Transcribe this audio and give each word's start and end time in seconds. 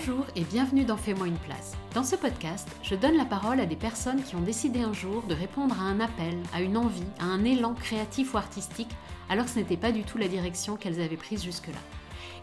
Bonjour 0.00 0.24
et 0.34 0.44
bienvenue 0.44 0.84
dans 0.84 0.96
Fais-moi 0.96 1.26
une 1.26 1.36
place. 1.36 1.74
Dans 1.92 2.04
ce 2.04 2.16
podcast, 2.16 2.66
je 2.82 2.94
donne 2.94 3.18
la 3.18 3.26
parole 3.26 3.60
à 3.60 3.66
des 3.66 3.76
personnes 3.76 4.22
qui 4.22 4.34
ont 4.34 4.40
décidé 4.40 4.80
un 4.80 4.94
jour 4.94 5.22
de 5.24 5.34
répondre 5.34 5.78
à 5.78 5.82
un 5.82 6.00
appel, 6.00 6.38
à 6.54 6.62
une 6.62 6.78
envie, 6.78 7.04
à 7.18 7.24
un 7.24 7.44
élan 7.44 7.74
créatif 7.74 8.32
ou 8.32 8.38
artistique, 8.38 8.96
alors 9.28 9.44
que 9.44 9.50
ce 9.50 9.58
n'était 9.58 9.76
pas 9.76 9.92
du 9.92 10.02
tout 10.02 10.16
la 10.16 10.28
direction 10.28 10.76
qu'elles 10.76 11.02
avaient 11.02 11.18
prise 11.18 11.44
jusque-là. 11.44 11.78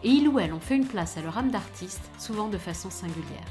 Et 0.04 0.08
ils 0.08 0.28
ou 0.28 0.38
elles 0.38 0.52
ont 0.52 0.60
fait 0.60 0.76
une 0.76 0.86
place 0.86 1.16
à 1.16 1.20
leur 1.20 1.36
âme 1.36 1.50
d'artiste, 1.50 2.08
souvent 2.16 2.46
de 2.46 2.58
façon 2.58 2.90
singulière. 2.90 3.48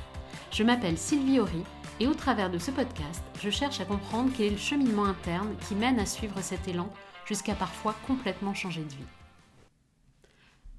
Je 0.52 0.64
m'appelle 0.64 0.98
Sylvie 0.98 1.42
Horry 1.42 1.64
et 2.00 2.08
au 2.08 2.14
travers 2.14 2.50
de 2.50 2.60
ce 2.60 2.72
podcast, 2.72 3.24
je 3.44 3.50
cherche 3.50 3.82
à 3.82 3.86
comprendre 3.86 4.32
quel 4.38 4.46
est 4.46 4.52
le 4.52 4.58
cheminement 4.58 5.06
interne 5.06 5.54
qui 5.68 5.76
mène 5.76 6.00
à 6.00 6.06
suivre 6.06 6.40
cet 6.40 6.70
élan 6.70 6.90
jusqu'à 7.26 7.56
parfois 7.56 7.94
complètement 8.08 8.54
changer 8.54 8.84
de 8.84 8.90
vie. 8.90 9.06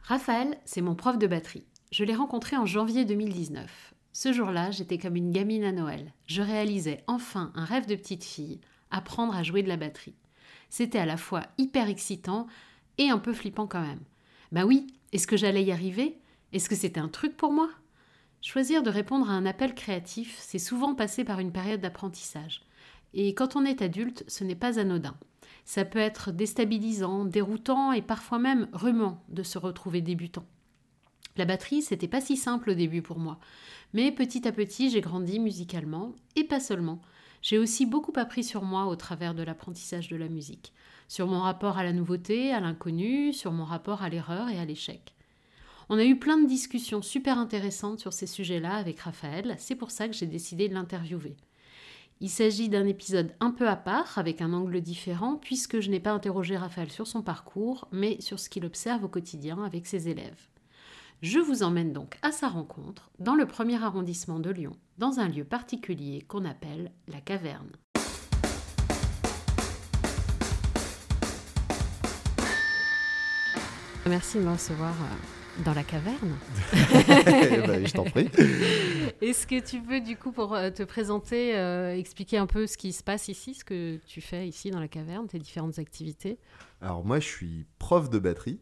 Raphaël, 0.05 0.57
c'est 0.65 0.81
mon 0.81 0.95
prof 0.95 1.19
de 1.19 1.27
batterie. 1.27 1.67
Je 1.91 2.05
l'ai 2.05 2.15
rencontré 2.15 2.55
en 2.59 2.67
janvier 2.67 3.07
2019. 3.07 3.95
Ce 4.13 4.31
jour-là, 4.31 4.71
j'étais 4.71 4.99
comme 4.99 5.17
une 5.17 5.33
gamine 5.33 5.65
à 5.65 5.73
Noël. 5.73 6.13
Je 6.27 6.43
réalisais 6.43 7.03
enfin 7.07 7.51
un 7.55 7.65
rêve 7.65 7.87
de 7.87 7.95
petite 7.95 8.25
fille, 8.25 8.61
apprendre 8.91 9.35
à 9.35 9.43
jouer 9.43 9.63
de 9.63 9.69
la 9.69 9.79
batterie. 9.79 10.15
C'était 10.69 10.99
à 10.99 11.07
la 11.07 11.17
fois 11.17 11.45
hyper 11.57 11.89
excitant 11.89 12.47
et 12.99 13.09
un 13.09 13.17
peu 13.17 13.33
flippant 13.33 13.67
quand 13.67 13.81
même. 13.81 14.03
Bah 14.53 14.67
oui, 14.67 14.87
est-ce 15.13 15.27
que 15.27 15.39
j'allais 15.39 15.65
y 15.65 15.73
arriver? 15.73 16.19
Est-ce 16.53 16.69
que 16.69 16.77
c'était 16.77 17.01
un 17.01 17.09
truc 17.09 17.39
pour 17.39 17.53
moi? 17.53 17.71
Choisir 18.43 18.83
de 18.83 18.91
répondre 18.91 19.31
à 19.31 19.35
un 19.35 19.47
appel 19.47 19.75
créatif, 19.75 20.37
c'est 20.41 20.59
souvent 20.59 20.95
passer 20.95 21.25
par 21.25 21.39
une 21.39 21.53
période 21.53 21.81
d'apprentissage. 21.81 22.61
Et 23.15 23.35
quand 23.35 23.57
on 23.57 23.65
est 23.65 23.81
adulte, 23.81 24.25
ce 24.29 24.45
n'est 24.45 24.55
pas 24.55 24.79
anodin. 24.79 25.17
Ça 25.65 25.87
peut 25.87 25.99
être 25.99 26.33
déstabilisant, 26.33 27.25
déroutant 27.25 27.93
et 27.93 28.03
parfois 28.03 28.39
même 28.39 28.69
rumant 28.75 29.25
de 29.31 29.43
se 29.43 29.57
retrouver 29.57 30.03
débutant. 30.03 30.45
La 31.39 31.45
batterie, 31.45 31.83
c'était 31.83 32.09
pas 32.09 32.21
si 32.21 32.37
simple 32.37 32.71
au 32.71 32.75
début 32.75 33.01
pour 33.01 33.21
moi. 33.21 33.39
Mais 33.95 34.11
petit 34.11 34.49
à 34.49 34.51
petit, 34.51 34.91
j'ai 34.91 35.01
grandi 35.01 35.39
musicalement, 35.39 36.13
et 36.35 36.43
pas 36.43 36.59
seulement. 36.59 37.01
J'ai 37.43 37.59
aussi 37.59 37.87
beaucoup 37.87 38.13
appris 38.17 38.43
sur 38.43 38.65
moi 38.65 38.87
au 38.87 38.97
travers 38.97 39.37
de 39.37 39.45
l'apprentissage 39.45 40.09
de 40.09 40.17
la 40.17 40.27
musique, 40.27 40.73
sur 41.07 41.29
mon 41.29 41.39
rapport 41.39 41.79
à 41.79 41.85
la 41.85 41.93
nouveauté, 41.93 42.53
à 42.53 42.59
l'inconnu, 42.59 43.33
sur 43.33 43.53
mon 43.53 43.65
rapport 43.65 44.03
à 44.03 44.09
l'erreur 44.09 44.49
et 44.49 44.59
à 44.59 44.65
l'échec. 44.65 45.15
On 45.89 45.97
a 45.97 46.05
eu 46.05 46.19
plein 46.19 46.39
de 46.39 46.49
discussions 46.49 47.03
super 47.03 47.39
intéressantes 47.39 48.01
sur 48.01 48.13
ces 48.13 48.27
sujets-là 48.27 48.75
avec 48.75 48.99
Raphaël, 48.99 49.55
c'est 49.59 49.77
pour 49.77 49.93
ça 49.93 50.09
que 50.09 50.15
j'ai 50.15 50.27
décidé 50.27 50.69
de 50.69 50.75
l'interviewer. 50.75 51.37
Il 52.21 52.31
s'agit 52.31 52.69
d'un 52.69 52.85
épisode 52.85 53.33
un 53.39 53.53
peu 53.53 53.69
à 53.69 53.77
part, 53.77 54.19
avec 54.19 54.43
un 54.43 54.53
angle 54.53 54.81
différent, 54.81 55.37
puisque 55.37 55.79
je 55.79 55.89
n'ai 55.89 56.01
pas 56.01 56.11
interrogé 56.11 56.57
Raphaël 56.57 56.91
sur 56.91 57.07
son 57.07 57.23
parcours, 57.23 57.87
mais 57.93 58.21
sur 58.21 58.41
ce 58.41 58.51
qu'il 58.51 58.67
observe 58.67 59.05
au 59.05 59.09
quotidien 59.09 59.63
avec 59.63 59.87
ses 59.87 60.09
élèves. 60.09 60.49
Je 61.21 61.41
vous 61.41 61.65
emmène 61.65 61.93
donc 61.93 62.17
à 62.23 62.31
sa 62.31 62.47
rencontre 62.47 63.11
dans 63.19 63.35
le 63.35 63.45
premier 63.45 63.83
arrondissement 63.83 64.39
de 64.39 64.51
Lyon, 64.51 64.77
dans 64.99 65.19
un 65.19 65.29
lieu 65.29 65.43
particulier 65.43 66.23
qu'on 66.23 66.45
appelle 66.45 66.93
la 67.09 67.21
caverne. 67.21 67.73
Merci 74.07 74.39
de 74.39 74.45
me 74.45 74.53
recevoir 74.53 74.93
euh, 74.93 75.65
dans 75.65 75.75
la 75.75 75.83
caverne. 75.83 76.37
Eh 77.51 77.67
ben, 77.67 77.85
je 77.85 77.93
t'en 77.93 78.05
prie. 78.05 78.31
Est-ce 79.21 79.45
que 79.45 79.59
tu 79.59 79.81
peux, 79.81 80.01
du 80.01 80.17
coup, 80.17 80.31
pour 80.31 80.55
euh, 80.55 80.71
te 80.71 80.85
présenter, 80.85 81.57
euh, 81.57 81.97
expliquer 81.97 82.39
un 82.39 82.47
peu 82.47 82.69
ce 82.69 82.79
qui 82.79 82.93
se 82.93 83.03
passe 83.03 83.27
ici, 83.27 83.55
ce 83.55 83.65
que 83.65 83.99
tu 84.07 84.21
fais 84.21 84.47
ici 84.47 84.71
dans 84.71 84.79
la 84.79 84.89
caverne, 84.89 85.27
tes 85.27 85.41
différentes 85.41 85.81
activités? 85.81 86.39
Alors 86.81 87.05
moi, 87.05 87.19
je 87.19 87.27
suis 87.27 87.67
prof 87.81 88.09
de 88.09 88.21
batterie. 88.21 88.61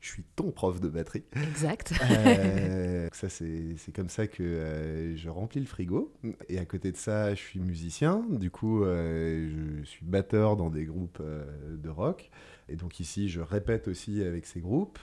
Je 0.00 0.10
suis 0.10 0.24
ton 0.36 0.50
prof 0.50 0.80
de 0.80 0.88
batterie. 0.88 1.24
Exact. 1.34 1.92
Euh, 2.10 3.08
ça, 3.12 3.28
c'est 3.28 3.92
comme 3.94 4.08
ça 4.08 4.26
que 4.26 4.42
euh, 4.42 5.16
je 5.16 5.28
remplis 5.28 5.60
le 5.60 5.66
frigo. 5.66 6.12
Et 6.48 6.58
à 6.58 6.64
côté 6.64 6.92
de 6.92 6.96
ça, 6.96 7.34
je 7.34 7.40
suis 7.40 7.60
musicien. 7.60 8.24
Du 8.30 8.50
coup, 8.50 8.84
euh, 8.84 9.80
je 9.80 9.84
suis 9.84 10.04
batteur 10.04 10.56
dans 10.56 10.70
des 10.70 10.84
groupes 10.84 11.22
de 11.22 11.88
rock. 11.88 12.30
Et 12.68 12.76
donc 12.76 13.00
ici, 13.00 13.28
je 13.28 13.40
répète 13.40 13.88
aussi 13.88 14.22
avec 14.22 14.46
ces 14.46 14.60
groupes. 14.60 14.98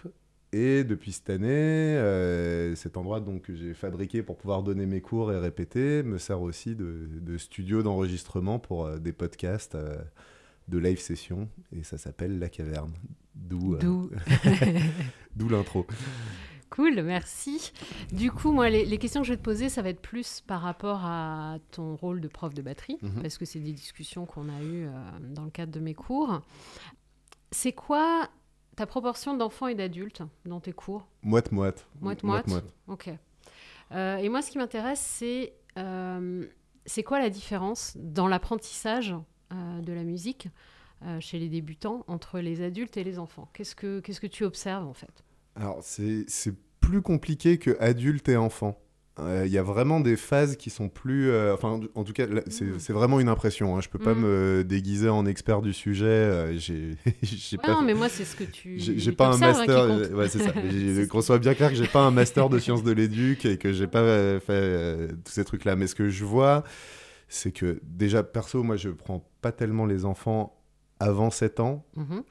Et 0.52 0.84
depuis 0.84 1.12
cette 1.12 1.32
année, 1.32 1.96
cet 2.76 2.96
endroit 2.96 3.20
donc, 3.20 3.42
que 3.44 3.56
j'ai 3.56 3.74
fabriqué 3.74 4.22
pour 4.22 4.38
pouvoir 4.38 4.62
donner 4.62 4.86
mes 4.86 5.02
cours 5.02 5.34
et 5.34 5.40
répéter 5.40 6.04
me 6.04 6.20
sert 6.20 6.42
aussi 6.42 6.76
de, 6.76 7.10
de 7.20 7.38
studio 7.38 7.82
d'enregistrement 7.82 8.60
pour 8.60 8.88
des 9.00 9.14
podcasts 9.14 9.76
de 10.68 10.78
live 10.78 11.00
session. 11.00 11.50
Et 11.76 11.84
ça 11.84 11.98
s'appelle 11.98 12.38
La 12.38 12.50
Caverne. 12.50 12.94
D'où 13.36 13.76
euh, 13.76 13.78
D'où 15.36 15.50
l'intro. 15.50 15.86
Cool, 16.70 17.02
merci. 17.04 17.72
Du 18.12 18.32
coup, 18.32 18.52
moi, 18.52 18.70
les, 18.70 18.84
les 18.86 18.98
questions 18.98 19.22
que 19.22 19.28
je 19.28 19.34
vais 19.34 19.38
te 19.38 19.44
poser, 19.44 19.70
ça 19.70 19.82
va 19.84 19.90
être 19.90 20.02
plus 20.02 20.42
par 20.42 20.62
rapport 20.62 21.02
à 21.06 21.58
ton 21.72 21.96
rôle 21.96 22.20
de 22.20 22.28
prof 22.28 22.54
de 22.54 22.62
batterie, 22.64 22.98
Mhm. 23.02 23.22
parce 23.22 23.38
que 23.38 23.46
c'est 23.46 23.60
des 23.60 23.74
discussions 23.74 24.26
qu'on 24.26 24.50
a 24.50 24.62
eues 24.64 24.88
euh, 24.88 24.92
dans 25.22 25.44
le 25.44 25.52
cadre 25.52 25.72
de 25.72 25.80
mes 25.80 25.94
cours. 25.94 26.42
C'est 27.52 27.74
quoi 27.74 28.28
ta 28.76 28.88
proportion 28.88 29.38
d'enfants 29.38 29.68
et 29.68 29.76
d'adultes 29.76 30.24
dans 30.46 30.60
tes 30.60 30.74
cours? 30.74 31.08
Moite-moite. 31.22 31.86
Moite-moite 32.02 32.48
Ok. 32.88 33.10
Euh, 33.92 34.18
et 34.18 34.30
moi, 34.30 34.42
ce 34.42 34.50
qui 34.50 34.58
m'intéresse, 34.58 35.00
c'est 35.00 35.54
euh, 35.78 36.48
c'est 36.88 37.04
quoi 37.04 37.20
la 37.20 37.30
différence 37.30 37.96
dans 37.98 38.28
l'apprentissage 38.28 39.16
de 39.52 39.94
la 39.94 40.04
musique 40.04 40.48
chez 41.20 41.40
les 41.40 41.50
débutants 41.50 42.04
entre 42.08 42.40
les 42.40 42.62
adultes 42.62 42.98
et 42.98 43.04
les 43.04 43.20
enfants 43.20 43.50
Qu'est-ce 43.54 43.76
que 43.76 44.00
Qu'est-ce 44.02 44.22
que 44.22 44.28
tu 44.28 44.44
observes 44.44 44.86
en 44.88 44.94
fait? 44.94 45.24
Alors, 45.56 45.80
c'est 45.82 46.26
c'est 46.28 46.54
plus 46.80 47.02
compliqué 47.02 47.58
que 47.58 47.78
adulte 47.80 48.28
et 48.30 48.38
enfant. 48.38 48.80
Euh, 49.20 49.44
Il 49.46 49.52
y 49.52 49.60
a 49.60 49.64
vraiment 49.64 50.00
des 50.00 50.16
phases 50.16 50.56
qui 50.58 50.72
sont 50.72 50.90
plus. 50.90 51.30
euh, 51.30 51.54
enfin, 51.54 51.80
en 51.94 52.04
tout 52.04 52.14
cas, 52.14 52.26
là, 52.26 52.42
c'est 52.48 52.66
Mm. 52.66 52.80
c'est 52.80 52.94
vraiment 52.94 53.20
une 53.20 53.30
impression. 53.30 53.78
Hein. 53.78 53.82
Je 53.82 53.88
peux 53.90 54.00
pas 54.00 54.16
Mm. 54.16 54.22
me 54.22 54.64
déguiser 54.64 55.08
en 55.10 55.28
expert 55.28 55.62
du 55.62 55.72
sujet. 55.72 56.06
euh, 56.06 56.58
J'ai 56.58 56.96
j'ai 57.22 57.58
Ouais, 57.58 57.62
pas. 57.64 57.74
Non, 57.76 57.84
mais 57.84 57.94
moi, 57.94 58.10
c'est 58.10 58.26
ce 58.26 58.36
que 58.36 58.44
tu. 58.44 58.80
J'ai 58.80 58.98
j'ai 58.98 59.12
pas 59.12 59.28
un 59.28 59.34
hein, 59.34 59.38
master. 59.38 59.78
euh, 59.82 60.10
ouais, 60.16 60.28
c'est 60.30 60.40
ça. 60.40 60.52
C'est 60.96 61.08
Qu'on 61.08 61.22
soit 61.22 61.38
bien 61.38 61.54
clair 61.54 61.70
que 61.70 61.76
j'ai 61.76 61.88
pas 61.88 62.02
un 62.02 62.10
master 62.22 62.50
de 62.50 62.58
sciences 62.58 62.84
de 62.84 62.92
l'éduc 62.92 63.46
et 63.46 63.58
que 63.60 63.72
j'ai 63.72 63.86
pas 63.88 64.00
euh, 64.02 64.40
fait 64.40 64.54
euh, 64.54 65.08
tous 65.24 65.32
ces 65.32 65.46
trucs-là. 65.46 65.76
Mais 65.76 65.86
ce 65.86 65.94
que 65.94 66.10
je 66.10 66.26
vois, 66.26 66.64
c'est 67.28 67.52
que 67.52 67.80
déjà, 67.84 68.24
perso, 68.24 68.64
moi, 68.64 68.78
je 68.78 68.90
prends 68.90 69.24
pas 69.42 69.52
tellement 69.52 69.86
les 69.86 70.06
enfants 70.06 70.60
avant 71.04 71.30
7 71.30 71.60
ans. 71.60 71.86
Mhm. 71.96 72.24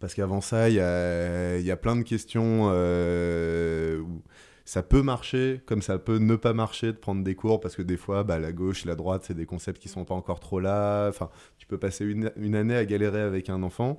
Parce 0.00 0.14
qu'avant 0.14 0.40
ça, 0.42 0.68
il 0.68 0.74
y 0.74 0.80
a, 0.80 1.58
y 1.58 1.70
a 1.70 1.76
plein 1.76 1.96
de 1.96 2.02
questions 2.02 2.68
euh, 2.70 3.98
où 4.00 4.22
ça 4.66 4.82
peut 4.82 5.00
marcher, 5.02 5.62
comme 5.64 5.80
ça 5.80 5.98
peut 5.98 6.18
ne 6.18 6.36
pas 6.36 6.52
marcher 6.52 6.88
de 6.88 6.98
prendre 6.98 7.22
des 7.24 7.34
cours, 7.34 7.60
parce 7.60 7.76
que 7.76 7.82
des 7.82 7.96
fois, 7.96 8.24
bah, 8.24 8.38
la 8.38 8.52
gauche, 8.52 8.84
la 8.84 8.94
droite, 8.94 9.22
c'est 9.26 9.34
des 9.34 9.46
concepts 9.46 9.80
qui 9.80 9.88
sont 9.88 10.04
pas 10.04 10.14
encore 10.14 10.40
trop 10.40 10.60
là. 10.60 11.08
Enfin, 11.08 11.30
tu 11.56 11.66
peux 11.66 11.78
passer 11.78 12.04
une, 12.04 12.30
une 12.36 12.54
année 12.56 12.76
à 12.76 12.84
galérer 12.84 13.20
avec 13.22 13.48
un 13.48 13.62
enfant, 13.62 13.98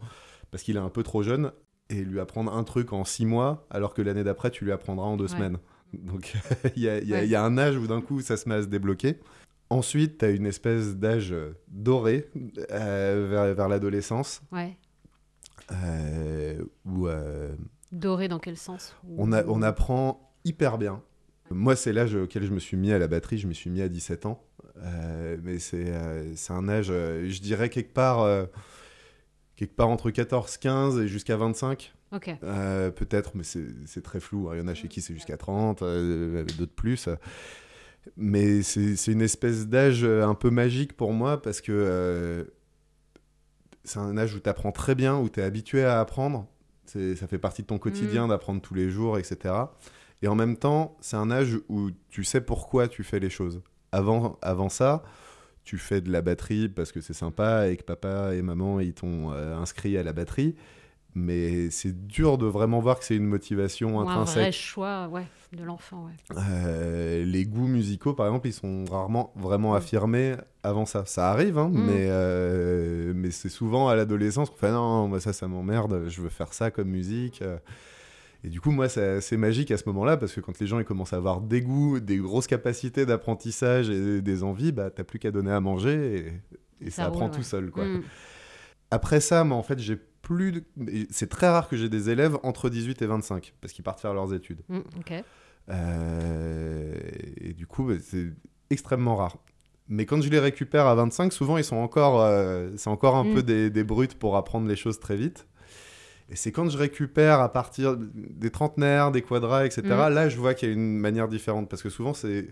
parce 0.52 0.62
qu'il 0.64 0.76
est 0.76 0.80
un 0.80 0.90
peu 0.90 1.04
trop 1.04 1.24
jeune, 1.24 1.52
et 1.90 2.04
lui 2.04 2.20
apprendre 2.20 2.54
un 2.54 2.64
truc 2.64 2.92
en 2.94 3.04
six 3.06 3.26
mois, 3.26 3.66
alors 3.70 3.94
que 3.94 4.02
l'année 4.02 4.24
d'après, 4.26 4.52
tu 4.52 4.66
lui 4.66 4.72
apprendras 4.74 5.06
en 5.06 5.18
deux 5.18 5.24
Ouais. 5.26 5.30
semaines. 5.32 5.58
Donc, 5.94 6.34
il 6.76 6.84
y, 6.84 6.86
y 6.86 6.90
Ouais. 7.14 7.24
il 7.26 7.30
y 7.30 7.36
a 7.36 7.44
un 7.44 7.58
âge 7.58 7.78
où 7.78 7.88
d'un 7.88 8.02
coup, 8.02 8.20
ça 8.22 8.36
se 8.38 8.48
met 8.50 8.56
à 8.56 8.62
se 8.62 8.68
débloquer. 8.68 9.20
Ensuite, 9.70 10.20
tu 10.20 10.26
as 10.26 10.30
une 10.30 10.46
espèce 10.46 10.96
d'âge 10.96 11.36
doré 11.68 12.30
euh, 12.72 13.28
vers, 13.30 13.54
vers 13.54 13.68
l'adolescence. 13.68 14.42
Ouais. 14.52 14.78
Euh, 15.72 16.64
où 16.86 17.08
euh, 17.08 17.54
Doré 17.92 18.28
dans 18.30 18.40
quel 18.40 18.56
sens 18.56 18.96
on, 19.18 19.32
a, 19.34 19.44
on 19.46 19.62
apprend 19.62 20.32
hyper 20.46 20.78
bien. 20.78 21.02
Moi, 21.50 21.76
c'est 21.76 21.92
l'âge 21.94 22.16
auquel 22.16 22.44
je 22.44 22.52
me 22.52 22.60
suis 22.60 22.78
mis 22.78 22.92
à 22.92 23.00
la 23.00 23.08
batterie, 23.08 23.38
je 23.38 23.48
me 23.48 23.54
suis 23.54 23.70
mis 23.70 23.82
à 23.82 23.90
17 23.90 24.26
ans. 24.26 24.44
Mais 25.44 25.60
c'est 25.60 25.92
un 26.50 26.70
âge, 26.70 26.88
je 26.88 27.42
dirais 27.42 27.70
quelque 27.70 27.94
part, 27.94 28.48
quelque 29.56 29.76
part 29.76 29.90
entre 29.90 30.12
14, 30.12 30.58
15 30.58 31.00
et 31.00 31.08
jusqu'à 31.08 31.36
25. 31.38 31.94
Ok. 32.14 32.30
Euh, 32.44 32.90
Peut-être, 32.92 33.32
mais 33.36 33.44
c'est 33.44 34.02
très 34.04 34.20
flou. 34.20 34.50
hein. 34.50 34.56
Il 34.56 34.60
y 34.60 34.62
en 34.62 34.68
a 34.68 34.74
chez 34.74 34.88
qui 34.88 35.02
c'est 35.02 35.14
jusqu'à 35.14 35.36
30, 35.38 35.82
euh, 35.82 36.46
d'autres 36.58 36.76
plus. 36.76 37.10
Mais 38.16 38.64
c'est 38.64 39.12
une 39.12 39.22
espèce 39.22 39.68
d'âge 39.68 40.04
euh, 40.04 40.26
un 40.26 40.34
peu 40.34 40.50
magique 40.50 40.94
pour 40.94 41.14
moi 41.14 41.42
parce 41.42 41.62
que 41.62 41.72
euh, 41.72 42.46
c'est 43.84 44.00
un 44.00 44.18
âge 44.18 44.34
où 44.34 44.40
tu 44.40 44.50
apprends 44.50 44.72
très 44.72 44.96
bien, 44.96 45.18
où 45.18 45.30
tu 45.30 45.40
es 45.40 45.44
habitué 45.44 45.84
à 45.84 46.00
apprendre. 46.00 46.48
Ça 46.86 47.28
fait 47.28 47.38
partie 47.38 47.64
de 47.64 47.68
ton 47.68 47.78
quotidien 47.78 48.30
d'apprendre 48.30 48.62
tous 48.62 48.74
les 48.74 48.90
jours, 48.90 49.18
etc. 49.18 49.54
Et 50.22 50.28
en 50.28 50.36
même 50.36 50.56
temps, 50.56 50.98
c'est 51.02 51.18
un 51.18 51.30
âge 51.30 51.60
où 51.68 51.92
tu 52.10 52.24
sais 52.24 52.42
pourquoi 52.42 52.88
tu 52.88 53.04
fais 53.04 53.20
les 53.20 53.30
choses. 53.30 53.62
Avant, 53.92 54.40
avant 54.42 54.70
ça, 54.70 55.04
tu 55.64 55.78
fais 55.78 56.02
de 56.02 56.12
la 56.12 56.22
batterie 56.22 56.70
parce 56.70 56.92
que 56.92 57.02
c'est 57.02 57.14
sympa 57.14 57.68
et 57.68 57.76
que 57.76 57.84
papa 57.84 58.34
et 58.34 58.42
maman 58.42 58.80
ils 58.80 58.94
t'ont 58.94 59.34
euh, 59.34 59.56
inscrit 59.58 59.98
à 59.98 60.04
la 60.04 60.14
batterie. 60.14 60.56
Mais 61.20 61.70
c'est 61.72 62.06
dur 62.08 62.38
de 62.38 62.46
vraiment 62.46 62.80
voir 62.80 63.00
que 63.00 63.06
c'est 63.06 63.16
une 63.16 63.26
motivation 63.26 63.96
Ou 63.98 64.00
un 64.02 64.04
vrai 64.04 64.14
intrinsèque. 64.14 64.54
choix 64.54 65.08
ouais, 65.08 65.26
de 65.52 65.64
l'enfant. 65.64 66.06
Ouais. 66.06 66.38
Euh, 66.38 67.26
les 67.26 67.46
goûts 67.46 67.68
musicaux, 67.68 68.14
par 68.14 68.28
exemple, 68.28 68.48
ils 68.48 68.54
sont 68.54 68.86
rarement 68.86 69.34
vraiment 69.36 69.74
Mm. 69.74 69.78
affirmés 69.78 70.36
avant 70.64 70.86
ça. 70.86 71.06
Ça 71.06 71.32
arrive, 71.32 71.58
hein, 71.58 71.70
Mm. 71.74 71.86
mais, 71.86 72.06
euh, 72.10 73.14
mais 73.16 73.32
c'est 73.32 73.50
souvent 73.50 73.88
à 73.90 73.96
l'adolescence 73.96 74.50
qu'on 74.52 74.58
fait 74.58 74.72
non, 74.72 75.08
moi 75.08 75.20
ça, 75.20 75.34
ça 75.34 75.48
m'emmerde, 75.48 76.04
je 76.08 76.22
veux 76.22 76.30
faire 76.30 76.54
ça 76.54 76.70
comme 76.72 76.90
musique. 76.90 77.42
euh. 77.42 77.58
Et 78.44 78.50
du 78.50 78.62
coup, 78.62 78.70
moi, 78.70 78.88
c'est 78.88 79.38
magique 79.38 79.72
à 79.72 79.78
ce 79.78 79.84
moment-là, 79.88 80.16
parce 80.16 80.32
que 80.34 80.40
quand 80.42 80.58
les 80.60 80.68
gens 80.68 80.78
ils 80.78 80.86
commencent 80.86 81.14
à 81.14 81.18
avoir 81.18 81.42
des 81.42 81.62
goûts, 81.62 82.00
des 82.00 82.18
grosses 82.18 82.46
capacités 82.46 83.06
d'apprentissage 83.08 83.90
et 83.90 84.22
des 84.22 84.44
envies, 84.44 84.72
bah, 84.72 84.92
t'as 84.92 85.04
plus 85.04 85.18
qu'à 85.18 85.32
donner 85.32 85.52
à 85.52 85.60
manger 85.60 86.32
et, 86.82 86.86
et 86.86 86.90
ça, 86.92 87.02
Ça 87.04 87.06
apprend 87.08 87.30
tout 87.30 87.42
seul. 87.42 87.72
Quoi. 87.72 87.86
Mm. 87.86 88.04
Après 88.92 89.20
ça, 89.20 89.44
moi, 89.44 89.58
en 89.58 89.64
fait, 89.64 89.80
j'ai 89.80 89.98
plus. 90.28 90.52
de- 90.52 90.64
C'est 91.10 91.30
très 91.30 91.48
rare 91.50 91.70
que 91.70 91.78
j'ai 91.78 91.90
des 91.90 92.10
élèves 92.10 92.38
entre 92.44 92.70
18 92.70 93.02
et 93.02 93.06
25, 93.08 93.54
parce 93.62 93.72
qu'ils 93.74 93.84
partent 93.84 94.02
faire 94.02 94.14
leurs 94.14 94.34
études. 94.34 94.62
Mm. 94.70 94.80
Euh, 95.70 96.94
et 97.42 97.54
du 97.54 97.66
coup, 97.68 97.84
bah, 97.86 97.96
c'est 98.02 98.28
extrêmement 98.70 99.16
rare. 99.16 99.38
Mais 99.90 100.06
quand 100.06 100.22
je 100.22 100.30
les 100.30 100.40
récupère 100.40 100.86
à 100.86 100.96
25, 100.96 101.32
souvent, 101.32 101.58
ils 101.58 101.64
sont 101.64 101.78
encore, 101.78 102.22
euh, 102.22 102.70
c'est 102.76 102.90
encore 102.90 103.16
un 103.16 103.24
Mm. 103.24 103.34
peu 103.36 103.44
des, 103.44 103.70
des 103.70 103.84
brutes 103.84 104.16
pour 104.16 104.36
apprendre 104.36 104.68
les 104.68 104.76
choses 104.76 105.00
très 105.00 105.16
vite. 105.16 105.48
Et 106.30 106.36
c'est 106.36 106.52
quand 106.52 106.70
je 106.70 106.78
récupère 106.78 107.40
à 107.40 107.52
partir 107.54 107.96
des 107.98 108.50
trentenaires, 108.50 109.12
des 109.12 109.22
quadras, 109.22 109.66
etc., 109.66 109.82
Mm. 109.86 110.14
là, 110.14 110.28
je 110.30 110.38
vois 110.38 110.54
qu'il 110.54 110.68
y 110.68 110.72
a 110.72 110.74
une 110.76 110.98
manière 110.98 111.28
différente. 111.30 111.70
Parce 111.70 111.82
que 111.84 111.90
souvent, 111.90 112.14
c'est... 112.14 112.50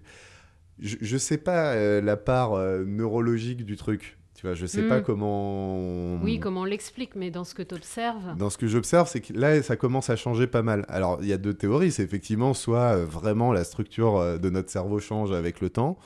Je, 0.80 0.98
je 1.02 1.18
sais 1.18 1.38
pas 1.38 1.74
euh, 1.74 2.02
la 2.02 2.18
part 2.18 2.58
neurologique 2.86 3.66
du 3.66 3.76
truc. 3.78 4.18
Tu 4.46 4.50
vois, 4.50 4.54
je 4.56 4.68
sais 4.68 4.84
Mm. 4.84 4.90
pas 4.90 5.02
comment... 5.02 6.18
Oui, 6.22 6.40
comment 6.40 6.62
on 6.62 6.66
l'explique, 6.66 7.16
mais 7.16 7.32
dans 7.32 7.44
ce 7.44 7.56
que 7.56 7.64
tu 7.64 7.74
observes. 7.74 8.38
Dans 8.38 8.52
ce 8.52 8.60
que 8.60 8.68
j'observe, 8.68 9.10
c'est 9.10 9.20
que 9.20 9.34
là, 9.34 9.64
ça 9.64 9.76
commence 9.76 10.12
à 10.12 10.16
changer 10.16 10.46
pas 10.46 10.62
mal. 10.62 10.86
Alors, 10.88 11.18
il 11.24 11.28
y 11.28 11.34
a 11.34 11.40
deux 11.40 11.56
théories. 11.56 11.92
C'est 11.92 12.04
effectivement 12.04 12.54
soit 12.54 12.96
euh, 12.96 13.06
vraiment 13.06 13.52
la 13.52 13.64
structure 13.64 14.18
euh, 14.18 14.38
de 14.38 14.52
notre 14.52 14.70
cerveau 14.70 15.00
change 15.00 15.32
avec 15.32 15.62
le 15.62 15.72
temps. 15.72 15.98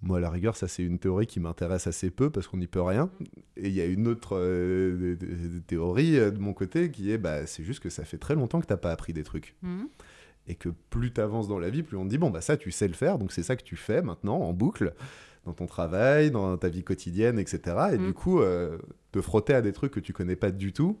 Moi, 0.00 0.18
à 0.18 0.20
la 0.20 0.30
rigueur, 0.30 0.56
ça, 0.56 0.68
c'est 0.68 0.84
une 0.84 1.00
théorie 1.00 1.26
qui 1.26 1.40
m'intéresse 1.40 1.88
assez 1.88 2.10
peu 2.10 2.30
parce 2.30 2.46
qu'on 2.46 2.58
n'y 2.58 2.68
peut 2.68 2.82
rien. 2.82 3.10
Et 3.56 3.66
il 3.66 3.74
y 3.74 3.80
a 3.80 3.86
une 3.86 4.06
autre 4.06 4.36
euh, 4.38 5.16
théorie 5.66 6.20
euh, 6.20 6.30
de 6.30 6.38
mon 6.38 6.52
côté 6.52 6.92
qui 6.92 7.10
est 7.10 7.18
bah, 7.18 7.46
c'est 7.46 7.64
juste 7.64 7.80
que 7.80 7.90
ça 7.90 8.04
fait 8.04 8.18
très 8.18 8.36
longtemps 8.36 8.60
que 8.60 8.66
t'as 8.66 8.76
pas 8.76 8.92
appris 8.92 9.12
des 9.12 9.24
trucs. 9.24 9.56
Mm. 9.62 9.86
Et 10.46 10.54
que 10.54 10.68
plus 10.90 11.12
tu 11.12 11.20
avances 11.20 11.48
dans 11.48 11.58
la 11.58 11.68
vie, 11.70 11.82
plus 11.82 11.96
on 11.96 12.04
te 12.04 12.10
dit 12.10 12.18
bon, 12.18 12.30
bah 12.30 12.42
ça, 12.42 12.56
tu 12.56 12.70
sais 12.70 12.86
le 12.86 12.94
faire. 12.94 13.18
Donc, 13.18 13.32
c'est 13.32 13.42
ça 13.42 13.56
que 13.56 13.64
tu 13.64 13.74
fais 13.74 14.02
maintenant 14.02 14.38
en 14.38 14.52
boucle 14.52 14.94
dans 15.46 15.52
ton 15.54 15.66
travail, 15.66 16.30
dans 16.30 16.56
ta 16.58 16.68
vie 16.68 16.82
quotidienne, 16.84 17.38
etc. 17.38 17.60
Et 17.92 17.98
Mm. 17.98 18.06
du 18.06 18.12
coup, 18.12 18.40
euh, 18.40 18.76
te 19.12 19.20
frotter 19.22 19.54
à 19.54 19.62
des 19.62 19.72
trucs 19.72 19.92
que 19.92 20.00
tu 20.00 20.12
connais 20.12 20.36
pas 20.36 20.50
du 20.50 20.72
tout, 20.74 20.98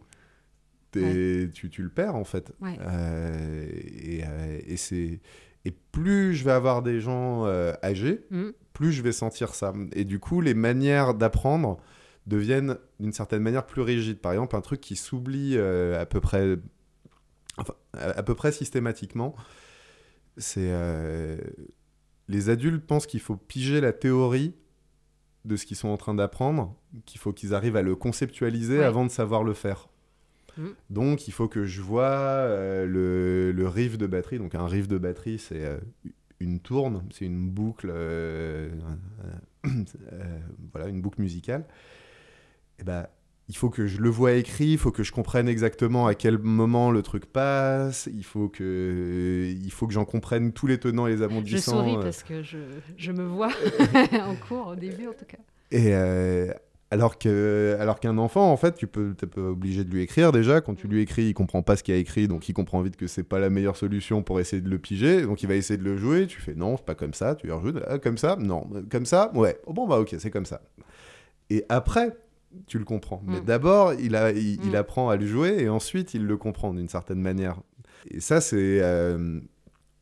t'es- 0.92 1.50
tu, 1.52 1.68
tu 1.68 1.82
le 1.82 1.90
perds 1.90 2.14
en 2.16 2.24
fait. 2.24 2.52
Ouais. 2.62 2.78
Euh, 2.80 3.66
et 4.02 4.22
euh, 4.24 4.58
et 4.66 4.76
c'est 4.76 5.20
et 5.64 5.72
plus 5.92 6.34
je 6.34 6.44
vais 6.44 6.52
avoir 6.52 6.80
des 6.82 7.00
gens 7.00 7.44
euh, 7.46 7.72
âgés, 7.82 8.24
Mm. 8.30 8.50
plus 8.72 8.92
je 8.92 9.02
vais 9.02 9.12
sentir 9.12 9.54
ça. 9.54 9.72
Et 9.92 10.04
du 10.04 10.18
coup, 10.20 10.40
les 10.40 10.54
manières 10.54 11.12
d'apprendre 11.14 11.78
deviennent 12.26 12.76
d'une 13.00 13.12
certaine 13.12 13.42
manière 13.42 13.66
plus 13.66 13.82
rigides. 13.82 14.18
Par 14.20 14.32
exemple, 14.32 14.54
un 14.56 14.60
truc 14.60 14.80
qui 14.80 14.96
s'oublie 14.96 15.54
euh, 15.56 16.00
à 16.00 16.06
peu 16.06 16.20
près, 16.20 16.56
enfin, 17.56 17.74
à, 17.94 18.10
à 18.18 18.22
peu 18.22 18.34
près 18.34 18.52
systématiquement, 18.52 19.34
c'est 20.36 20.68
euh, 20.70 21.36
les 22.28 22.48
adultes 22.50 22.84
pensent 22.86 23.06
qu'il 23.06 23.20
faut 23.20 23.36
piger 23.36 23.80
la 23.80 23.92
théorie 23.92 24.54
de 25.44 25.56
ce 25.56 25.64
qu'ils 25.64 25.76
sont 25.76 25.88
en 25.88 25.96
train 25.96 26.14
d'apprendre, 26.14 26.74
qu'il 27.04 27.20
faut 27.20 27.32
qu'ils 27.32 27.54
arrivent 27.54 27.76
à 27.76 27.82
le 27.82 27.94
conceptualiser 27.94 28.78
Ouais. 28.78 28.84
avant 28.84 29.04
de 29.04 29.10
savoir 29.10 29.44
le 29.44 29.54
faire. 29.54 29.88
Mm. 30.58 30.66
Donc, 30.90 31.28
il 31.28 31.32
faut 31.32 31.46
que 31.48 31.64
je 31.64 31.82
vois 31.82 32.04
euh, 32.10 32.84
le, 32.86 33.52
le 33.52 33.68
riff 33.68 33.96
de 33.98 34.06
batterie. 34.06 34.38
Donc, 34.38 34.54
un 34.54 34.66
riff 34.66 34.88
de 34.88 34.98
batterie, 34.98 35.38
c'est 35.38 35.64
euh, 35.64 35.78
une 36.40 36.58
tourne, 36.60 37.04
c'est 37.12 37.26
une 37.26 37.48
boucle, 37.48 37.90
euh, 37.92 38.70
voilà, 40.72 40.88
une 40.88 41.00
boucle 41.00 41.20
musicale. 41.20 41.64
Et 42.78 42.84
ben, 42.84 43.06
il 43.48 43.56
faut 43.56 43.70
que 43.70 43.86
je 43.86 44.00
le 44.00 44.08
vois 44.08 44.32
écrit, 44.32 44.68
il 44.72 44.78
faut 44.78 44.90
que 44.90 45.02
je 45.02 45.12
comprenne 45.12 45.48
exactement 45.48 46.06
à 46.06 46.14
quel 46.14 46.38
moment 46.38 46.90
le 46.90 47.02
truc 47.02 47.26
passe, 47.26 48.08
il 48.12 48.24
faut 48.24 48.48
que, 48.48 49.46
il 49.48 49.70
faut 49.70 49.86
que 49.86 49.92
j'en 49.92 50.04
comprenne 50.04 50.52
tous 50.52 50.66
les 50.66 50.78
tenants 50.78 51.06
et 51.06 51.12
les 51.12 51.18
Je 51.18 51.22
aboutissants. 51.24 51.78
souris 51.78 51.96
euh, 51.96 52.02
parce 52.02 52.22
que 52.22 52.42
je, 52.42 52.58
je 52.96 53.12
me 53.12 53.24
vois 53.24 53.50
en 54.24 54.34
cours, 54.34 54.68
au 54.68 54.76
début 54.76 55.06
en 55.06 55.12
tout 55.12 55.24
cas. 55.26 55.38
Et 55.70 55.94
euh, 55.94 56.52
alors 56.92 57.18
que, 57.18 57.76
alors 57.80 57.98
qu'un 58.00 58.18
enfant, 58.18 58.50
en 58.52 58.56
fait, 58.56 58.74
tu 58.76 58.86
peux, 58.86 59.14
t'es 59.14 59.26
pas 59.26 59.40
obligé 59.40 59.82
de 59.84 59.90
lui 59.90 60.02
écrire 60.02 60.30
déjà. 60.32 60.60
Quand 60.60 60.74
tu 60.74 60.86
lui 60.86 61.00
écris, 61.02 61.24
il 61.26 61.34
comprend 61.34 61.62
pas 61.62 61.76
ce 61.76 61.82
qu'il 61.82 61.94
a 61.94 61.96
écrit, 61.98 62.28
donc 62.28 62.48
il 62.48 62.52
comprend 62.52 62.80
vite 62.82 62.96
que 62.96 63.06
c'est 63.08 63.24
pas 63.24 63.38
la 63.40 63.50
meilleure 63.50 63.76
solution 63.76 64.22
pour 64.22 64.38
essayer 64.40 64.62
de 64.62 64.68
le 64.68 64.78
piger. 64.78 65.22
Donc 65.22 65.42
il 65.42 65.48
va 65.48 65.54
essayer 65.54 65.76
de 65.78 65.84
le 65.84 65.96
jouer. 65.96 66.26
Tu 66.28 66.40
fais 66.40 66.54
non, 66.54 66.76
pas 66.76 66.94
comme 66.94 67.14
ça. 67.14 67.34
Tu 67.34 67.46
lui 67.46 67.52
rejoutes 67.52 67.80
Ah, 67.88 67.98
comme 67.98 68.18
ça, 68.18 68.36
non, 68.38 68.68
comme 68.90 69.06
ça, 69.06 69.30
ouais. 69.34 69.58
Oh, 69.66 69.72
bon 69.72 69.86
bah 69.88 69.98
ok, 69.98 70.14
c'est 70.18 70.30
comme 70.30 70.46
ça. 70.46 70.62
Et 71.50 71.64
après, 71.68 72.16
tu 72.66 72.78
le 72.78 72.84
comprends. 72.84 73.22
Mais 73.26 73.40
Mm. 73.40 73.44
d'abord, 73.44 73.94
il, 73.94 74.16
a, 74.16 74.30
il, 74.32 74.62
il 74.64 74.70
Mm. 74.72 74.74
apprend 74.76 75.08
à 75.10 75.16
le 75.16 75.26
jouer 75.26 75.56
et 75.60 75.68
ensuite 75.68 76.14
il 76.14 76.24
le 76.26 76.36
comprend 76.36 76.72
d'une 76.74 76.88
certaine 76.88 77.20
manière. 77.20 77.60
Et 78.10 78.20
ça, 78.20 78.40
c'est 78.40 78.80
euh, 78.82 79.40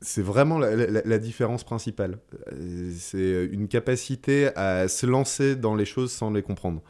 c'est 0.00 0.23
vraiment 0.23 0.58
la, 0.58 0.76
la- 0.76 1.02
la 1.05 1.19
différence 1.19 1.64
principale. 1.64 2.19
Euh, 2.52 2.91
C'est 2.96 3.46
une 3.50 3.69
capacité 3.69 4.49
à 4.56 4.87
se 4.88 5.06
lancer 5.06 5.56
dans 5.56 5.75
les 5.75 5.87
choses 5.87 6.12
sans 6.12 6.31
les 6.31 6.43
comprendre. 6.43 6.82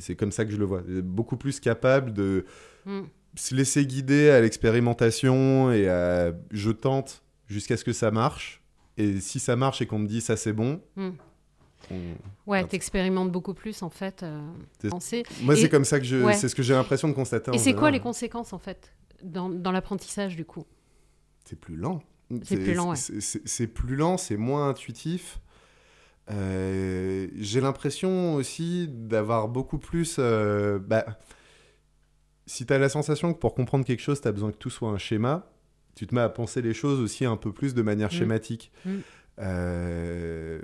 C'est 0.00 0.16
comme 0.16 0.32
ça 0.32 0.44
que 0.44 0.50
je 0.50 0.56
le 0.56 0.64
vois. 0.64 0.82
Beaucoup 1.02 1.36
plus 1.36 1.60
capable 1.60 2.12
de 2.12 2.44
Mm. 2.86 3.02
se 3.36 3.54
laisser 3.54 3.86
guider 3.86 4.30
à 4.30 4.40
l'expérimentation 4.40 5.70
et 5.70 5.88
à 5.88 6.32
je 6.50 6.70
tente 6.70 7.22
jusqu'à 7.46 7.76
ce 7.76 7.84
que 7.84 7.92
ça 7.92 8.10
marche. 8.10 8.62
Et 8.96 9.20
si 9.20 9.38
ça 9.38 9.54
marche 9.56 9.80
et 9.82 9.86
qu'on 9.86 9.98
me 10.00 10.08
dit 10.08 10.20
ça 10.20 10.36
c'est 10.36 10.52
bon, 10.52 10.80
on- 10.96 11.12
Ouais, 12.46 12.64
t'expérimentes 12.64 13.30
beaucoup 13.32 13.54
plus 13.54 13.82
en 13.82 13.90
fait. 13.90 14.22
euh, 14.22 14.40
moi 15.42 15.56
c'est 15.56 15.68
comme 15.68 15.84
ça 15.84 15.98
que 15.98 16.04
je, 16.06 16.16
ouais. 16.16 16.34
c'est 16.34 16.48
ce 16.48 16.54
que 16.54 16.62
j'ai 16.62 16.74
l'impression 16.74 17.08
de 17.08 17.12
constater. 17.14 17.52
Et 17.54 17.58
c'est 17.58 17.74
quoi 17.74 17.90
les 17.90 18.00
conséquences 18.00 18.52
en 18.52 18.58
fait 18.58 18.92
dans, 19.22 19.48
dans 19.48 19.72
l'apprentissage 19.72 20.36
du 20.36 20.44
coup? 20.44 20.64
C'est 21.44 21.58
plus 21.58 21.76
lent. 21.76 22.02
C'est 22.44 22.56
plus 22.58 22.74
lent, 22.74 22.90
ouais. 22.90 22.96
c'est- 22.96 23.66
plus 23.66 23.96
lent, 23.96 24.16
c'est 24.16 24.36
moins 24.36 24.68
intuitif. 24.68 25.40
Euh, 26.30 27.26
J'ai 27.36 27.60
l'impression 27.60 28.34
aussi 28.34 28.86
d'avoir 28.88 29.48
beaucoup 29.48 29.78
plus. 29.78 30.16
euh, 30.20 30.78
bah, 30.78 31.04
si 32.46 32.66
tu 32.66 32.72
as 32.72 32.78
la 32.78 32.88
sensation 32.88 33.32
que 33.32 33.38
pour 33.38 33.54
comprendre 33.54 33.84
quelque 33.84 34.00
chose, 34.02 34.20
tu 34.20 34.28
as 34.28 34.32
besoin 34.32 34.52
que 34.52 34.56
tout 34.56 34.70
soit 34.70 34.90
un 34.90 34.98
schéma, 34.98 35.50
tu 35.96 36.06
te 36.06 36.14
mets 36.14 36.20
à 36.20 36.28
penser 36.28 36.62
les 36.62 36.74
choses 36.74 37.00
aussi 37.00 37.24
un 37.24 37.36
peu 37.36 37.52
plus 37.52 37.74
de 37.74 37.82
manière 37.82 38.08
Mm. 38.08 38.12
schématique. 38.12 38.72
Mm. 38.84 38.90
Euh, 39.40 40.60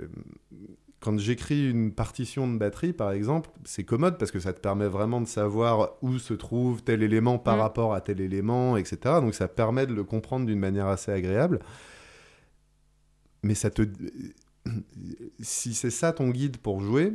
quand 1.07 1.17
j'écris 1.19 1.69
une 1.71 1.93
partition 1.93 2.51
de 2.51 2.57
batterie, 2.57 2.91
par 2.91 3.11
exemple, 3.13 3.49
c'est 3.63 3.85
commode 3.85 4.17
parce 4.17 4.29
que 4.29 4.39
ça 4.41 4.51
te 4.51 4.59
permet 4.59 4.87
vraiment 4.89 5.21
de 5.21 5.25
savoir 5.27 5.91
où 6.01 6.17
se 6.19 6.33
trouve 6.33 6.83
tel 6.83 7.01
élément 7.01 7.39
par 7.39 7.55
Mm. 7.55 7.59
rapport 7.61 7.93
à 7.93 8.01
tel 8.01 8.19
élément, 8.19 8.75
etc. 8.75 8.97
Donc 9.21 9.33
ça 9.33 9.47
permet 9.47 9.87
de 9.87 9.93
le 9.93 10.03
comprendre 10.03 10.45
d'une 10.45 10.59
manière 10.59 10.87
assez 10.87 11.11
agréable. 11.13 11.59
Mais 13.41 13.55
ça 13.55 13.69
te... 13.69 13.83
Si 15.39 15.73
c'est 15.73 15.91
ça 15.91 16.11
ton 16.11 16.29
guide 16.29 16.57
pour 16.57 16.81
jouer, 16.81 17.13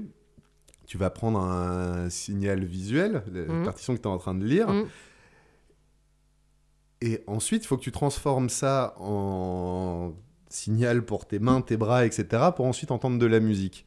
tu 0.87 0.97
vas 0.97 1.11
prendre 1.11 1.39
un 1.39 2.09
signal 2.09 2.65
visuel, 2.65 3.23
la 3.31 3.43
Mm. 3.43 3.63
partition 3.65 3.95
que 3.95 4.01
tu 4.01 4.09
es 4.09 4.11
en 4.11 4.17
train 4.17 4.35
de 4.35 4.45
lire, 4.47 4.71
Mm. 4.73 4.87
et 7.03 7.23
ensuite, 7.27 7.65
il 7.65 7.67
faut 7.67 7.77
que 7.77 7.83
tu 7.83 7.93
transformes 7.93 8.49
ça 8.49 8.95
en 8.99 10.15
signal 10.53 11.05
pour 11.05 11.27
tes 11.27 11.39
mains, 11.39 11.61
tes 11.61 11.77
bras, 11.77 12.05
etc., 12.07 12.27
pour 12.55 12.67
ensuite 12.67 12.91
entendre 12.91 13.19
de 13.19 13.27
la 13.27 13.41
musique. 13.41 13.85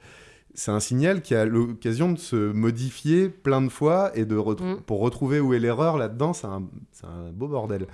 C'est 0.53 0.71
un 0.71 0.79
signal 0.79 1.21
qui 1.21 1.35
a 1.35 1.45
l'occasion 1.45 2.11
de 2.13 2.17
se 2.17 2.35
modifier 2.53 3.27
plein 3.29 3.61
de 3.61 3.69
fois 3.69 4.11
et 4.17 4.25
de 4.25 4.35
Mm. 4.35 4.81
pour 4.85 4.99
retrouver 5.01 5.39
où 5.41 5.53
est 5.53 5.59
l'erreur 5.59 5.97
là-dedans, 5.97 6.31
c'est 6.33 6.47
un, 6.47 6.61
beau 7.33 7.47
bordel. 7.47 7.87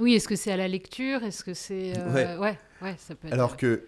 Oui, 0.00 0.14
est-ce 0.14 0.26
que 0.26 0.34
c'est 0.36 0.50
à 0.50 0.56
la 0.56 0.66
lecture? 0.68 1.22
Est-ce 1.22 1.44
que 1.44 1.54
c'est. 1.54 1.92
euh, 1.96 2.12
Ouais. 2.12 2.36
ouais, 2.38 2.58
ouais, 2.82 2.94
ça 2.98 3.14
peut 3.14 3.28
être. 3.28 3.34
Alors 3.34 3.56
que 3.56 3.84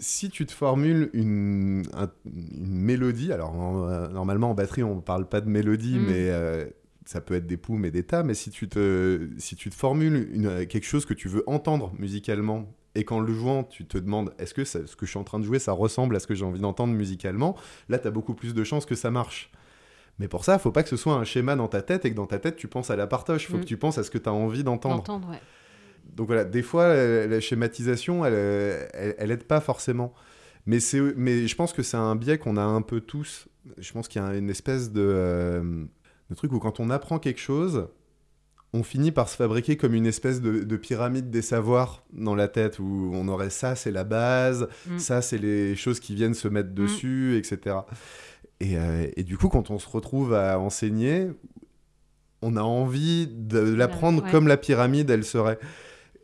si 0.00 0.30
tu 0.30 0.46
te 0.46 0.52
formules 0.52 1.10
une, 1.12 1.82
un- 1.94 2.10
une 2.24 2.80
mélodie, 2.80 3.32
alors 3.32 3.54
en- 3.54 3.88
euh, 3.88 4.08
normalement 4.08 4.50
en 4.50 4.54
batterie 4.54 4.82
on 4.82 4.96
ne 4.96 5.00
parle 5.00 5.28
pas 5.28 5.40
de 5.40 5.48
mélodie, 5.48 5.98
Mm. 5.98 6.06
mais 6.06 6.30
euh, 6.30 6.64
ça 7.04 7.20
peut 7.20 7.34
être 7.34 7.46
des 7.46 7.56
poumes 7.58 7.84
et 7.84 7.90
des 7.90 8.02
tas, 8.04 8.22
mais 8.22 8.34
si 8.34 8.50
tu 8.50 8.68
te, 8.68 9.28
si 9.36 9.56
tu 9.56 9.68
te 9.68 9.74
formules 9.74 10.28
une- 10.32 10.66
quelque 10.66 10.86
chose 10.86 11.04
que 11.04 11.14
tu 11.14 11.28
veux 11.28 11.42
entendre 11.46 11.92
musicalement, 11.98 12.72
et 12.94 13.04
qu'en 13.04 13.20
le 13.20 13.32
jouant 13.32 13.64
tu 13.64 13.86
te 13.86 13.96
demandes 13.98 14.32
est-ce 14.38 14.54
que 14.54 14.64
ça- 14.64 14.86
ce 14.86 14.96
que 14.96 15.06
je 15.06 15.10
suis 15.10 15.18
en 15.18 15.24
train 15.24 15.38
de 15.38 15.44
jouer 15.44 15.58
ça 15.58 15.72
ressemble 15.72 16.14
à 16.16 16.20
ce 16.20 16.26
que 16.26 16.34
j'ai 16.34 16.44
envie 16.44 16.60
d'entendre 16.60 16.92
musicalement, 16.94 17.56
là 17.88 17.98
tu 17.98 18.06
as 18.06 18.10
beaucoup 18.10 18.34
plus 18.34 18.54
de 18.54 18.64
chances 18.64 18.84
que 18.86 18.94
ça 18.94 19.10
marche. 19.10 19.50
Mais 20.18 20.28
pour 20.28 20.44
ça, 20.44 20.58
faut 20.58 20.70
pas 20.72 20.82
que 20.82 20.90
ce 20.90 20.96
soit 20.98 21.14
un 21.14 21.24
schéma 21.24 21.56
dans 21.56 21.68
ta 21.68 21.80
tête 21.80 22.04
et 22.04 22.10
que 22.10 22.14
dans 22.16 22.26
ta 22.26 22.38
tête 22.38 22.56
tu 22.56 22.68
penses 22.68 22.90
à 22.90 22.96
la 22.96 23.06
partoche, 23.06 23.48
faut 23.48 23.56
Mm. 23.56 23.60
que 23.60 23.64
tu 23.66 23.76
penses 23.78 23.96
à 23.98 24.02
ce 24.04 24.10
que 24.10 24.18
tu 24.18 24.28
as 24.28 24.32
envie 24.32 24.62
d'entendre. 24.62 25.02
ouais. 25.30 25.40
Donc 26.14 26.26
voilà, 26.26 26.44
des 26.44 26.62
fois, 26.62 26.88
la, 26.88 27.26
la 27.26 27.40
schématisation, 27.40 28.24
elle, 28.26 28.34
elle, 28.92 29.14
elle 29.18 29.30
aide 29.30 29.44
pas 29.44 29.60
forcément. 29.60 30.12
Mais, 30.66 30.78
mais 31.16 31.46
je 31.46 31.56
pense 31.56 31.72
que 31.72 31.82
c'est 31.82 31.96
un 31.96 32.14
biais 32.14 32.36
qu'on 32.38 32.56
a 32.56 32.62
un 32.62 32.82
peu 32.82 33.00
tous. 33.00 33.48
Je 33.78 33.90
pense 33.92 34.06
qu'il 34.08 34.20
y 34.20 34.24
a 34.24 34.34
une 34.36 34.50
espèce 34.50 34.92
de, 34.92 35.00
euh, 35.02 35.84
de 36.28 36.34
truc 36.34 36.52
où 36.52 36.58
quand 36.58 36.78
on 36.80 36.90
apprend 36.90 37.18
quelque 37.18 37.40
chose, 37.40 37.88
on 38.74 38.82
finit 38.82 39.12
par 39.12 39.28
se 39.28 39.36
fabriquer 39.36 39.76
comme 39.76 39.92
une 39.94 40.06
espèce 40.06 40.40
de, 40.40 40.60
de 40.64 40.76
pyramide 40.76 41.28
des 41.30 41.42
savoirs 41.42 42.04
dans 42.12 42.34
la 42.34 42.48
tête, 42.48 42.78
où 42.78 43.10
on 43.12 43.28
aurait 43.28 43.50
ça, 43.50 43.74
c'est 43.76 43.90
la 43.90 44.04
base, 44.04 44.66
Mm. 44.88 44.98
ça, 44.98 45.20
c'est 45.22 45.38
les 45.38 45.76
choses 45.76 46.00
qui 46.00 46.14
viennent 46.14 46.34
se 46.34 46.48
mettre 46.48 46.70
dessus, 46.70 47.36
etc. 47.36 47.76
Et, 48.60 48.78
euh, 48.78 49.06
et 49.16 49.24
du 49.24 49.36
coup, 49.36 49.48
quand 49.48 49.70
on 49.70 49.78
se 49.78 49.88
retrouve 49.88 50.32
à 50.34 50.58
enseigner, 50.58 51.28
on 52.40 52.56
a 52.56 52.62
envie 52.62 53.26
de 53.28 53.58
l'apprendre 53.58 54.24
comme 54.30 54.48
la 54.48 54.56
pyramide, 54.56 55.10
elle 55.10 55.24
serait. 55.24 55.58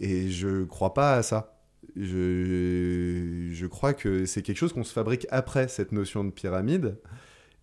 Et 0.00 0.30
je 0.30 0.64
crois 0.64 0.94
pas 0.94 1.14
à 1.16 1.22
ça. 1.22 1.54
Je, 1.96 3.48
je 3.52 3.66
crois 3.66 3.92
que 3.94 4.24
c'est 4.24 4.42
quelque 4.42 4.56
chose 4.56 4.72
qu'on 4.72 4.84
se 4.84 4.92
fabrique 4.92 5.26
après 5.30 5.68
cette 5.68 5.92
notion 5.92 6.24
de 6.24 6.30
pyramide, 6.30 6.96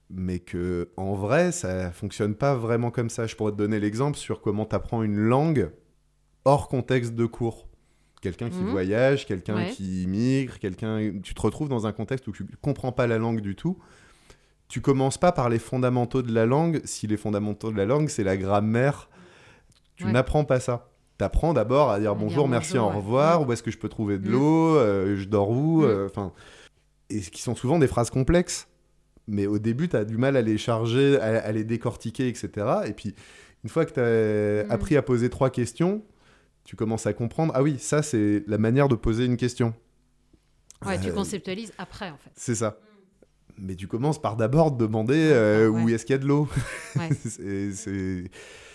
mais 0.09 0.39
que 0.39 0.89
en 0.97 1.13
vrai, 1.13 1.51
ça 1.51 1.91
fonctionne 1.91 2.35
pas 2.35 2.55
vraiment 2.55 2.91
comme 2.91 3.09
ça. 3.09 3.27
Je 3.27 3.35
pourrais 3.35 3.51
te 3.51 3.57
donner 3.57 3.79
l'exemple 3.79 4.17
sur 4.17 4.41
comment 4.41 4.65
tu 4.65 4.75
apprends 4.75 5.03
une 5.03 5.17
langue 5.17 5.71
hors 6.45 6.67
contexte 6.67 7.15
de 7.15 7.25
cours. 7.25 7.67
Quelqu'un 8.21 8.49
qui 8.49 8.59
mhm. 8.59 8.69
voyage, 8.69 9.25
quelqu'un 9.25 9.65
qui 9.65 10.03
immigre, 10.03 10.59
quelqu'un. 10.59 11.11
Tu 11.21 11.33
te 11.33 11.41
retrouves 11.41 11.69
dans 11.69 11.85
un 11.85 11.91
contexte 11.91 12.27
où 12.27 12.31
tu 12.31 12.45
comprends 12.61 12.91
pas 12.91 13.07
la 13.07 13.17
langue 13.17 13.41
du 13.41 13.55
tout. 13.55 13.77
Tu 14.67 14.81
commences 14.81 15.19
pas 15.19 15.31
par 15.31 15.49
les 15.49 15.59
fondamentaux 15.59 16.23
de 16.23 16.33
la 16.33 16.45
langue. 16.45 16.81
Si 16.85 17.05
les 17.05 17.17
fondamentaux 17.17 17.71
de 17.71 17.77
la 17.77 17.85
langue, 17.85 18.09
c'est 18.09 18.23
la 18.23 18.35
grammaire, 18.35 19.09
tu 19.95 20.05
n'apprends 20.05 20.43
pas 20.43 20.59
ça 20.59 20.89
t'apprends 21.17 21.53
d'abord 21.53 21.91
à 21.91 21.99
dire 21.99 22.15
bonjour, 22.15 22.47
merci, 22.47 22.77
au 22.77 22.89
revoir, 22.89 23.41
mm. 23.41 23.47
où 23.47 23.53
est-ce 23.53 23.63
que 23.63 23.71
je 23.71 23.77
peux 23.77 23.89
trouver 23.89 24.17
de 24.17 24.27
mm. 24.27 24.31
l'eau, 24.31 24.75
euh, 24.75 25.15
je 25.17 25.25
dors 25.25 25.49
où, 25.49 25.81
mm. 25.81 25.85
euh, 25.85 26.05
enfin, 26.07 26.31
et 27.09 27.21
qui 27.21 27.41
sont 27.41 27.55
souvent 27.55 27.79
des 27.79 27.87
phrases 27.87 28.09
complexes. 28.09 28.67
Mais 29.27 29.47
au 29.47 29.59
début, 29.59 29.89
tu 29.89 29.95
as 29.95 30.05
du 30.05 30.17
mal 30.17 30.37
à 30.37 30.41
les 30.41 30.57
charger, 30.57 31.19
à, 31.19 31.51
les 31.51 31.63
décortiquer, 31.63 32.27
etc. 32.27 32.49
Et 32.85 32.93
puis, 32.93 33.15
une 33.63 33.69
fois 33.69 33.85
que 33.85 33.93
tu 33.93 33.99
as 33.99 34.71
appris 34.71 34.95
à 34.97 35.01
poser 35.01 35.29
trois 35.29 35.49
questions, 35.49 36.03
tu 36.63 36.75
commences 36.75 37.07
à 37.07 37.13
comprendre, 37.13 37.51
ah 37.55 37.63
oui, 37.63 37.77
ça, 37.79 38.01
c'est 38.01 38.43
la 38.47 38.57
manière 38.57 38.87
de 38.87 38.95
poser 38.95 39.25
une 39.25 39.37
question. 39.37 39.73
Ouais, 40.85 40.99
tu 40.99 41.09
euh, 41.09 41.13
conceptualises 41.13 41.73
après, 41.77 42.09
en 42.09 42.17
fait. 42.17 42.31
C'est 42.35 42.55
ça 42.55 42.79
mais 43.57 43.75
tu 43.75 43.87
commences 43.87 44.21
par 44.21 44.35
d'abord 44.35 44.71
demander 44.71 45.29
euh, 45.31 45.69
où 45.69 45.89
est-ce 45.89 46.05
qu'il 46.05 46.13
y 46.13 46.19
a 46.19 46.21
de 46.21 46.27
l'eau? 46.27 46.47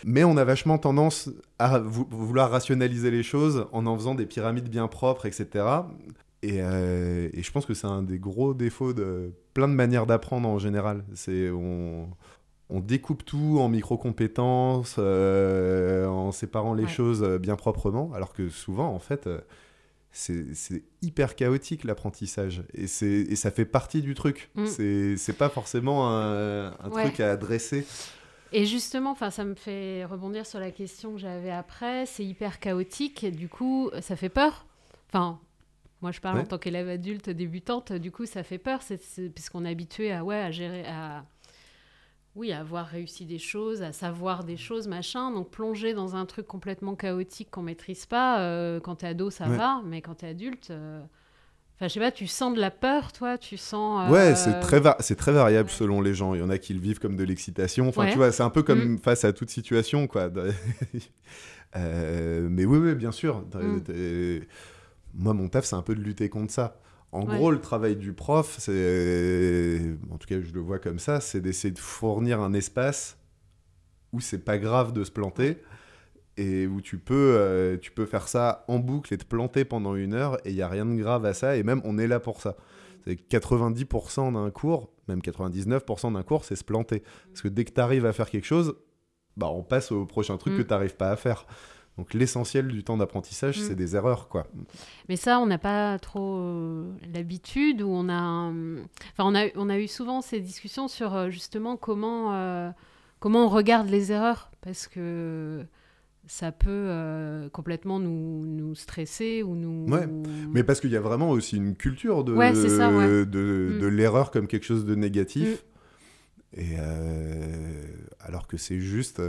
Mais 0.05 0.25
on 0.25 0.39
a 0.39 0.45
vachement 0.45 0.79
tendance 0.79 1.29
à 1.59 1.79
vouloir 1.79 2.51
rationaliser 2.51 3.11
les 3.11 3.23
choses 3.23 3.67
en 3.73 3.85
en 3.87 3.97
faisant 3.97 4.15
des 4.15 4.25
pyramides 4.25 4.71
bien 4.71 4.89
propres, 4.89 5.27
etc. 5.27 5.65
Euh, 6.45 7.29
et, 7.33 7.43
je 7.43 7.53
pense 7.53 7.67
que 7.67 7.75
c'est 7.75 7.87
un 7.87 8.03
des 8.03 8.19
gros 8.19 8.55
défauts 8.55 8.93
de 8.93 9.33
plein 9.55 9.69
de 9.69 9.75
manières 9.75 10.07
d'apprendre 10.07 10.49
en 10.49 10.59
général. 10.59 11.05
C'est 11.15 11.51
on, 11.51 12.09
on 12.71 12.81
découpe 12.81 13.25
tout 13.25 13.59
en 13.61 13.69
micro-compétences, 13.69 14.97
euh, 14.99 16.07
en 16.07 16.33
séparant 16.33 16.75
les 16.75 16.89
choses 16.89 17.23
bien 17.41 17.57
proprement, 17.57 18.11
alors 18.15 18.33
que 18.33 18.49
souvent, 18.49 18.89
en 18.89 18.99
fait, 19.01 19.29
c'est 20.13 20.83
hyper 21.03 21.37
chaotique 21.37 21.85
l'apprentissage 21.85 22.63
et, 22.75 22.85
et 22.85 23.37
ça 23.37 23.51
fait 23.51 23.67
partie 23.67 24.01
du 24.01 24.15
truc. 24.15 24.51
Mm. 24.55 24.67
C'est 25.17 25.37
pas 25.37 25.51
forcément 25.51 26.09
un, 26.11 26.73
truc 26.91 27.21
à 27.21 27.33
adresser. 27.33 27.87
Et 28.53 28.67
justement, 28.67 29.15
ça 29.15 29.45
me 29.45 29.55
fait 29.55 30.05
rebondir 30.05 30.45
sur 30.45 30.59
la 30.59 30.73
question 30.73 31.13
que 31.13 31.19
j'avais 31.19 31.53
après. 31.53 32.07
C'est 32.07 32.25
hyper 32.25 32.59
chaotique, 32.59 33.25
du 33.27 33.49
coup, 33.49 33.91
ça 34.01 34.17
fait 34.17 34.29
peur. 34.29 34.65
Enfin, 35.09 35.39
moi, 36.03 36.13
je 36.13 36.21
parle 36.21 36.41
en 36.41 36.45
tant 36.45 36.59
qu'élève 36.59 36.89
adulte 36.89 37.29
débutante, 37.29 37.93
du 37.93 38.11
coup, 38.11 38.27
ça 38.27 38.43
fait 38.43 38.59
peur, 38.59 38.81
puisqu'on 39.35 39.65
est 39.65 39.71
habitué 39.71 40.13
à, 40.13 40.25
ouais, 40.25 40.41
à 40.41 40.51
gérer, 40.51 40.87
à, 40.87 41.25
oui, 42.37 42.53
à 42.53 42.61
avoir 42.61 42.87
réussi 42.87 43.27
des 43.27 43.39
choses, 43.39 43.83
à 43.83 43.93
savoir 43.93 44.45
des 44.45 44.57
choses, 44.57 44.87
machin. 44.87 45.33
Donc 45.33 45.51
plonger 45.51 45.95
dans 45.95 46.17
un 46.17 46.27
truc 46.27 46.47
complètement 46.47 46.95
chaotique 46.95 47.51
qu'on 47.51 47.63
maîtrise 47.63 48.07
pas, 48.07 48.41
euh, 48.41 48.81
quand 48.81 48.97
t'es 48.97 49.09
ado, 49.09 49.31
ça 49.31 49.47
va, 49.47 49.83
mais 49.85 50.01
quand 50.01 50.15
t'es 50.17 50.29
adulte, 50.29 50.71
euh, 50.71 51.01
enfin, 51.77 51.89
je 51.89 51.95
sais 51.95 52.01
pas, 52.01 52.13
tu 52.13 52.27
sens 52.27 52.55
de 52.55 52.61
la 52.61 52.71
peur, 52.71 53.13
toi, 53.13 53.37
tu 53.37 53.57
sens. 53.57 54.09
Euh, 54.09 54.13
ouais, 54.13 54.37
c'est 54.37 54.61
très, 54.61 54.81
c'est 55.01 55.17
très 55.17 55.33
variable 55.33 55.71
selon 55.71 56.01
les 56.01 56.15
gens. 56.15 56.35
Il 56.35 56.41
y 56.41 56.43
en 56.43 56.51
a 56.51 56.59
qui 56.59 56.73
le 56.73 56.81
vivent 56.81 57.01
comme 57.01 57.17
de 57.17 57.25
l'excitation. 57.25 57.89
Enfin, 57.89 58.09
tu 58.11 58.17
vois, 58.17 58.31
c'est 58.31 58.45
un 58.45 58.51
peu 58.51 58.63
comme 58.63 58.95
mm. 58.95 58.99
face 58.99 59.25
à 59.25 59.33
toute 59.33 59.51
situation, 59.51 60.07
quoi. 60.07 60.31
mais 61.75 62.65
oui, 62.65 62.79
oui, 62.79 62.95
bien 62.95 63.13
sûr. 63.13 63.45
Mm. 63.55 63.81
Moi, 65.15 65.35
mon 65.35 65.49
taf, 65.49 65.65
c'est 65.65 65.77
un 65.77 65.83
peu 65.83 65.95
de 65.95 66.01
lutter 66.01 66.29
contre 66.29 66.53
ça. 66.53 66.79
En 67.13 67.25
gros, 67.25 67.51
le 67.51 67.61
travail 67.61 67.97
du 67.97 68.13
prof, 68.13 68.57
c'est, 68.59 69.81
en 70.11 70.17
tout 70.17 70.29
cas, 70.29 70.41
je 70.41 70.53
le 70.53 70.61
vois 70.61 70.79
comme 70.79 71.01
ça, 71.01 71.21
c'est 71.21 71.41
d'essayer 71.41 71.73
de 71.73 71.79
fournir 71.79 72.41
un 72.41 72.53
espace 72.53 73.19
où 74.13 74.21
c'est 74.21 74.45
pas 74.45 74.59
grave 74.59 74.93
de 74.93 75.03
se 75.03 75.11
planter 75.11 75.59
et 76.37 76.67
où 76.69 76.81
tu 76.81 76.99
peux, 76.99 77.35
euh, 77.37 77.77
tu 77.79 77.91
peux 77.91 78.07
faire 78.07 78.29
ça 78.29 78.65
en 78.69 78.79
boucle 78.79 79.13
et 79.13 79.19
te 79.19 79.25
planter 79.25 79.65
pendant 79.65 79.97
une 79.97 80.15
heure 80.15 80.39
et 80.45 80.51
il 80.51 80.57
y 80.57 80.63
a 80.63 80.69
rien 80.69 80.87
de 80.87 80.95
grave 80.95 81.25
à 81.25 81.35
ça 81.35 81.57
et 81.57 81.63
même 81.65 81.81
on 81.85 81.99
est 81.99 82.07
là 82.07 82.21
pour 82.21 82.41
ça. 82.41 82.57
C'est 83.05 83.15
90% 83.29 84.33
d'un 84.35 84.51
cours, 84.51 84.93
même 85.09 85.21
99% 85.21 86.13
d'un 86.13 86.23
cours, 86.23 86.45
c'est 86.45 86.57
se 86.57 86.65
planter. 86.65 87.03
Parce 87.29 87.43
que 87.43 87.49
dès 87.49 87.65
que 87.65 87.73
tu 87.73 87.81
arrives 87.81 88.07
à 88.07 88.13
faire 88.13 88.31
quelque 88.31 88.47
chose, 88.47 88.77
bah 89.37 89.49
on 89.49 89.63
passe 89.63 89.91
au 89.91 90.07
prochain 90.07 90.37
truc 90.37 90.55
que 90.55 90.63
mm. 90.63 90.67
tu 90.67 90.71
n'arrives 90.71 90.97
pas 90.97 91.11
à 91.11 91.17
faire. 91.17 91.47
Donc 92.01 92.15
l'essentiel 92.15 92.69
du 92.69 92.83
temps 92.83 92.97
d'apprentissage, 92.97 93.59
mm. 93.59 93.63
c'est 93.63 93.75
des 93.75 93.95
erreurs, 93.95 94.29
quoi. 94.29 94.47
Mais 95.11 95.17
ça, 95.17 95.39
on 95.39 95.45
n'a 95.45 95.59
pas 95.59 95.99
trop 95.99 96.39
euh, 96.39 96.91
l'habitude, 97.13 97.83
ou 97.83 97.91
on 97.91 98.09
a, 98.09 98.51
enfin, 99.13 99.19
on 99.19 99.35
a, 99.35 99.49
on 99.55 99.69
a 99.69 99.79
eu 99.79 99.87
souvent 99.87 100.23
ces 100.23 100.41
discussions 100.41 100.89
sur 100.89 101.15
euh, 101.15 101.29
justement 101.29 101.77
comment, 101.77 102.33
euh, 102.33 102.71
comment 103.19 103.45
on 103.45 103.49
regarde 103.51 103.91
les 103.91 104.13
erreurs, 104.13 104.51
parce 104.63 104.89
que 104.89 105.63
ça 106.27 106.53
peut 106.53 107.51
complètement 107.53 108.01
nous, 108.01 108.47
nous, 108.47 108.75
stresser 108.75 109.43
ou 109.43 109.55
nous. 109.55 109.85
Ouais, 109.93 110.09
mais 110.55 110.65
parce 110.65 110.81
qu'il 110.81 110.93
y 110.93 110.97
a 110.97 111.03
vraiment 111.03 111.29
aussi 111.29 111.59
une 111.59 111.77
culture 111.77 112.25
de, 112.25 112.33
de, 112.33 113.75
mm. 113.75 113.79
de 113.79 113.87
l'erreur 113.89 114.31
comme 114.31 114.47
quelque 114.47 114.65
chose 114.65 114.87
de 114.87 114.95
négatif. 114.95 115.67
Mm. 116.57 116.61
Et 116.63 116.77
alors 118.21 118.47
que 118.47 118.57
c'est 118.57 118.81
juste, 118.81 119.21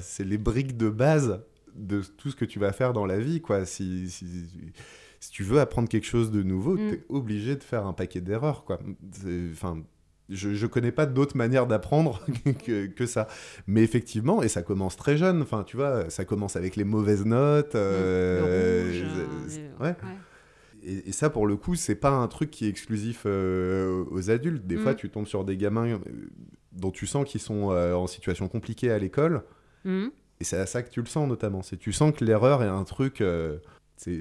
c'est 0.00 0.24
les 0.24 0.38
briques 0.38 0.76
de 0.76 0.90
base 0.90 1.40
de 1.74 2.02
tout 2.02 2.30
ce 2.30 2.36
que 2.36 2.44
tu 2.44 2.58
vas 2.58 2.72
faire 2.72 2.92
dans 2.92 3.06
la 3.06 3.18
vie. 3.18 3.40
Quoi. 3.40 3.64
Si, 3.64 4.10
si, 4.10 4.26
si 5.20 5.30
tu 5.30 5.42
veux 5.42 5.60
apprendre 5.60 5.88
quelque 5.88 6.06
chose 6.06 6.30
de 6.30 6.42
nouveau, 6.42 6.74
mm. 6.74 6.88
tu 6.88 6.94
es 6.94 7.04
obligé 7.08 7.56
de 7.56 7.62
faire 7.62 7.86
un 7.86 7.92
paquet 7.92 8.20
d'erreurs. 8.20 8.64
Quoi. 8.64 8.78
Enfin, 9.52 9.82
je 10.28 10.48
ne 10.48 10.66
connais 10.66 10.92
pas 10.92 11.06
d'autre 11.06 11.36
manière 11.36 11.66
d'apprendre 11.66 12.20
que, 12.64 12.86
que, 12.86 13.06
ça. 13.06 13.28
Mais 13.66 13.82
effectivement, 13.82 14.42
et 14.42 14.48
ça 14.48 14.62
commence 14.62 14.96
très 14.96 15.16
jeune, 15.16 15.42
enfin, 15.42 15.64
tu 15.64 15.76
vois, 15.76 16.10
ça 16.10 16.24
commence 16.24 16.56
avec 16.56 16.76
les 16.76 16.84
mauvaises 16.84 17.24
notes. 17.24 17.74
Mm. 17.74 17.78
Euh, 17.78 19.04
ouais. 19.80 19.96
Et, 20.82 21.12
ça, 21.12 21.30
pour 21.30 21.46
le 21.46 21.56
coup, 21.56 21.74
c'est 21.74 21.94
pas 21.94 22.10
un 22.10 22.28
truc 22.28 22.50
qui 22.50 22.66
est 22.66 22.68
exclusif 22.68 23.22
euh, 23.26 24.04
aux 24.10 24.30
adultes. 24.30 24.66
Des 24.66 24.76
fois, 24.76 24.92
mm. 24.92 24.96
tu 24.96 25.10
tombes 25.10 25.26
sur 25.26 25.44
des 25.44 25.56
gamins 25.56 25.88
euh, 25.88 25.98
dont 26.72 26.90
tu 26.90 27.06
sens 27.06 27.24
qu'ils 27.24 27.40
sont 27.40 27.70
en 27.70 28.06
situation 28.06 28.48
compliquée 28.48 28.90
à 28.90 28.98
l'école. 28.98 29.42
Et 30.44 30.46
c'est 30.46 30.58
à 30.58 30.66
ça 30.66 30.82
que 30.82 30.90
tu 30.90 31.00
le 31.00 31.06
sens 31.06 31.26
notamment. 31.26 31.62
C'est 31.62 31.78
tu 31.78 31.90
sens 31.90 32.12
que 32.12 32.22
l'erreur 32.22 32.62
est 32.62 32.68
un 32.68 32.84
truc, 32.84 33.22
euh, 33.22 33.56
c'est 33.96 34.20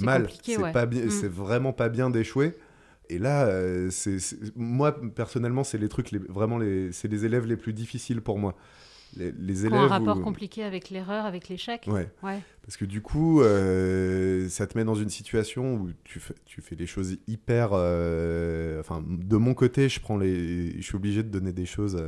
mal, 0.00 0.26
c'est 0.42 0.72
pas 0.72 0.86
bien, 0.86 1.04
mm. 1.04 1.10
c'est 1.10 1.28
vraiment 1.28 1.74
pas 1.74 1.90
bien 1.90 2.08
d'échouer. 2.08 2.56
Et 3.10 3.18
là, 3.18 3.44
euh, 3.44 3.90
c'est 3.90 4.16
moi 4.56 4.98
personnellement, 5.14 5.62
c'est 5.62 5.76
les 5.76 5.90
trucs, 5.90 6.12
les, 6.12 6.18
vraiment 6.18 6.56
les, 6.56 6.92
c'est 6.92 7.08
les 7.08 7.26
élèves 7.26 7.44
les 7.44 7.58
plus 7.58 7.74
difficiles 7.74 8.22
pour 8.22 8.38
moi. 8.38 8.56
Les, 9.18 9.32
les 9.32 9.66
élèves. 9.66 9.80
un 9.80 9.86
rapport 9.88 10.22
compliqué 10.22 10.64
avec 10.64 10.88
l'erreur, 10.88 11.26
avec 11.26 11.50
l'échec. 11.50 11.84
Ouais. 11.86 12.08
ouais. 12.22 12.40
Parce 12.62 12.78
que 12.78 12.86
du 12.86 13.02
coup, 13.02 13.42
euh, 13.42 14.48
ça 14.48 14.66
te 14.66 14.78
met 14.78 14.84
dans 14.84 14.94
une 14.94 15.10
situation 15.10 15.74
où 15.74 15.90
tu 16.04 16.20
fais, 16.20 16.36
tu 16.46 16.62
fais 16.62 16.74
les 16.74 16.86
choses 16.86 17.18
hyper. 17.28 17.72
enfin, 17.74 19.04
de 19.06 19.36
mon 19.36 19.52
côté, 19.52 19.90
je 19.90 20.00
prends 20.00 20.16
les, 20.16 20.80
je 20.80 20.86
suis 20.86 20.96
obligé 20.96 21.22
de 21.22 21.28
donner 21.28 21.52
des 21.52 21.66
choses 21.66 22.02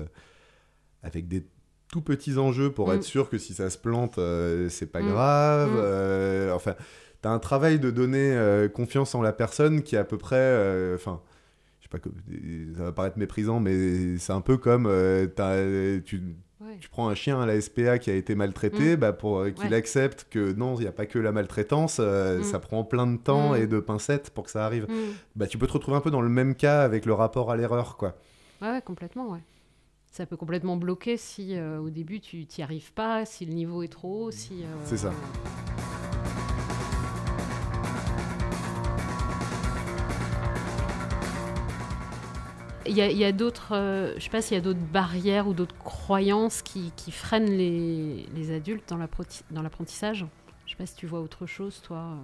avec 1.02 1.28
des 1.28 1.44
tout 1.92 2.00
petits 2.00 2.38
enjeux 2.38 2.72
pour 2.72 2.88
mm. 2.88 2.94
être 2.94 3.04
sûr 3.04 3.28
que 3.28 3.38
si 3.38 3.54
ça 3.54 3.70
se 3.70 3.78
plante, 3.78 4.18
euh, 4.18 4.68
c'est 4.68 4.90
pas 4.90 5.02
mm. 5.02 5.08
grave. 5.08 5.70
Mm. 5.70 5.76
Euh, 5.76 6.52
enfin, 6.52 6.74
tu 7.22 7.28
as 7.28 7.30
un 7.30 7.38
travail 7.38 7.78
de 7.78 7.92
donner 7.92 8.32
euh, 8.32 8.68
confiance 8.68 9.14
en 9.14 9.22
la 9.22 9.32
personne 9.32 9.82
qui 9.82 9.94
est 9.94 9.98
à 9.98 10.04
peu 10.04 10.18
près. 10.18 10.94
Enfin, 10.94 11.20
je 11.80 11.84
sais 11.84 11.90
pas, 11.90 11.98
ça 12.76 12.84
va 12.84 12.92
paraître 12.92 13.18
méprisant, 13.18 13.60
mais 13.60 14.16
c'est 14.16 14.32
un 14.32 14.40
peu 14.40 14.56
comme 14.56 14.90
tu, 16.06 16.22
tu, 16.80 16.88
prends 16.88 17.08
un 17.08 17.14
chien 17.14 17.40
à 17.40 17.44
la 17.44 17.60
SPA 17.60 17.98
qui 17.98 18.10
a 18.10 18.14
été 18.14 18.34
maltraité, 18.34 18.96
bah, 18.96 19.12
pour 19.12 19.44
qu'il 19.54 19.74
accepte 19.74 20.26
que 20.30 20.52
non, 20.54 20.76
il 20.76 20.80
n'y 20.80 20.86
a 20.86 20.92
pas 20.92 21.04
que 21.04 21.18
la 21.18 21.30
maltraitance, 21.30 22.00
ça 22.42 22.58
prend 22.58 22.84
plein 22.84 23.06
de 23.06 23.18
temps 23.18 23.54
et 23.54 23.66
de 23.66 23.80
pincettes 23.80 24.30
pour 24.30 24.44
que 24.44 24.50
ça 24.50 24.64
arrive. 24.64 24.86
Bah, 25.36 25.46
tu 25.46 25.58
peux 25.58 25.66
te 25.66 25.72
retrouver 25.74 25.98
un 25.98 26.00
peu 26.00 26.10
dans 26.10 26.22
le 26.22 26.30
même 26.30 26.54
cas 26.54 26.82
avec 26.82 27.04
le 27.04 27.12
rapport 27.12 27.50
à 27.50 27.56
l'erreur, 27.56 27.98
quoi. 27.98 28.16
Ouais, 28.62 28.80
complètement, 28.82 29.28
ouais 29.28 29.40
ça 30.12 30.26
peut 30.26 30.36
complètement 30.36 30.76
bloquer 30.76 31.16
si 31.16 31.56
euh, 31.56 31.78
au 31.78 31.88
début 31.88 32.20
tu 32.20 32.46
n'y 32.58 32.62
arrives 32.62 32.92
pas, 32.92 33.24
si 33.24 33.46
le 33.46 33.54
niveau 33.54 33.82
est 33.82 33.88
trop 33.88 34.26
haut, 34.26 34.30
si... 34.30 34.62
Euh, 34.62 34.66
C'est 34.84 34.98
ça. 34.98 35.12
Il 42.84 42.96
y 42.96 43.24
a, 43.24 43.32
d'autres, 43.32 43.74
euh, 43.74 44.12
je 44.16 44.24
sais 44.24 44.28
pas 44.28 44.42
s'il 44.42 44.56
y 44.56 44.58
a 44.58 44.60
d'autres 44.60 44.80
barrières 44.80 45.48
ou 45.48 45.54
d'autres 45.54 45.78
croyances 45.78 46.60
qui, 46.60 46.92
qui 46.96 47.10
freinent 47.10 47.48
les, 47.48 48.26
les, 48.34 48.54
adultes 48.54 48.90
dans 48.90 49.62
l'apprentissage? 49.62 50.26
Je 50.66 50.72
sais 50.72 50.76
pas 50.76 50.84
si 50.84 50.96
tu 50.96 51.06
vois 51.06 51.20
autre 51.20 51.46
chose, 51.46 51.80
toi. 51.80 52.16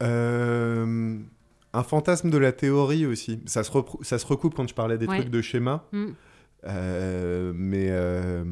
un 0.00 1.82
fantasme 1.82 2.30
de 2.30 2.38
la 2.38 2.52
théorie 2.52 3.04
aussi. 3.04 3.40
Ça 3.44 3.64
se, 3.64 3.72
ça 4.00 4.18
se 4.18 4.26
recoupe 4.26 4.54
quand 4.54 4.66
je 4.68 4.74
parlais 4.74 4.96
des 4.96 5.06
trucs 5.06 5.30
de 5.30 5.42
schéma. 5.42 5.84
Mm. 5.92 6.12
Euh, 6.66 7.52
mais 7.54 7.88
euh, 7.90 8.44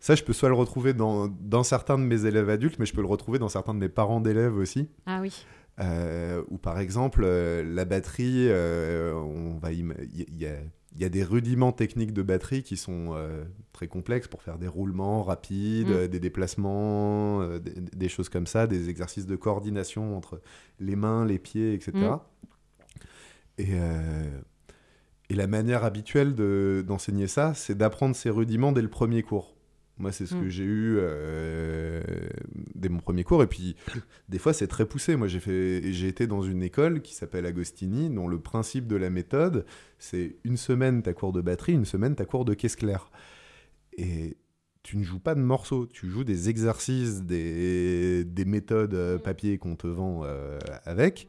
Ça, 0.00 0.14
je 0.14 0.22
peux 0.22 0.32
soit 0.32 0.48
le 0.48 0.54
retrouver 0.54 0.94
dans, 0.94 1.28
dans 1.28 1.62
certains 1.64 1.98
de 1.98 2.04
mes 2.04 2.24
élèves 2.26 2.48
adultes, 2.48 2.78
mais 2.78 2.86
je 2.86 2.94
peux 2.94 3.00
le 3.00 3.06
retrouver 3.08 3.38
dans 3.38 3.48
certains 3.48 3.74
de 3.74 3.80
mes 3.80 3.88
parents 3.88 4.20
d'élèves 4.20 4.56
aussi. 4.56 4.88
Ah 5.06 5.20
oui. 5.20 5.44
Euh, 5.78 6.42
ou 6.48 6.56
par 6.58 6.78
exemple, 6.78 7.22
euh, 7.24 7.62
la 7.62 7.84
batterie, 7.84 8.46
euh, 8.48 9.12
on 9.12 9.58
va 9.58 9.72
il 9.72 9.92
y, 10.38 10.46
a, 10.46 10.56
y, 10.96 11.04
a 11.04 11.08
des 11.10 11.22
rudiments 11.22 11.72
techniques 11.72 12.14
de 12.14 12.22
batterie 12.22 12.62
qui 12.62 12.78
sont 12.78 13.14
très 13.72 13.86
complexes 13.86 14.28
pour 14.28 14.42
faire 14.42 14.58
des 14.58 14.68
roulements 14.68 15.22
rapides, 15.22 15.90
Mm. 15.90 16.06
des 16.08 16.20
déplacements, 16.20 17.46
des, 17.58 17.74
des 17.74 18.08
choses 18.08 18.30
comme 18.30 18.46
ça, 18.46 18.66
des 18.66 18.88
exercices 18.88 19.26
de 19.26 19.36
coordination 19.36 20.16
entre 20.16 20.40
les 20.80 20.96
mains, 20.96 21.26
les 21.26 21.38
pieds, 21.38 21.74
etc. 21.74 21.92
Et, 23.58 23.72
et 25.30 25.34
la 25.34 25.46
manière 25.46 25.84
habituelle 25.84 26.34
de- 26.34 26.84
d'enseigner 26.86 27.26
ça, 27.26 27.52
c'est 27.54 27.76
d'apprendre 27.76 28.14
ces 28.14 28.30
rudiments 28.30 28.72
dès 28.72 28.82
le 28.82 28.88
premier 28.88 29.22
cours. 29.22 29.54
Moi, 29.98 30.12
c'est 30.12 30.26
ce 30.26 30.34
Mm. 30.34 30.40
que 30.42 30.48
j'ai 30.50 30.64
eu 30.64 30.96
euh, 30.98 32.02
dès 32.74 32.88
mon 32.90 32.98
premier 32.98 33.24
cours. 33.24 33.42
Et 33.42 33.46
puis, 33.46 33.76
des 34.28 34.38
fois, 34.38 34.52
c'est 34.52 34.66
très 34.66 34.84
poussé. 34.84 35.16
Moi, 35.16 35.26
j'ai 35.26 35.40
fait, 35.40 35.90
j'ai 35.92 36.08
été 36.08 36.26
dans 36.26 36.42
une 36.42 36.62
école 36.62 37.00
qui 37.00 37.14
s'appelle 37.14 37.46
Agostini, 37.46 38.10
dont 38.10 38.28
le 38.28 38.38
principe 38.38 38.86
de 38.86 38.96
la 38.96 39.08
méthode, 39.10 39.64
c'est 39.98 40.36
une 40.44 40.58
semaine 40.58 41.02
ta 41.02 41.14
cours 41.14 41.32
de 41.32 41.40
batterie, 41.40 41.72
une 41.72 41.86
semaine 41.86 42.14
ta 42.14 42.26
cours 42.26 42.44
de 42.44 42.52
caisse 42.54 42.76
claire. 42.76 43.10
Et 43.96 44.36
tu 44.82 44.98
ne 44.98 45.02
joues 45.02 45.18
pas 45.18 45.34
de 45.34 45.40
morceaux, 45.40 45.86
tu 45.86 46.06
joues 46.08 46.24
des 46.24 46.48
exercices, 46.50 47.22
des, 47.22 48.24
des 48.24 48.44
méthodes 48.44 48.94
euh, 48.94 49.18
papier 49.18 49.58
qu'on 49.58 49.76
te 49.76 49.86
vend 49.86 50.20
euh, 50.24 50.58
avec. 50.84 51.26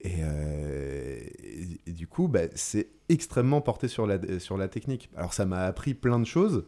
Et, 0.00 0.16
euh, 0.20 1.18
et- 1.42 1.80
et 1.86 1.92
du 1.92 2.06
coup, 2.06 2.28
bah, 2.28 2.42
c'est 2.54 2.88
extrêmement 3.08 3.60
porté 3.60 3.88
sur 3.88 4.06
la, 4.06 4.18
sur 4.38 4.56
la 4.56 4.68
technique. 4.68 5.10
Alors, 5.16 5.32
ça 5.32 5.46
m'a 5.46 5.62
appris 5.64 5.94
plein 5.94 6.18
de 6.20 6.26
choses. 6.26 6.66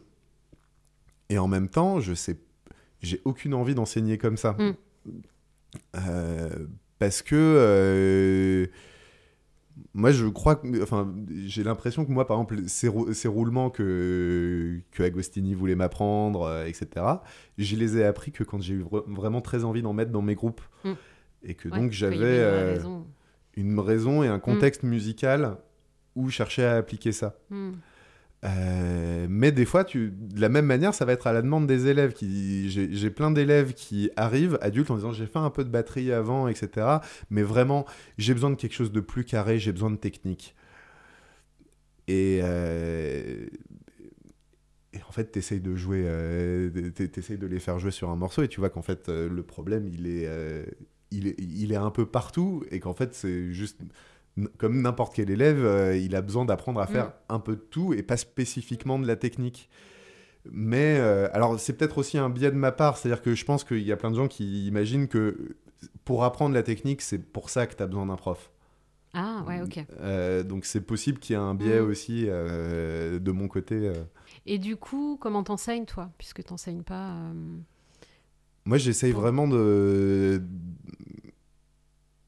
Et 1.29 1.37
en 1.37 1.47
même 1.47 1.69
temps, 1.69 1.99
je 1.99 2.13
sais, 2.13 2.37
j'ai 3.01 3.21
aucune 3.25 3.53
envie 3.53 3.75
d'enseigner 3.75 4.17
comme 4.17 4.35
ça. 4.37 4.53
Mm. 4.53 4.73
Euh, 5.95 6.49
parce 6.97 7.21
que 7.21 7.35
euh, 7.35 8.65
moi, 9.93 10.11
je 10.11 10.25
crois 10.25 10.55
que, 10.55 10.81
enfin, 10.81 11.13
j'ai 11.45 11.63
l'impression 11.63 12.05
que 12.05 12.11
moi, 12.11 12.25
par 12.25 12.37
exemple, 12.37 12.67
ces, 12.67 12.87
rou- 12.87 13.13
ces 13.13 13.27
roulements 13.27 13.69
que, 13.69 14.79
que 14.91 15.03
Agostini 15.03 15.53
voulait 15.53 15.75
m'apprendre, 15.75 16.63
etc., 16.65 16.87
je 17.59 17.75
les 17.75 17.97
ai 17.97 18.03
appris 18.03 18.31
que 18.31 18.43
quand 18.43 18.59
j'ai 18.59 18.73
eu 18.73 18.81
vra- 18.83 19.03
vraiment 19.07 19.41
très 19.41 19.63
envie 19.63 19.81
d'en 19.83 19.93
mettre 19.93 20.11
dans 20.11 20.23
mes 20.23 20.35
groupes. 20.35 20.61
Mm. 20.83 20.91
Et 21.43 21.53
que 21.53 21.69
Ouais, 21.69 21.79
donc, 21.79 21.91
j'avais 21.91 22.79
une 23.59 23.79
raison. 23.79 24.23
et 24.23 24.27
un 24.27 24.39
contexte 24.39 24.83
musical 24.83 25.57
où 26.15 26.29
chercher 26.29 26.63
à 26.65 26.75
appliquer 26.77 27.11
ça. 27.11 27.37
Mm. 27.49 27.71
Euh, 28.45 29.27
mais 29.29 29.51
des 29.51 29.65
fois, 29.65 29.83
tu, 29.83 30.11
de 30.11 30.39
la 30.39 30.47
même 30.47 30.65
manière, 30.65 30.93
ça 30.93 31.03
va 31.03 31.11
être 31.11 31.27
à 31.27 31.33
la 31.33 31.41
demande 31.41 31.67
des 31.67 31.87
élèves. 31.87 32.13
Qui, 32.13 32.69
j'ai, 32.69 32.89
j'ai 32.93 33.09
plein 33.09 33.31
d'élèves 33.31 33.73
qui 33.73 34.09
arrivent, 34.15 34.57
adultes, 34.61 34.91
en 34.91 34.95
disant 34.95 35.11
j'ai 35.11 35.25
fait 35.27 35.39
un 35.39 35.49
peu 35.49 35.63
de 35.65 35.69
batterie 35.69 36.11
avant, 36.13 36.47
etc. 36.47 36.87
Mais 37.29 37.43
vraiment, 37.43 37.85
j'ai 38.17 38.33
besoin 38.33 38.49
de 38.49 38.55
quelque 38.55 38.73
chose 38.73 38.91
de 38.93 39.01
plus 39.01 39.25
carré, 39.25 39.59
j'ai 39.59 39.71
besoin 39.73 39.91
de 39.91 39.97
technique. 39.97 40.55
Et, 42.07 42.39
euh, 42.43 43.45
et 44.93 45.03
en 45.07 45.11
fait, 45.11 45.25
t'essayes 45.25 45.59
de 45.59 45.75
jouer, 45.75 46.03
euh, 46.05 46.89
t- 46.91 47.09
t'essayes 47.09 47.37
de 47.37 47.45
les 47.45 47.59
faire 47.59 47.77
jouer 47.77 47.91
sur 47.91 48.09
un 48.09 48.15
morceau, 48.15 48.41
et 48.41 48.47
tu 48.47 48.59
vois 48.61 48.69
qu'en 48.69 48.81
fait, 48.81 49.09
euh, 49.09 49.29
le 49.29 49.43
problème, 49.43 49.85
il 49.87 50.07
est, 50.07 50.27
il 51.11 51.27
est, 51.27 51.35
il 51.39 51.71
est 51.71 51.75
un 51.77 51.91
peu 51.91 52.05
partout, 52.05 52.63
et 52.71 52.79
qu'en 52.79 52.93
fait, 52.93 53.13
c'est 53.13 53.51
juste 53.51 53.79
comme 54.57 54.81
n'importe 54.81 55.15
quel 55.15 55.29
élève, 55.31 55.63
euh, 55.65 55.97
il 55.97 56.15
a 56.15 56.21
besoin 56.21 56.45
d'apprendre 56.45 56.79
à 56.79 56.87
faire 56.87 57.07
Mm. 57.07 57.11
un 57.29 57.39
peu 57.39 57.55
de 57.55 57.61
tout 57.61 57.93
et 57.93 58.03
pas 58.03 58.15
spécifiquement 58.17 58.97
de 58.99 59.05
la 59.07 59.15
technique. 59.17 59.69
Mais 60.49 60.97
euh, 60.99 61.27
alors, 61.33 61.59
c'est 61.59 61.73
peut-être 61.73 61.97
aussi 61.97 62.17
un 62.17 62.29
biais 62.29 62.51
de 62.51 62.55
ma 62.55 62.71
part, 62.71 62.97
c'est-à-dire 62.97 63.21
que 63.21 63.35
je 63.35 63.43
pense 63.43 63.63
qu'il 63.65 63.81
y 63.83 63.91
a 63.91 63.97
plein 63.97 64.11
de 64.11 64.15
gens 64.15 64.27
qui 64.29 64.65
imaginent 64.67 65.07
que 65.09 65.57
pour 66.05 66.23
apprendre 66.23 66.55
la 66.55 66.63
technique, 66.63 67.01
c'est 67.01 67.19
pour 67.19 67.49
ça 67.49 67.67
que 67.67 67.75
tu 67.75 67.83
as 67.83 67.87
besoin 67.87 68.05
d'un 68.05 68.15
prof. 68.15 68.49
Ah 69.13 69.43
ouais, 69.47 69.61
ok. 69.61 69.83
Euh, 69.99 70.43
donc, 70.43 70.63
c'est 70.65 70.81
possible 70.81 71.19
qu'il 71.19 71.35
y 71.35 71.39
ait 71.39 71.41
un 71.41 71.55
biais 71.55 71.81
Mm. 71.81 71.85
aussi 71.89 72.25
de 72.25 73.31
mon 73.31 73.47
côté. 73.49 73.91
Et 74.45 74.57
du 74.59 74.77
coup, 74.77 75.17
comment 75.19 75.43
t'enseignes 75.43 75.85
toi? 75.85 76.11
Puisque 76.17 76.43
t'enseignes 76.43 76.83
pas. 76.83 77.13
Moi, 78.69 78.77
j'essaye 78.77 79.11
vraiment 79.13 79.47
de 79.47 80.43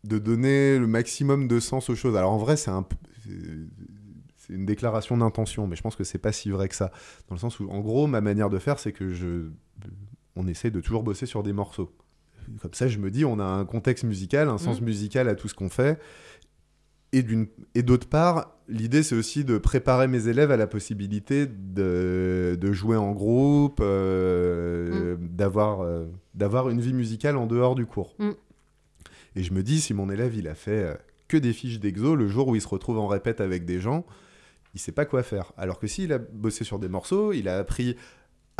de 0.03 0.17
donner 0.17 0.79
le 0.79 0.87
maximum 0.87 1.47
de 1.47 1.59
sens 1.59 1.89
aux 1.91 1.95
choses. 1.95 2.15
Alors 2.17 2.31
en 2.31 2.39
vrai, 2.39 2.57
c'est 2.57 2.71
un 2.71 2.83
c'est- 3.23 4.51
une 4.53 4.65
déclaration 4.65 5.15
d'intention, 5.15 5.67
mais 5.67 5.75
je 5.75 5.81
pense 5.83 5.95
que 5.95 6.03
c'est 6.03 6.17
pas 6.17 6.31
si 6.31 6.49
vrai 6.49 6.67
que 6.67 6.75
ça. 6.75 6.91
Dans 7.29 7.35
le 7.35 7.39
sens 7.39 7.59
où, 7.59 7.69
en 7.69 7.79
gros, 7.79 8.07
ma 8.07 8.19
manière 8.19 8.49
de 8.49 8.57
faire, 8.59 8.79
c'est 8.79 8.91
que 8.91 9.13
je 9.13 9.49
on 10.35 10.47
essaie 10.47 10.71
de 10.71 10.81
toujours 10.81 11.03
bosser 11.03 11.25
sur 11.27 11.43
des 11.43 11.53
morceaux. 11.53 11.95
Comme 12.61 12.73
ça, 12.73 12.87
je 12.87 12.97
me 12.97 13.11
dis, 13.11 13.23
on 13.23 13.39
a 13.39 13.43
un 13.45 13.63
contexte 13.65 14.03
musical, 14.03 14.49
un 14.49 14.57
sens 14.57 14.79
Mhm. 14.81 14.87
musical 14.87 15.29
à 15.29 15.35
tout 15.35 15.47
ce 15.47 15.53
qu'on 15.53 15.69
fait. 15.69 15.99
Et 17.13 17.23
d'une 17.23 17.47
et 17.75 17.83
d'autre 17.83 18.07
part, 18.07 18.55
l'idée 18.67 19.03
c'est 19.03 19.15
aussi 19.15 19.43
de 19.43 19.57
préparer 19.57 20.07
mes 20.07 20.27
élèves 20.27 20.51
à 20.51 20.57
la 20.57 20.67
possibilité 20.67 21.45
de, 21.45 22.57
de 22.59 22.71
jouer 22.71 22.97
en 22.97 23.11
groupe, 23.11 23.79
euh, 23.81 25.17
d'avoir 25.19 25.81
euh, 25.81 26.05
d'avoir 26.33 26.69
une 26.69 26.79
vie 26.79 26.93
musicale 26.93 27.35
en 27.35 27.47
dehors 27.47 27.75
du 27.75 27.85
cours. 27.85 28.15
Mm. 28.19 28.31
Et 29.35 29.43
je 29.43 29.53
me 29.53 29.63
dis, 29.63 29.81
si 29.81 29.93
mon 29.93 30.09
élève 30.09 30.35
il 30.35 30.47
a 30.47 30.55
fait 30.55 30.83
euh, 30.83 30.93
que 31.27 31.37
des 31.37 31.53
fiches 31.53 31.79
d'exo, 31.79 32.15
le 32.15 32.27
jour 32.27 32.47
où 32.47 32.55
il 32.55 32.61
se 32.61 32.67
retrouve 32.67 32.97
en 32.97 33.07
répète 33.07 33.41
avec 33.41 33.65
des 33.65 33.79
gens, 33.79 34.05
il 34.73 34.79
sait 34.79 34.91
pas 34.91 35.05
quoi 35.05 35.23
faire. 35.23 35.51
Alors 35.57 35.79
que 35.79 35.87
s'il 35.87 36.13
a 36.13 36.17
bossé 36.17 36.63
sur 36.63 36.79
des 36.79 36.89
morceaux, 36.89 37.33
il 37.33 37.47
a 37.49 37.57
appris 37.57 37.95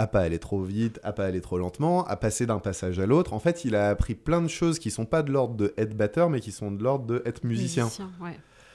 à 0.02 0.08
pas 0.08 0.22
aller 0.22 0.40
trop 0.40 0.64
vite, 0.64 1.00
à 1.04 1.14
pas 1.14 1.26
aller 1.26 1.42
trop 1.42 1.58
lentement, 1.58 2.06
à 2.06 2.16
passer 2.16 2.46
d'un 2.48 2.60
passage 2.60 3.00
à 3.00 3.06
l'autre. 3.06 3.34
En 3.34 3.40
fait, 3.40 3.66
il 3.66 3.76
a 3.76 3.90
appris 3.90 4.16
plein 4.16 4.42
de 4.42 4.48
choses 4.48 4.80
qui 4.80 4.90
sont 4.90 5.06
pas 5.06 5.22
de 5.22 5.32
l'ordre 5.32 5.56
de 5.56 5.74
être 5.78 5.96
batteur, 5.96 6.30
mais 6.30 6.40
qui 6.40 6.52
sont 6.52 6.72
de 6.72 6.84
l'ordre 6.84 7.06
de 7.06 7.22
être 7.26 7.44
musicien. 7.44 7.88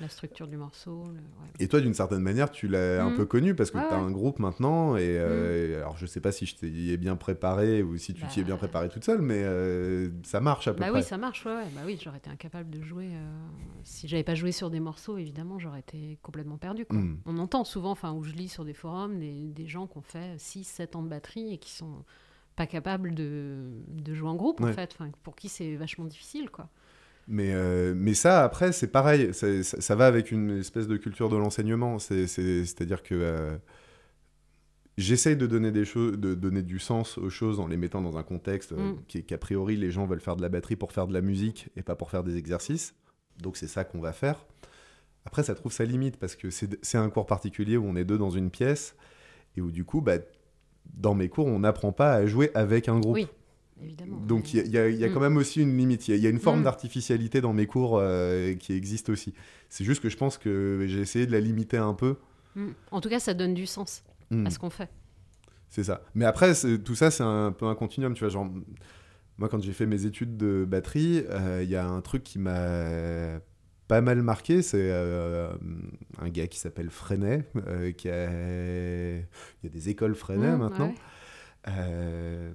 La 0.00 0.08
structure 0.10 0.46
du 0.46 0.56
morceau. 0.58 1.04
le- 1.06 1.12
ouais. 1.12 1.48
Et 1.58 1.68
toi, 1.68 1.80
d'une 1.80 1.94
certaine 1.94 2.20
manière, 2.20 2.50
tu 2.50 2.68
l'as 2.68 3.02
un 3.02 3.10
Mm. 3.10 3.16
peu 3.16 3.24
connu 3.24 3.54
parce 3.54 3.70
que 3.70 3.78
Ouais, 3.78 3.88
tu 3.88 3.94
as 3.94 3.98
ouais. 3.98 4.04
un 4.04 4.10
groupe 4.10 4.38
maintenant. 4.38 4.96
Et 4.96 5.16
euh, 5.18 5.78
alors, 5.80 5.96
je 5.96 6.04
sais 6.04 6.20
pas 6.20 6.32
si 6.32 6.44
je 6.44 6.54
t'y 6.56 6.90
ai 6.90 6.96
bien 6.98 7.16
préparé 7.16 7.82
ou 7.82 7.96
si 7.96 8.12
tu 8.12 8.26
t'y 8.26 8.40
es 8.40 8.44
bien 8.44 8.54
Bah. 8.56 8.58
préparé 8.58 8.88
toute 8.90 9.04
seule, 9.04 9.22
mais 9.22 9.42
euh, 9.42 10.10
ça 10.22 10.40
marche 10.40 10.68
à 10.68 10.74
peu 10.74 10.80
Bah 10.80 10.90
près. 10.90 10.98
oui, 11.00 11.02
ça 11.04 11.16
marche, 11.16 11.46
ouais. 11.46 11.64
Bah 11.74 11.80
oui, 11.86 11.98
j'aurais 12.02 12.18
été 12.18 12.28
incapable 12.30 12.68
de 12.70 12.82
jouer. 12.82 13.08
euh, 13.12 13.32
Si 13.84 14.06
j'avais 14.08 14.24
pas 14.24 14.34
joué 14.34 14.52
sur 14.52 14.68
des 14.68 14.80
morceaux, 14.80 15.16
évidemment, 15.16 15.58
j'aurais 15.58 15.80
été 15.80 16.18
complètement 16.22 16.58
perdu. 16.58 16.84
Quoi. 16.84 16.98
Mm. 16.98 17.20
On 17.24 17.38
entend 17.38 17.64
souvent, 17.64 17.92
enfin, 17.92 18.12
où 18.12 18.22
je 18.22 18.32
lis 18.32 18.48
sur 18.48 18.64
des 18.64 18.74
forums, 18.74 19.18
des, 19.18 19.48
des 19.48 19.66
gens 19.66 19.86
qui 19.86 19.96
ont 19.96 20.02
fait 20.02 20.36
6-7 20.38 20.96
ans 20.96 21.02
de 21.02 21.08
batterie 21.08 21.54
et 21.54 21.58
qui 21.58 21.70
sont 21.72 22.04
pas 22.56 22.66
capables 22.66 23.14
de, 23.14 23.56
de 23.88 24.14
jouer 24.14 24.28
en 24.28 24.34
groupe, 24.34 24.60
en 24.62 24.72
fait. 24.72 24.90
Enfin, 24.94 25.10
pour 25.22 25.36
qui 25.36 25.48
c'est 25.48 25.76
vachement 25.76 26.04
difficile, 26.06 26.50
quoi. 26.50 26.68
Mais, 27.28 27.52
euh, 27.54 27.92
mais 27.96 28.14
ça, 28.14 28.44
après, 28.44 28.70
c'est 28.72 28.86
pareil. 28.86 29.34
Ça, 29.34 29.62
ça 29.62 29.94
va 29.96 30.06
avec 30.06 30.30
une 30.30 30.58
espèce 30.58 30.86
de 30.86 30.96
culture 30.96 31.28
de 31.28 31.36
l'enseignement. 31.36 31.98
C'est- 31.98 32.26
c'est- 32.28 32.64
C'est-à-dire 32.64 33.02
que 33.02 33.14
euh, 33.16 33.56
j'essaye 34.96 35.36
de 35.36 35.46
donner 35.46 35.72
des 35.72 35.84
choses, 35.84 36.18
de 36.18 36.34
donner 36.34 36.62
du 36.62 36.78
sens 36.78 37.18
aux 37.18 37.30
choses 37.30 37.60
en 37.60 37.66
les 37.66 37.76
mettant 37.76 38.00
dans 38.00 38.16
un 38.16 38.22
contexte 38.22 38.72
euh, 38.72 38.92
Mm. 38.92 38.98
qui 39.08 39.24
qu'a 39.24 39.38
priori 39.38 39.76
les 39.76 39.90
gens 39.90 40.06
veulent 40.06 40.20
faire 40.20 40.36
de 40.36 40.42
la 40.42 40.48
batterie 40.48 40.76
pour 40.76 40.92
faire 40.92 41.06
de 41.06 41.12
la 41.12 41.20
musique 41.20 41.68
et 41.76 41.82
pas 41.82 41.96
pour 41.96 42.10
faire 42.10 42.22
des 42.24 42.36
exercices. 42.36 42.94
Donc 43.42 43.56
c'est 43.56 43.66
ça 43.68 43.84
qu'on 43.84 44.00
va 44.00 44.12
faire. 44.12 44.46
Après, 45.26 45.42
ça 45.42 45.54
trouve 45.54 45.72
sa 45.72 45.84
limite 45.84 46.16
parce 46.18 46.36
que 46.36 46.50
c'est 46.50 46.78
c'est 46.84 46.98
un 46.98 47.10
cours 47.10 47.26
particulier 47.26 47.76
où 47.76 47.84
on 47.84 47.96
est 47.96 48.04
deux 48.04 48.16
dans 48.18 48.30
une 48.30 48.50
pièce 48.50 48.94
et 49.56 49.60
où 49.60 49.70
du 49.72 49.84
coup, 49.84 50.00
bah, 50.00 50.18
dans 50.94 51.14
mes 51.14 51.28
cours, 51.28 51.46
on 51.46 51.58
n'apprend 51.58 51.90
pas 51.92 52.12
à 52.14 52.26
jouer 52.26 52.50
avec 52.54 52.88
un 52.88 53.00
groupe. 53.00 53.16
Oui, 53.16 53.26
évidemment. 53.82 54.16
Donc 54.18 54.52
il 54.54 54.58
y 54.58 54.60
a, 54.60 54.64
il 54.64 54.70
y 54.72 54.78
a- 54.78 54.88
il 54.88 54.96
y 54.98 55.04
a 55.04 55.08
Mm. 55.08 55.12
quand 55.14 55.20
même 55.20 55.36
aussi 55.36 55.62
une 55.62 55.76
limite. 55.76 56.08
Il 56.08 56.12
y 56.12 56.14
a- 56.14 56.16
il 56.16 56.22
y, 56.22 56.26
a 56.26 56.30
une 56.30 56.38
forme 56.40 56.60
Mm. 56.60 56.64
d'artificialité 56.64 57.40
dans 57.40 57.52
mes 57.52 57.66
cours 57.66 57.98
euh, 58.00 58.54
qui 58.54 58.72
existe 58.72 59.08
aussi. 59.08 59.34
C'est 59.68 59.84
juste 59.84 60.02
que 60.02 60.08
je 60.08 60.16
pense 60.16 60.38
que 60.38 60.84
j'ai 60.88 61.00
essayé 61.00 61.26
de 61.26 61.32
la 61.32 61.40
limiter 61.40 61.76
un 61.76 61.94
peu. 61.94 62.16
Mm. 62.54 62.68
En 62.90 63.00
tout 63.00 63.08
cas, 63.08 63.20
ça 63.20 63.34
donne 63.34 63.54
du 63.54 63.66
sens 63.66 64.02
à 64.32 64.50
ce 64.50 64.58
qu'on 64.58 64.70
fait. 64.70 64.88
C'est 65.68 65.84
ça. 65.84 66.02
Mais 66.14 66.24
après, 66.24 66.52
tout 66.84 66.94
ça, 66.94 67.10
c'est 67.10 67.22
un 67.24 67.52
peu 67.52 67.66
un 67.66 67.74
continuum. 67.74 68.14
Tu 68.14 68.20
vois, 68.20 68.28
genre, 68.28 68.48
moi, 69.38 69.48
quand 69.48 69.60
j'ai 69.62 69.72
fait 69.72 69.84
mes 69.86 70.06
études 70.06 70.36
de 70.36 70.64
batterie, 70.66 71.22
euh, 71.28 71.60
il 71.62 71.68
y 71.68 71.76
a 71.76 71.86
un 71.86 72.00
truc 72.00 72.22
qui 72.22 72.38
m'a 72.38 73.40
pas 73.88 74.00
mal 74.00 74.22
marqué. 74.22 74.62
C'est 74.62 74.88
euh, 74.90 75.52
un 76.18 76.28
gars 76.30 76.46
qui 76.46 76.58
s'appelle 76.58 76.88
Freinet, 76.90 77.44
qui 77.96 78.08
a... 78.08 78.30
Il 78.30 79.64
y 79.64 79.66
a 79.66 79.68
des 79.70 79.88
écoles 79.90 80.14
Freinet 80.14 80.56
maintenant. 80.56 80.88
ouais. 80.88 80.94
Euh, 81.68 82.52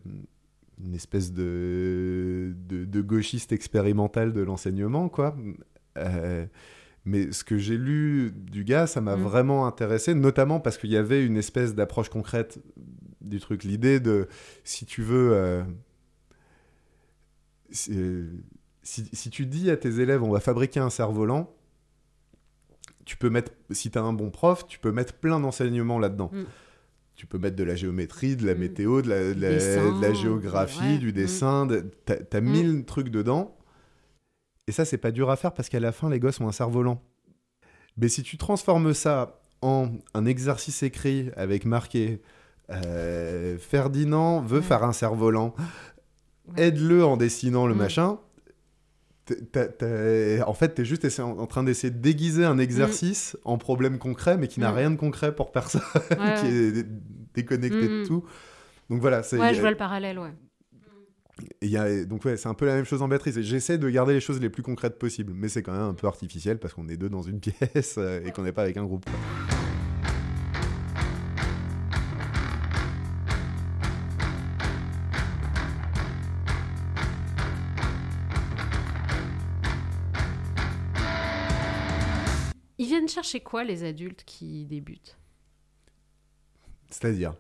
une 0.84 0.96
espèce 0.96 1.32
de, 1.34 2.54
de, 2.68 2.86
de 2.86 3.02
gauchiste 3.02 3.52
expérimental 3.52 4.34
de 4.34 4.42
l'enseignement, 4.42 5.10
quoi. 5.10 5.36
Euh, 5.98 6.46
mais 7.06 7.32
ce 7.32 7.44
que 7.44 7.58
j'ai 7.58 7.78
lu 7.78 8.32
du 8.32 8.64
gars, 8.64 8.88
ça 8.88 9.02
m'a 9.02 9.16
Mm. 9.16 9.22
vraiment 9.22 9.66
intéressé, 9.68 10.14
notamment 10.14 10.60
parce 10.60 10.78
qu'il 10.78 10.92
y 10.92 10.98
avait 10.98 11.26
une 11.26 11.38
espèce 11.38 11.74
d'approche 11.76 12.10
concrète 12.10 12.60
du 13.22 13.40
truc. 13.40 13.64
L'idée 13.64 14.00
de, 14.00 14.28
si 14.64 14.86
tu 14.86 15.02
veux... 15.02 15.32
euh, 15.34 15.64
si, 17.70 17.92
euh, 17.94 18.28
si- 18.84 19.10
si 19.14 19.30
tu 19.30 19.46
dis 19.46 19.70
à 19.70 19.78
tes 19.78 20.00
élèves, 20.00 20.24
on 20.24 20.32
va 20.32 20.40
fabriquer 20.40 20.80
un 20.80 20.90
cerf-volant, 20.90 21.54
tu 23.06 23.18
peux 23.18 23.30
mettre, 23.30 23.52
si 23.72 23.90
tu 23.92 23.98
as 23.98 24.02
un 24.04 24.14
bon 24.14 24.30
prof, 24.30 24.68
tu 24.68 24.80
peux 24.80 24.92
mettre 24.92 25.14
plein 25.14 25.40
d'enseignements 25.40 26.00
là-dedans. 26.00 26.30
Mm. 26.34 26.44
Tu 27.22 27.28
peux 27.28 27.38
mettre 27.38 27.56
de 27.56 27.64
la 27.64 27.76
géométrie, 27.76 28.36
de 28.36 28.48
la 28.48 28.56
Mm. 28.56 28.58
météo, 28.58 29.02
de 29.04 29.10
la, 29.10 29.34
de 29.36 29.40
la- 29.40 29.50
Dessin, 29.52 29.96
de 29.96 30.02
la 30.02 30.12
géographie, 30.12 30.80
ouais, 30.94 30.98
du 30.98 31.10
mm. 31.10 31.12
dessin. 31.12 31.66
de- 31.68 31.86
T'as 32.06 32.16
t'as 32.16 32.42
Mm. 32.42 32.50
mille 32.50 32.84
trucs 32.86 33.10
dedans. 33.10 33.56
Et 34.68 34.72
ça, 34.72 34.86
c'est 34.86 34.98
pas 34.98 35.12
dur 35.12 35.30
à 35.30 35.36
faire 35.36 35.54
parce 35.54 35.70
qu'à 35.70 35.80
la 35.80 35.92
fin, 35.92 36.10
les 36.10 36.20
gosses 36.20 36.40
ont 36.42 36.48
un 36.48 36.52
cerf-volant. 36.52 37.00
Mais 37.96 38.08
si 38.08 38.24
tu 38.24 38.38
transformes 38.40 38.96
ça 38.96 39.40
en 39.62 39.90
un 40.16 40.26
exercice 40.26 40.82
écrit 40.82 41.30
avec 41.36 41.64
marqué 41.66 42.22
euh, 42.72 43.58
Ferdinand 43.60 44.42
veut 44.42 44.58
Ouais. 44.58 44.64
faire 44.64 44.84
un 44.84 44.94
cerf-volant, 44.94 45.54
Ouais. 46.58 46.64
aide-le 46.70 47.06
en 47.06 47.18
dessinant 47.18 47.68
le 47.68 47.76
Mm. 47.76 47.80
En 49.30 50.54
fait, 50.54 50.76
tu 50.76 50.82
es 50.82 50.86
juste 50.86 51.08
en 51.20 51.48
train 51.48 51.64
d'essayer 51.64 51.92
de 51.92 52.00
déguiser 52.00 52.46
un 52.46 52.58
exercice 52.58 53.38
en 53.46 53.58
problème 53.58 53.98
concret, 53.98 54.38
mais 54.38 54.48
qui 54.48 54.60
n'a 54.60 54.72
Mm. 54.72 54.76
rien 54.76 54.92
de 54.92 54.96
concret 54.98 55.34
pour 55.36 55.52
personne, 55.52 55.82
Ouais, 56.20 56.36
qui 56.40 56.46
ouais. 56.48 56.80
est 56.80 56.86
déconnecté 57.34 57.88
de 57.88 58.02
Mm. 58.02 58.08
tout. 58.08 58.24
Donc 58.90 59.00
voilà, 59.02 59.24
c'est 59.24 59.38
Ouais, 59.40 59.54
je 59.54 59.62
vois 59.62 59.72
le 59.72 59.78
parallèle, 59.78 60.20
ouais. 60.20 60.32
et 61.62 61.68
y 61.68 61.78
a- 61.78 62.04
donc 62.06 62.26
ouais, 62.26 62.36
c'est 62.38 62.50
un 62.50 62.54
peu 62.54 62.66
la 62.66 62.76
même 62.76 62.86
chose 62.86 63.02
en 63.02 63.08
batterie. 63.08 63.32
J'essaie 63.44 63.78
de 63.78 63.90
garder 63.90 64.14
les 64.14 64.20
choses 64.20 64.40
les 64.42 64.50
plus 64.50 64.64
concrètes 64.64 65.00
possibles, 65.00 65.34
mais 65.36 65.48
c'est 65.48 65.64
quand 65.64 65.72
même 65.72 65.82
un 65.82 65.94
peu 65.94 66.08
artificiel 66.08 66.58
parce 66.60 66.74
qu'on 66.74 66.88
est 66.90 66.98
deux 66.98 67.10
dans 67.10 67.22
une 67.22 67.40
pièce 67.80 67.96
euh, 67.98 68.22
et 68.26 68.32
qu'on 68.32 68.44
n'est 68.44 68.52
pas 68.52 68.64
avec 68.64 68.78
un 68.78 68.84
groupe. 68.86 69.06
quoi. 69.06 69.61
Chercher 83.32 83.44
quoi, 83.44 83.64
les 83.64 83.84
adultes 83.86 84.24
qui 84.26 84.66
débutent? 84.66 85.18
C'est-à-dire, 86.90 87.34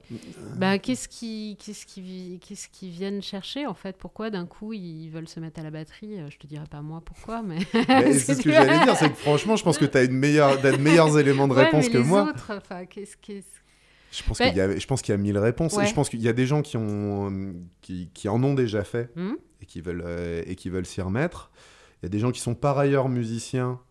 Bah, 0.55 0.79
qu'est-ce 0.79 1.09
qui, 1.09 1.57
qu'est-ce 1.59 1.85
qui, 1.85 2.39
qu'est-ce 2.41 2.69
qu'ils 2.69 2.91
viennent 2.91 3.21
chercher 3.21 3.65
en 3.67 3.73
fait? 3.73 3.97
Pourquoi 3.97 4.29
d'un 4.29 4.45
coup 4.45 4.71
ils 4.71 5.09
veulent 5.09 5.27
se 5.27 5.41
mettre 5.41 5.59
à 5.59 5.63
la 5.63 5.71
batterie? 5.71 6.21
Euh, 6.21 6.29
Je 6.29 6.37
te 6.37 6.47
dirais 6.47 6.67
pas 6.71 6.81
moi 6.81 7.01
pourquoi, 7.03 7.41
mais. 7.41 7.57
Mais 7.89 8.13
c'est 8.13 8.35
ce 8.35 8.41
que 8.41 8.49
j'allais 8.51 8.79
dire, 8.85 8.95
c'est 8.95 9.09
que 9.09 9.17
franchement, 9.17 9.57
je 9.57 9.63
pense 9.65 9.77
que 9.77 9.83
tu 9.83 9.97
as 9.97 10.03
une 10.03 10.13
meilleure, 10.13 10.61
t'as 10.61 10.71
de 10.71 10.77
meilleurs 10.77 11.19
éléments 11.19 11.49
de 11.49 11.53
Ouais, 11.53 11.65
réponse 11.65 11.87
mais 11.87 11.91
que 11.91 11.97
les 11.97 12.03
moi. 12.05 12.29
Autres, 12.29 12.53
enfin, 12.55 12.85
qu'est-ce, 12.85 13.17
qu'est-ce... 13.17 13.47
Je 14.13 14.23
pense 14.23 14.37
qu'il 14.37 14.55
y 14.55 14.61
a, 14.61 14.77
je 14.77 14.87
pense 14.87 15.01
qu'il 15.01 15.11
y 15.11 15.15
a 15.15 15.17
mille 15.17 15.37
réponses. 15.37 15.73
Ouais. 15.75 15.85
Je 15.85 15.93
pense 15.93 16.07
qu'il 16.07 16.21
y 16.21 16.29
a 16.29 16.33
des 16.33 16.45
gens 16.45 16.61
qui 16.61 16.77
ont, 16.77 17.29
euh, 17.29 17.51
qui, 17.81 18.09
qui 18.13 18.29
en 18.29 18.41
ont 18.43 18.53
déjà 18.53 18.85
fait 18.85 19.09
Hmm? 19.17 19.33
et 19.61 19.65
qui 19.65 19.81
veulent, 19.81 20.03
euh, 20.05 20.43
et 20.45 20.55
qui 20.55 20.69
veulent 20.69 20.85
s'y 20.85 21.01
remettre. 21.01 21.51
Il 22.01 22.05
y 22.05 22.07
a 22.07 22.09
des 22.09 22.19
gens 22.19 22.31
qui 22.31 22.39
sont 22.39 22.55
par 22.55 22.77
ailleurs 22.77 23.09
musiciens, 23.09 23.81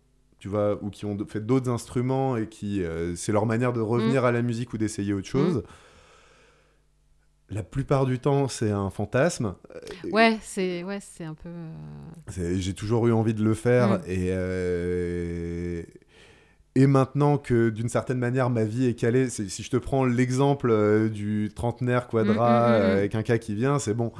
tu 0.40 0.48
vois, 0.48 0.82
ou 0.82 0.90
qui 0.90 1.04
ont 1.04 1.16
fait 1.28 1.40
d'autres 1.46 1.70
instruments 1.70 2.36
et 2.36 2.48
qui, 2.48 2.82
euh, 2.82 3.14
c'est 3.14 3.30
leur 3.30 3.46
manière 3.46 3.72
de 3.72 3.80
revenir 3.80 4.24
à 4.24 4.32
la 4.32 4.42
musique 4.42 4.72
ou 4.72 4.78
d'essayer 4.78 5.12
autre 5.12 5.28
chose. 5.28 5.62
La 7.52 7.62
plupart 7.64 8.06
du 8.06 8.20
temps, 8.20 8.46
c'est 8.46 8.70
un 8.70 8.90
fantasme. 8.90 9.54
Euh, 9.74 10.10
Ouais, 10.12 10.38
c'est, 10.42 10.84
ouais, 10.84 10.98
c'est 11.00 11.24
un 11.24 11.34
peu. 11.34 11.48
euh, 12.38 12.56
J'ai 12.56 12.74
toujours 12.74 13.06
eu 13.08 13.12
envie 13.12 13.34
de 13.34 13.42
le 13.42 13.54
faire 13.54 13.98
Mm. 13.98 14.02
et, 14.06 14.28
euh, 14.30 15.82
et 16.76 16.86
maintenant 16.86 17.38
que 17.38 17.70
d'une 17.70 17.88
certaine 17.88 18.18
manière 18.18 18.50
ma 18.50 18.62
vie 18.64 18.86
est 18.86 18.94
calée, 18.94 19.28
si 19.28 19.62
je 19.64 19.70
te 19.70 19.76
prends 19.76 20.04
l'exemple 20.04 21.08
du 21.12 21.50
trentenaire 21.54 22.06
quadra 22.06 22.68
Mm, 22.68 22.72
mm, 22.72 22.76
mm, 22.76 22.88
mm. 22.88 22.96
avec 22.98 23.14
un 23.16 23.22
cas 23.24 23.38
qui 23.38 23.54
vient, 23.56 23.78
c'est 23.80 23.94
bon. 23.94 24.12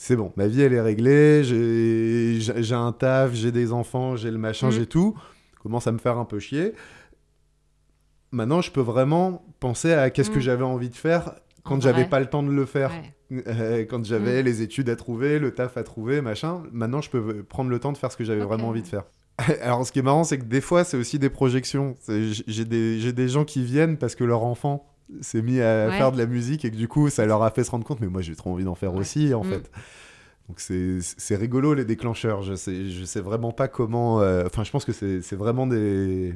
C'est 0.00 0.14
bon, 0.16 0.32
ma 0.36 0.46
vie 0.48 0.62
elle 0.62 0.72
est 0.74 0.80
réglée, 0.80 1.42
j'ai 1.44 2.74
un 2.74 2.92
taf, 2.92 3.34
j'ai 3.34 3.50
des 3.52 3.72
enfants, 3.72 4.14
j'ai 4.16 4.30
le 4.32 4.38
machin, 4.38 4.68
Mm. 4.68 4.72
j'ai 4.72 4.86
tout. 4.86 5.16
Commence 5.62 5.86
à 5.86 5.92
me 5.92 5.98
faire 5.98 6.18
un 6.18 6.24
peu 6.24 6.38
chier. 6.38 6.72
Maintenant, 8.30 8.60
je 8.60 8.70
peux 8.70 8.80
vraiment 8.80 9.42
penser 9.60 9.92
à 9.92 10.10
qu'est-ce 10.10 10.30
que 10.30 10.38
Mm. 10.38 10.42
j'avais 10.42 10.64
envie 10.64 10.90
de 10.90 10.94
faire 10.96 11.34
quand 11.64 11.80
j'avais 11.80 12.04
pas 12.04 12.20
le 12.20 12.26
temps 12.26 12.42
de 12.42 12.50
le 12.50 12.64
faire. 12.66 12.90
ouais. 13.30 13.42
Euh, 13.46 13.84
quand 13.88 14.04
j'avais 14.04 14.42
Mm. 14.42 14.44
les 14.44 14.62
études 14.62 14.88
à 14.90 14.96
trouver, 14.96 15.38
le 15.38 15.52
taf 15.54 15.76
à 15.76 15.82
trouver, 15.82 16.20
machin, 16.20 16.62
maintenant 16.72 17.00
je 17.00 17.10
peux 17.10 17.42
prendre 17.42 17.70
le 17.70 17.78
temps 17.78 17.92
de 17.92 17.98
faire 17.98 18.10
ce 18.12 18.16
que 18.16 18.24
j'avais 18.24 18.42
vraiment 18.44 18.68
envie 18.68 18.82
de 18.82 18.86
faire. 18.86 19.04
Alors 19.62 19.86
ce 19.86 19.92
qui 19.92 19.98
est 19.98 20.02
marrant, 20.02 20.24
c'est 20.24 20.38
que 20.38 20.44
des 20.44 20.60
fois 20.60 20.84
c'est 20.84 20.96
aussi 20.96 21.18
des 21.18 21.30
projections. 21.30 21.96
J'ai 22.08 22.64
des, 22.64 22.98
j'ai 23.00 23.12
des 23.12 23.28
gens 23.28 23.44
qui 23.44 23.62
viennent 23.62 23.96
parce 23.98 24.14
que 24.14 24.24
leur 24.24 24.44
enfant 24.44 24.86
s'est 25.20 25.42
mis 25.42 25.60
à 25.60 25.88
Ouais. 25.88 25.96
faire 25.96 26.12
de 26.12 26.18
la 26.18 26.26
musique 26.26 26.64
et 26.64 26.70
que 26.70 26.76
du 26.76 26.88
coup 26.88 27.08
ça 27.10 27.24
leur 27.26 27.42
a 27.42 27.50
fait 27.50 27.64
se 27.64 27.70
rendre 27.70 27.84
compte, 27.84 28.00
mais 28.00 28.08
moi 28.08 28.20
j'ai 28.22 28.34
trop 28.36 28.50
envie 28.50 28.64
d'en 28.64 28.74
faire 28.74 28.92
Ouais. 28.94 29.00
aussi 29.00 29.32
en 29.34 29.42
Mm. 29.44 29.50
fait. 29.50 29.70
Donc 30.48 30.60
c'est 30.60 31.36
rigolo 31.36 31.74
les 31.74 31.84
déclencheurs. 31.84 32.42
Je 32.42 32.54
sais, 32.54 32.86
je 32.90 33.04
sais 33.04 33.20
vraiment 33.20 33.52
pas 33.52 33.68
comment. 33.68 34.20
euh, 34.22 34.44
Enfin, 34.46 34.64
je 34.64 34.70
pense 34.70 34.84
que 34.84 34.92
c'est 34.92 35.36
vraiment 35.36 35.66
des. 35.66 36.34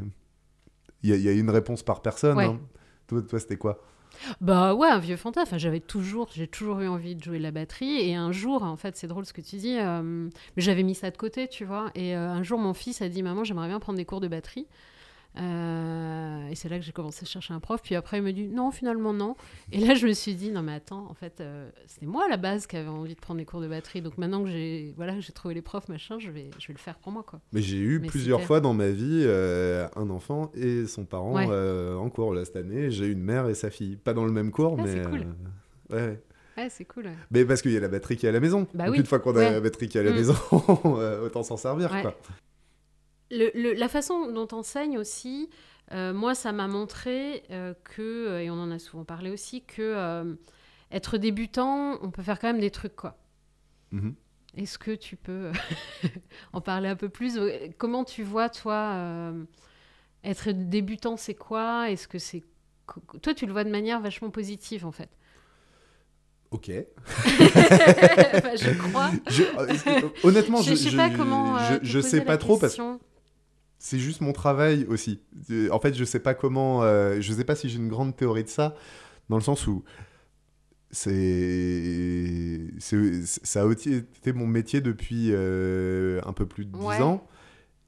Il 1.02 1.10
y, 1.10 1.12
a- 1.12 1.16
il 1.16 1.22
y 1.22 1.28
a 1.28 1.32
une 1.32 1.50
réponse 1.50 1.82
par 1.82 2.02
personne. 2.02 2.36
Ouais. 2.36 2.44
hein. 2.44 2.60
Toi, 3.08 3.22
toi 3.22 3.40
c'était 3.40 3.56
quoi? 3.56 3.80
Bah 4.42 4.74
ouais, 4.74 4.88
un 4.88 4.98
vieux 4.98 5.16
fantasme. 5.16 5.48
Enfin, 5.48 5.58
j'avais 5.58 5.80
toujours, 5.80 6.28
j'ai 6.34 6.46
toujours 6.46 6.80
eu 6.80 6.86
envie 6.86 7.16
de 7.16 7.24
jouer 7.24 7.38
de 7.38 7.42
la 7.42 7.50
batterie. 7.50 8.06
Et 8.08 8.14
un 8.14 8.30
jour, 8.30 8.62
en 8.62 8.76
fait, 8.76 8.96
c'est 8.96 9.06
drôle 9.08 9.24
ce 9.24 9.32
que 9.32 9.40
tu 9.40 9.56
dis, 9.56 9.78
euh, 9.78 10.02
mais 10.02 10.62
j'avais 10.62 10.82
mis 10.82 10.94
ça 10.94 11.10
de 11.10 11.16
côté, 11.16 11.48
tu 11.48 11.64
vois. 11.64 11.90
Et 11.94 12.14
euh, 12.14 12.28
un 12.28 12.42
jour, 12.42 12.58
mon 12.58 12.74
fils 12.74 13.00
a 13.02 13.08
dit, 13.08 13.22
maman, 13.22 13.42
j'aimerais 13.42 13.68
bien 13.68 13.80
prendre 13.80 13.96
des 13.96 14.04
cours 14.04 14.20
de 14.20 14.28
batterie. 14.28 14.66
Euh, 15.38 16.46
et 16.50 16.54
c'est 16.54 16.68
là 16.68 16.78
que 16.78 16.84
j'ai 16.84 16.92
commencé 16.92 17.22
à 17.22 17.26
chercher 17.26 17.54
un 17.54 17.60
prof. 17.60 17.80
Puis 17.82 17.94
après, 17.94 18.18
il 18.18 18.22
me 18.22 18.32
dit, 18.32 18.48
non, 18.48 18.70
finalement, 18.70 19.12
non. 19.12 19.34
Et 19.70 19.78
là, 19.78 19.94
je 19.94 20.06
me 20.06 20.12
suis 20.12 20.34
dit, 20.34 20.50
non, 20.50 20.62
mais 20.62 20.74
attends, 20.74 21.06
en 21.08 21.14
fait, 21.14 21.40
euh, 21.40 21.70
c'était 21.86 22.06
moi 22.06 22.24
à 22.26 22.28
la 22.28 22.36
base 22.36 22.66
qui 22.66 22.76
avait 22.76 22.88
envie 22.88 23.14
de 23.14 23.20
prendre 23.20 23.38
des 23.38 23.46
cours 23.46 23.60
de 23.60 23.68
batterie. 23.68 24.02
Donc 24.02 24.18
maintenant 24.18 24.42
que 24.44 24.50
j'ai, 24.50 24.92
voilà, 24.96 25.18
j'ai 25.20 25.32
trouvé 25.32 25.54
les 25.54 25.62
profs, 25.62 25.88
machin, 25.88 26.18
je 26.18 26.30
vais, 26.30 26.50
je 26.58 26.68
vais 26.68 26.74
le 26.74 26.78
faire 26.78 26.96
pour 26.98 27.12
moi, 27.12 27.24
quoi. 27.26 27.40
Mais 27.52 27.62
j'ai 27.62 27.78
eu 27.78 27.98
Mais 28.00 28.08
plusieurs 28.08 28.42
fois 28.42 28.60
dans 28.60 28.74
ma 28.74 28.88
vie 28.90 29.22
euh, 29.24 29.88
un 29.96 30.10
enfant 30.10 30.50
et 30.54 30.86
son 30.86 31.04
parent 31.04 31.32
Ouais. 31.34 31.46
euh, 31.50 31.96
en 31.96 32.10
cours. 32.10 32.34
Là, 32.34 32.44
cette 32.44 32.56
année, 32.56 32.90
j'ai 32.90 33.06
une 33.06 33.22
mère 33.22 33.48
et 33.48 33.54
sa 33.54 33.70
fille. 33.70 33.96
Pas 33.96 34.12
dans 34.14 34.24
le 34.24 34.32
même 34.32 34.50
cours, 34.50 34.76
Ah, 34.78 34.82
mais. 34.84 34.92
c'est 35.02 35.02
cool. 35.08 35.26
ouais, 35.90 36.02
ouais. 36.58 36.68
C'est 36.68 36.84
cool. 36.84 37.06
ouais. 37.06 37.14
Mais 37.30 37.44
parce 37.46 37.62
qu'il 37.62 37.72
y 37.72 37.76
a 37.76 37.80
la 37.80 37.88
batterie 37.88 38.16
qui 38.16 38.26
est 38.26 38.28
à 38.28 38.32
la 38.32 38.40
maison. 38.40 38.66
Bah 38.74 38.84
Donc 38.84 38.92
oui, 38.94 39.00
Une 39.00 39.06
fois 39.06 39.18
qu'on 39.18 39.32
a 39.36 39.38
ouais. 39.38 39.52
la 39.52 39.60
batterie 39.60 39.88
qui 39.88 39.96
est 39.96 40.00
à 40.00 40.04
la 40.04 40.10
Mm. 40.10 40.14
maison, 40.14 40.34
autant 41.24 41.42
s'en 41.42 41.56
servir. 41.56 41.90
Ouais. 41.90 42.02
Quoi. 42.02 42.14
Le- 43.32 43.50
le- 43.54 43.72
la 43.72 43.88
façon 43.88 44.30
dont 44.30 44.46
on 44.52 44.58
enseigne 44.58 44.98
aussi, 44.98 45.48
euh, 45.92 46.12
moi, 46.12 46.34
ça 46.34 46.52
m'a 46.52 46.68
montré 46.68 47.42
euh, 47.50 47.72
que, 47.82 48.40
et 48.40 48.50
on 48.50 48.54
en 48.54 48.70
a 48.70 48.78
souvent 48.78 49.04
parlé 49.04 49.30
aussi, 49.30 49.62
que 49.64 49.80
euh, 49.82 50.34
être 50.90 51.16
débutant, 51.18 51.98
on 52.02 52.10
peut 52.10 52.22
faire 52.22 52.38
quand 52.38 52.48
même 52.48 52.60
des 52.60 52.70
trucs, 52.70 52.94
quoi. 52.94 53.16
Mhm. 53.90 54.14
Est-ce 54.56 54.78
que 54.78 54.90
tu 54.90 55.16
peux 55.16 55.50
en 56.52 56.60
parler 56.60 56.88
un 56.88 56.96
peu 56.96 57.08
plus? 57.08 57.38
Euh, 57.38 57.68
Comment 57.78 58.04
tu 58.04 58.22
vois, 58.22 58.50
toi, 58.50 58.92
euh, 58.96 59.44
être 60.24 60.50
débutant, 60.52 61.16
c'est 61.16 61.34
quoi? 61.34 61.90
Est-ce 61.90 62.06
que 62.06 62.18
c'est... 62.18 62.44
Toi, 63.22 63.32
tu 63.32 63.46
le 63.46 63.52
vois 63.52 63.64
de 63.64 63.70
manière 63.70 64.00
vachement 64.00 64.28
positive, 64.30 64.84
en 64.84 64.92
fait. 64.92 65.08
Ok. 66.50 66.70
Enfin, 66.70 67.16
je 68.56 68.76
crois. 68.76 69.10
Je- 69.30 69.42
euh, 69.58 70.08
honnêtement, 70.22 70.60
je, 70.60 70.72
je 70.72 70.74
sais 70.76 70.90
je- 70.90 70.96
pas 70.98 71.08
comment. 71.08 71.56
euh, 71.56 71.78
je, 71.82 71.88
je 71.88 72.00
sais 72.00 72.20
pas 72.20 72.36
trop 72.36 72.58
parce 72.58 72.76
que. 72.76 72.98
C'est 73.84 73.98
juste 73.98 74.20
mon 74.20 74.32
travail 74.32 74.84
aussi. 74.88 75.20
En 75.72 75.80
fait, 75.80 75.92
je 75.94 76.04
sais 76.04 76.20
pas 76.20 76.34
comment. 76.34 76.84
euh, 76.84 77.20
je 77.20 77.32
sais 77.32 77.42
pas 77.42 77.56
si 77.56 77.68
j'ai 77.68 77.78
une 77.78 77.88
grande 77.88 78.14
théorie 78.14 78.44
de 78.44 78.48
ça, 78.48 78.76
dans 79.28 79.34
le 79.36 79.42
sens 79.42 79.66
où 79.66 79.82
c'est, 80.92 82.60
ça 82.78 83.62
a 83.64 83.70
été 83.72 84.32
mon 84.32 84.46
métier 84.46 84.80
depuis 84.80 85.30
euh, 85.32 86.20
un 86.24 86.32
peu 86.32 86.46
plus 86.46 86.64
de 86.64 86.70
10 86.76 86.78
Ouais. 86.84 87.02
ans. 87.02 87.26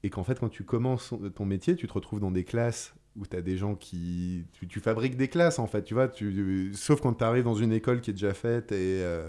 Et 0.03 0.09
qu'en 0.09 0.23
fait, 0.23 0.39
quand 0.39 0.49
tu 0.49 0.63
commences 0.63 1.13
ton 1.35 1.45
métier, 1.45 1.75
tu 1.75 1.87
te 1.87 1.93
retrouves 1.93 2.19
dans 2.19 2.31
des 2.31 2.43
classes 2.43 2.93
où 3.15 3.25
tu 3.25 3.35
as 3.37 3.41
des 3.41 3.57
gens 3.57 3.75
qui. 3.75 4.45
Tu, 4.53 4.67
tu 4.67 4.79
fabriques 4.79 5.15
des 5.17 5.29
classes, 5.29 5.59
en 5.59 5.67
fait, 5.67 5.83
tu 5.83 5.93
vois. 5.93 6.07
Tu, 6.09 6.71
sauf 6.75 6.99
quand 7.01 7.13
tu 7.13 7.23
arrives 7.23 7.45
dans 7.45 7.55
une 7.55 7.71
école 7.71 8.01
qui 8.01 8.09
est 8.11 8.13
déjà 8.13 8.33
faite 8.33 8.71
et, 8.73 9.01
euh, 9.01 9.27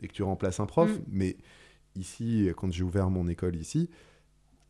et 0.00 0.08
que 0.08 0.12
tu 0.12 0.22
remplaces 0.22 0.60
un 0.60 0.66
prof. 0.66 0.90
Mm. 0.90 1.02
Mais 1.10 1.36
ici, 1.96 2.50
quand 2.56 2.70
j'ai 2.70 2.84
ouvert 2.84 3.08
mon 3.10 3.26
école 3.28 3.56
ici, 3.56 3.88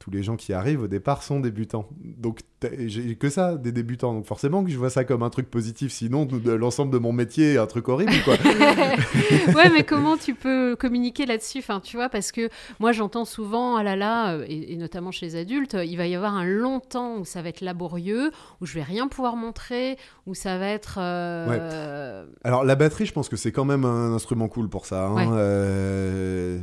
tous 0.03 0.11
les 0.11 0.25
gens 0.25 0.35
qui 0.35 0.53
arrivent 0.53 0.83
au 0.83 0.89
départ 0.89 1.23
sont 1.23 1.39
débutants. 1.39 1.89
Donc 2.03 2.41
j'ai 2.87 3.15
que 3.15 3.29
ça, 3.29 3.55
des 3.57 3.71
débutants. 3.71 4.13
Donc 4.15 4.27
forcément 4.27 4.65
que 4.65 4.71
je 4.71 4.77
vois 4.77 4.91
ça 4.91 5.05
comme 5.05 5.23
un 5.23 5.31
truc 5.31 5.49
positif. 5.49 5.93
Sinon, 5.93 6.27
l'ensemble 6.45 6.93
de 6.93 6.99
mon 6.99 7.13
métier 7.13 7.55
est 7.55 7.59
un 7.59 7.67
truc 7.67 7.89
horrible, 7.89 8.13
quoi. 8.25 8.35
ouais, 9.55 9.71
mais 9.71 9.85
comment 9.85 10.17
tu 10.17 10.35
peux 10.35 10.75
communiquer 10.75 11.25
là-dessus? 11.25 11.59
Enfin, 11.59 11.79
tu 11.79 11.97
vois, 11.97 12.09
parce 12.09 12.33
que 12.33 12.49
moi, 12.81 12.91
j'entends 12.91 13.25
souvent, 13.25 13.77
ah 13.77 13.85
là 13.85 13.95
là, 13.95 14.33
euh, 14.35 14.45
et, 14.49 14.73
et 14.73 14.77
notamment 14.77 15.13
chez 15.13 15.27
les 15.27 15.37
adultes, 15.37 15.77
euh, 15.77 15.85
il 15.85 15.97
va 15.97 16.09
y 16.09 16.17
avoir 16.17 16.35
un 16.35 16.45
long 16.45 16.81
temps 16.81 17.19
où 17.19 17.25
ça 17.25 17.41
va 17.43 17.49
être 17.51 17.61
laborieux, 17.61 18.33
où 18.61 18.67
je 18.67 18.75
vais 18.75 18.83
rien 18.83 19.07
pouvoir 19.07 19.37
montrer, 19.37 19.97
où 20.27 20.35
ça 20.35 20.59
va 20.59 20.67
être. 20.67 20.97
euh, 20.99 22.27
Alors 22.43 22.65
la 22.65 22.75
batterie, 22.75 23.07
je 23.07 23.13
pense 23.13 23.29
que 23.29 23.37
c'est 23.37 23.53
quand 23.53 23.65
même 23.65 23.85
un 23.85 24.13
instrument 24.13 24.49
cool 24.49 24.69
pour 24.69 24.87
ça. 24.87 25.07
hein. 25.07 25.15
Ouais. 25.15 25.27
Euh, 25.33 26.59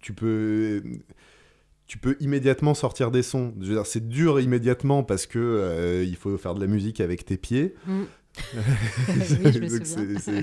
tu 0.00 0.12
peux, 0.14 0.82
tu 1.88 1.96
peux 1.96 2.16
immédiatement 2.20 2.74
sortir 2.74 3.10
des 3.10 3.22
sons. 3.22 3.54
C'est 3.84 4.08
dur 4.08 4.40
immédiatement 4.40 5.02
parce 5.02 5.26
que 5.26 5.38
euh, 5.38 6.04
il 6.06 6.16
faut 6.16 6.36
faire 6.36 6.54
de 6.54 6.60
la 6.60 6.66
musique 6.66 7.00
avec 7.00 7.24
tes 7.24 7.38
pieds. 7.38 7.74
Mm. 7.86 8.02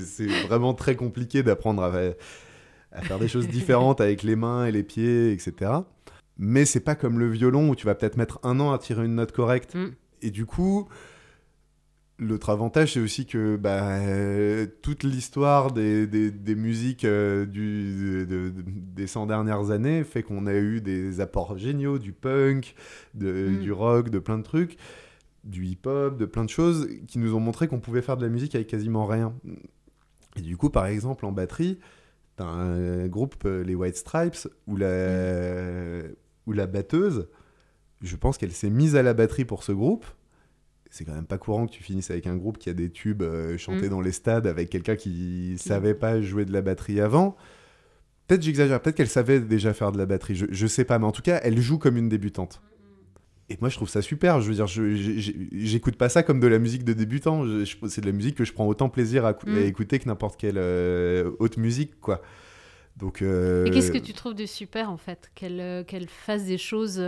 C'est- 0.02 0.48
vraiment 0.48 0.74
très 0.74 0.96
compliqué 0.96 1.44
d'apprendre 1.44 1.84
à, 1.84 1.94
à 2.92 3.02
faire 3.04 3.20
des 3.20 3.28
choses 3.28 3.48
différentes 3.48 4.02
avec 4.02 4.24
les 4.24 4.36
mains 4.36 4.66
et 4.66 4.72
les 4.72 4.84
pieds, 4.84 5.32
etc. 5.32 5.72
Mais 6.38 6.66
c'est 6.66 6.82
pas 6.82 6.96
comme 6.96 7.20
le 7.20 7.30
violon 7.30 7.70
où 7.70 7.76
tu 7.76 7.86
vas 7.86 7.96
peut-être 7.96 8.18
mettre 8.18 8.40
un 8.44 8.60
an 8.60 8.74
à 8.74 8.80
tirer 8.80 9.06
une 9.06 9.16
note 9.16 9.32
correcte. 9.32 9.76
Mm. 9.76 9.92
Et 10.24 10.32
du 10.32 10.48
coup, 10.48 10.90
L'autre 12.18 12.50
avantage, 12.50 12.94
c'est 12.94 13.02
aussi 13.02 13.26
que 13.26 13.58
bah, 13.58 13.98
euh, 14.00 14.68
toute 14.82 15.04
l'histoire 15.04 15.74
des, 15.74 16.08
des, 16.08 16.32
des 16.32 16.56
musiques 16.56 17.04
euh, 17.04 17.46
du, 17.46 18.26
de- 18.26 18.50
de- 18.50 18.64
des 18.66 19.06
100 19.06 19.26
dernières 19.26 19.70
années 19.72 20.06
fait 20.06 20.24
qu'on 20.24 20.46
a 20.48 20.54
eu 20.54 20.80
des 20.80 21.20
apports 21.20 21.58
géniaux, 21.58 22.00
du 22.00 22.14
punk, 22.14 22.76
de- 23.16 23.50
Mm. 23.50 23.60
du 23.60 23.72
rock, 23.74 24.10
de 24.10 24.20
plein 24.20 24.38
de 24.38 24.44
trucs, 24.44 24.78
du 25.44 25.66
hip-hop, 25.66 26.18
de 26.18 26.26
plein 26.26 26.46
de 26.46 26.50
choses 26.50 26.88
qui 27.08 27.20
nous 27.20 27.36
ont 27.36 27.42
montré 27.42 27.68
qu'on 27.68 27.82
pouvait 27.82 28.02
faire 28.02 28.16
de 28.16 28.24
la 28.24 28.30
musique 28.32 28.56
avec 28.56 28.68
quasiment 28.68 29.06
rien. 29.06 29.34
Et 30.38 30.42
du 30.42 30.56
coup, 30.56 30.70
par 30.70 30.86
exemple, 30.86 31.26
en 31.26 31.34
batterie, 31.34 31.80
t'as 32.38 32.46
un 32.46 33.08
groupe, 33.08 33.36
euh, 33.46 33.62
les 33.64 33.76
White 33.76 33.98
Stripes, 33.98 34.48
où 34.68 34.78
la, 34.78 36.02
où 36.48 36.54
la 36.54 36.66
batteuse, 36.66 37.28
je 38.02 38.16
pense 38.16 38.38
qu'elle 38.38 38.54
s'est 38.54 38.70
mise 38.70 38.96
à 38.96 39.04
la 39.04 39.14
batterie 39.14 39.44
pour 39.46 39.64
ce 39.64 39.74
groupe. 39.74 40.06
C'est 40.98 41.04
quand 41.04 41.14
même 41.14 41.26
pas 41.26 41.38
courant 41.38 41.66
que 41.68 41.74
tu 41.74 41.84
finisses 41.84 42.10
avec 42.10 42.26
un 42.26 42.38
groupe 42.38 42.58
qui 42.58 42.70
a 42.70 42.74
des 42.74 42.90
tubes 42.90 43.22
euh, 43.22 43.58
chantés 43.58 43.88
Mm. 43.88 43.90
dans 43.90 44.00
les 44.00 44.14
stades 44.14 44.48
avec 44.48 44.70
quelqu'un 44.70 44.96
qui 44.96 45.58
savait 45.58 45.94
pas 45.94 46.22
jouer 46.22 46.46
de 46.46 46.54
la 46.54 46.62
batterie 46.62 47.02
avant. 47.02 47.36
Peut-être 48.28 48.42
j'exagère, 48.42 48.82
peut-être 48.82 48.96
qu'elle 48.96 49.10
savait 49.10 49.42
déjà 49.42 49.74
faire 49.74 49.92
de 49.92 49.98
la 49.98 50.06
batterie, 50.06 50.36
je, 50.36 50.46
je 50.50 50.68
sais 50.68 50.86
pas, 50.86 50.98
mais 50.98 51.06
en 51.06 51.12
tout 51.12 51.22
cas, 51.22 51.42
elle 51.44 51.60
joue 51.60 51.78
comme 51.80 51.98
une 51.98 52.08
débutante. 52.08 52.62
Et 53.50 53.58
moi, 53.60 53.68
je 53.70 53.76
trouve 53.76 53.90
ça 53.90 54.02
super. 54.02 54.40
Je 54.40 54.48
veux 54.48 54.54
dire, 54.56 54.68
j'écoute 54.68 55.98
pas 55.98 56.08
ça 56.08 56.24
comme 56.24 56.40
de 56.40 56.48
la 56.48 56.60
musique 56.60 56.86
de 56.86 56.94
débutant. 56.94 57.44
C'est 57.90 58.00
de 58.00 58.06
la 58.08 58.14
musique 58.14 58.36
que 58.36 58.46
je 58.46 58.54
prends 58.54 58.66
autant 58.66 58.88
plaisir 58.88 59.26
à, 59.26 59.34
Mm. 59.34 59.58
à 59.58 59.60
écouter 59.60 60.00
que 60.00 60.08
n'importe 60.08 60.40
quelle 60.40 60.58
euh, 60.58 61.30
autre 61.40 61.60
musique, 61.60 62.00
quoi. 62.00 62.22
Donc. 62.96 63.22
euh, 63.22 63.66
Et 63.66 63.70
qu'est-ce 63.72 63.92
que 63.92 63.98
tu 63.98 64.14
trouves 64.14 64.34
de 64.34 64.46
super 64.46 64.90
en 64.90 64.98
fait? 64.98 65.30
Qu'elle 65.36 65.84
qu'elle 65.86 66.08
fasse 66.08 66.46
des 66.46 66.58
choses 66.58 67.04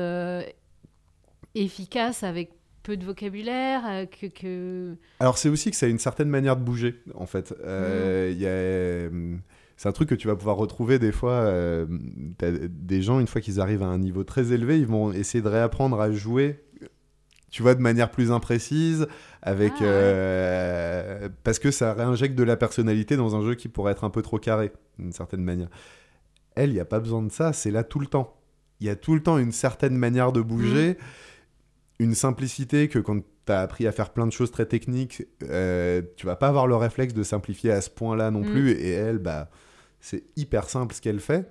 efficaces 1.56 2.24
avec 2.24 2.52
peu 2.88 2.96
de 2.96 3.04
vocabulaire 3.06 3.82
euh, 3.86 4.06
que, 4.06 4.28
que... 4.28 4.96
Alors 5.20 5.38
c'est 5.38 5.50
aussi 5.50 5.70
que 5.72 5.76
ça 5.76 5.88
a 5.88 5.90
une 5.90 6.00
certaine 6.00 6.30
manière 6.30 6.56
de 6.56 6.64
bouger 6.64 6.96
en 7.16 7.26
fait. 7.26 7.54
Euh, 7.66 8.32
a, 8.34 8.46
euh, 8.46 9.36
c'est 9.76 9.90
un 9.90 9.92
truc 9.92 10.08
que 10.08 10.16
tu 10.16 10.28
vas 10.28 10.38
pouvoir 10.38 10.56
retrouver 10.56 10.98
des 10.98 11.12
fois. 11.12 11.34
euh, 11.34 11.86
des 12.40 13.02
gens 13.02 13.20
une 13.20 13.28
fois 13.28 13.42
qu'ils 13.42 13.60
arrivent 13.60 13.84
à 13.84 13.88
un 13.88 13.98
niveau 13.98 14.24
très 14.24 14.54
élevé, 14.54 14.80
ils 14.80 14.88
vont 14.88 15.12
essayer 15.12 15.42
de 15.42 15.50
réapprendre 15.50 16.00
à 16.00 16.12
jouer. 16.14 16.64
Tu 17.52 17.62
vois 17.62 17.76
de 17.76 17.82
manière 17.82 18.10
plus 18.10 18.32
imprécise, 18.32 19.08
avec 19.42 19.74
Ah, 19.80 19.84
euh, 19.84 21.30
parce 21.44 21.60
que 21.60 21.72
ça 21.72 21.94
réinjecte 21.94 22.36
de 22.36 22.44
la 22.44 22.58
personnalité 22.58 23.18
dans 23.18 23.36
un 23.36 23.42
jeu 23.42 23.56
qui 23.56 23.68
pourrait 23.68 23.92
être 23.92 24.04
un 24.06 24.10
peu 24.10 24.22
trop 24.22 24.38
carré 24.38 24.72
d'une 24.98 25.12
certaine 25.14 25.44
manière. 25.44 25.70
Elle, 26.56 26.72
il 26.72 26.74
n'y 26.74 26.80
a 26.80 26.86
pas 26.86 27.00
besoin 27.00 27.22
de 27.22 27.32
ça, 27.32 27.54
c'est 27.54 27.72
là 27.72 27.84
tout 27.84 28.00
le 28.00 28.08
temps. 28.08 28.36
Il 28.80 28.88
y 28.88 28.90
a 28.90 28.96
tout 28.96 29.14
le 29.14 29.22
temps 29.24 29.38
une 29.38 29.52
certaine 29.52 29.96
manière 29.98 30.32
de 30.32 30.42
bouger, 30.42 30.98
une 32.00 32.14
simplicité 32.16 32.88
que 32.90 33.00
quand 33.00 33.20
tu 33.46 33.52
as 33.52 33.62
appris 33.62 33.88
à 33.88 33.92
faire 33.92 34.12
plein 34.12 34.28
de 34.28 34.32
choses 34.32 34.52
très 34.52 34.66
techniques, 34.66 35.24
euh, 35.44 36.02
tu 36.16 36.26
vas 36.26 36.36
pas 36.36 36.48
avoir 36.48 36.68
le 36.68 36.76
réflexe 36.76 37.14
de 37.14 37.24
simplifier 37.24 37.72
à 37.72 37.82
ce 37.82 37.90
point-là 37.90 38.30
non 38.32 38.42
Mm. 38.42 38.52
plus. 38.52 38.72
Et 38.72 38.92
elle, 38.92 39.18
bah, 39.20 39.50
c'est 40.00 40.24
hyper 40.36 40.70
simple 40.70 40.94
ce 40.94 41.02
qu'elle 41.02 41.20
fait. 41.20 41.48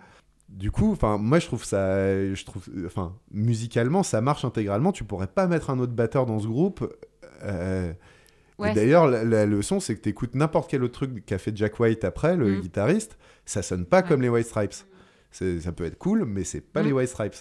Du 0.48 0.70
coup, 0.70 0.92
enfin, 0.92 1.18
moi 1.18 1.40
je 1.40 1.46
trouve 1.46 1.64
ça, 1.64 2.04
je 2.32 2.44
trouve, 2.44 2.62
enfin, 2.87 3.16
musicalement, 3.32 4.04
ça 4.04 4.20
marche 4.20 4.44
intégralement. 4.44 4.92
Tu 4.92 5.02
pourrais 5.02 5.26
pas 5.26 5.48
mettre 5.48 5.70
un 5.70 5.78
autre 5.80 5.92
batteur 5.92 6.26
dans 6.26 6.38
ce 6.38 6.46
groupe. 6.46 6.87
euh, 7.42 7.92
Ouais, 8.59 8.72
d'ailleurs, 8.72 9.06
la, 9.06 9.22
la 9.22 9.44
leçon, 9.44 9.80
c'est 9.80 9.94
que 9.96 10.00
tu 10.00 10.09
écoutes 10.09 10.35
n'importe 10.35 10.70
quel 10.70 10.82
autre 10.82 10.94
truc 10.94 11.26
qu'a 11.26 11.37
fait 11.37 11.54
Jack 11.54 11.78
White 11.78 12.04
après, 12.04 12.37
le 12.37 12.56
Mm. 12.56 12.61
guitariste, 12.62 13.18
ça 13.44 13.61
sonne 13.61 13.85
pas 13.85 14.00
Ouais. 14.00 14.09
comme 14.09 14.22
les 14.22 14.30
White 14.30 14.46
Stripes. 14.46 14.72
C'est- 15.30 15.60
Ça 15.60 15.72
peut 15.72 15.84
être 15.84 15.98
cool, 15.98 16.24
mais 16.24 16.44
c'est 16.44 16.60
pas 16.60 16.82
Mm. 16.82 16.86
les 16.86 16.92
White 16.92 17.08
Stripes. 17.08 17.34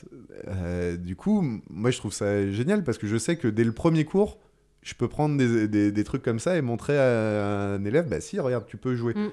Euh, 0.47 0.97
du 0.97 1.15
coup, 1.15 1.41
moi 1.69 1.91
je 1.91 1.97
trouve 1.97 2.11
ça 2.13 2.49
génial 2.51 2.83
parce 2.83 2.97
que 2.97 3.07
je 3.07 3.17
sais 3.17 3.37
que 3.37 3.47
dès 3.47 3.63
le 3.63 3.71
premier 3.71 4.03
cours, 4.05 4.39
je 4.81 4.93
peux 4.93 5.07
prendre 5.07 5.37
des, 5.37 5.67
des- 5.67 5.91
des 5.91 6.03
trucs 6.03 6.21
comme 6.23 6.39
ça 6.39 6.57
et 6.57 6.61
montrer 6.61 6.97
à 6.97 7.73
un 7.75 7.83
élève, 7.85 8.07
bah 8.09 8.19
si, 8.21 8.39
regarde, 8.39 8.65
tu 8.67 8.77
peux 8.77 8.95
jouer. 8.95 9.13
Mm. 9.15 9.29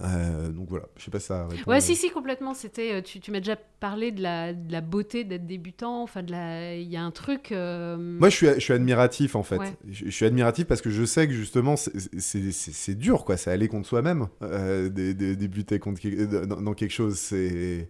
Euh, 0.00 0.48
donc 0.48 0.68
voilà, 0.68 0.86
je 0.96 1.04
sais 1.04 1.10
pas 1.12 1.20
si 1.20 1.26
ça 1.26 1.46
répond. 1.46 1.70
Ouais, 1.70 1.80
si, 1.80 1.94
si, 1.94 2.10
complètement. 2.10 2.54
C'était, 2.54 2.94
euh, 2.94 3.02
tu, 3.02 3.20
tu 3.20 3.30
m'as 3.30 3.38
déjà 3.38 3.54
parlé 3.54 4.10
de 4.10 4.20
la, 4.20 4.52
de 4.52 4.72
la 4.72 4.80
beauté 4.80 5.22
d'être 5.22 5.46
débutant. 5.46 6.02
Enfin, 6.02 6.22
de 6.24 6.32
la, 6.32 6.74
il 6.74 6.88
y 6.90 6.96
a 6.96 7.02
un 7.04 7.12
truc. 7.12 7.52
euh, 7.52 7.96
Moi, 7.96 8.28
je 8.28 8.34
suis, 8.36 8.46
je 8.54 8.58
suis 8.60 8.72
admiratif 8.72 9.36
en 9.36 9.44
fait. 9.44 9.58
Ouais. 9.58 9.72
Je, 9.88 10.06
je 10.06 10.10
suis 10.10 10.24
admiratif 10.26 10.66
parce 10.66 10.80
que 10.82 10.90
je 10.90 11.04
sais 11.04 11.28
que 11.28 11.32
justement, 11.34 11.76
c'est- 11.76 12.94
dur 12.94 13.24
quoi. 13.24 13.36
C'est 13.36 13.50
aller 13.52 13.68
contre 13.68 13.86
soi-même, 13.88 14.26
euh, 14.42 14.88
de- 14.88 15.12
de- 15.12 15.34
débuter 15.34 15.78
contre, 15.78 16.00
dans, 16.46 16.60
dans 16.60 16.74
quelque 16.74 16.92
chose. 16.92 17.14
C'est 17.16 17.88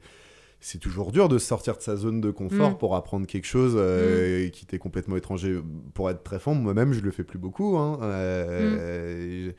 c'est 0.58 0.78
toujours 0.78 1.12
dur 1.12 1.28
de 1.28 1.38
sortir 1.38 1.76
de 1.76 1.82
sa 1.82 1.96
zone 1.96 2.20
de 2.20 2.30
confort 2.30 2.72
Mm. 2.72 2.78
pour 2.78 2.96
apprendre 2.96 3.26
quelque 3.26 3.46
chose 3.46 3.74
euh, 3.76 4.48
qui 4.48 4.66
t'est 4.66 4.78
complètement 4.78 5.16
étranger. 5.16 5.60
Pour 5.94 6.10
être 6.10 6.22
très 6.24 6.38
franc, 6.40 6.54
moi-même, 6.54 6.92
je 6.92 7.00
le 7.00 7.10
fais 7.10 7.24
plus 7.24 7.38
beaucoup. 7.38 7.76
hein. 7.78 7.98
Euh, 8.02 9.52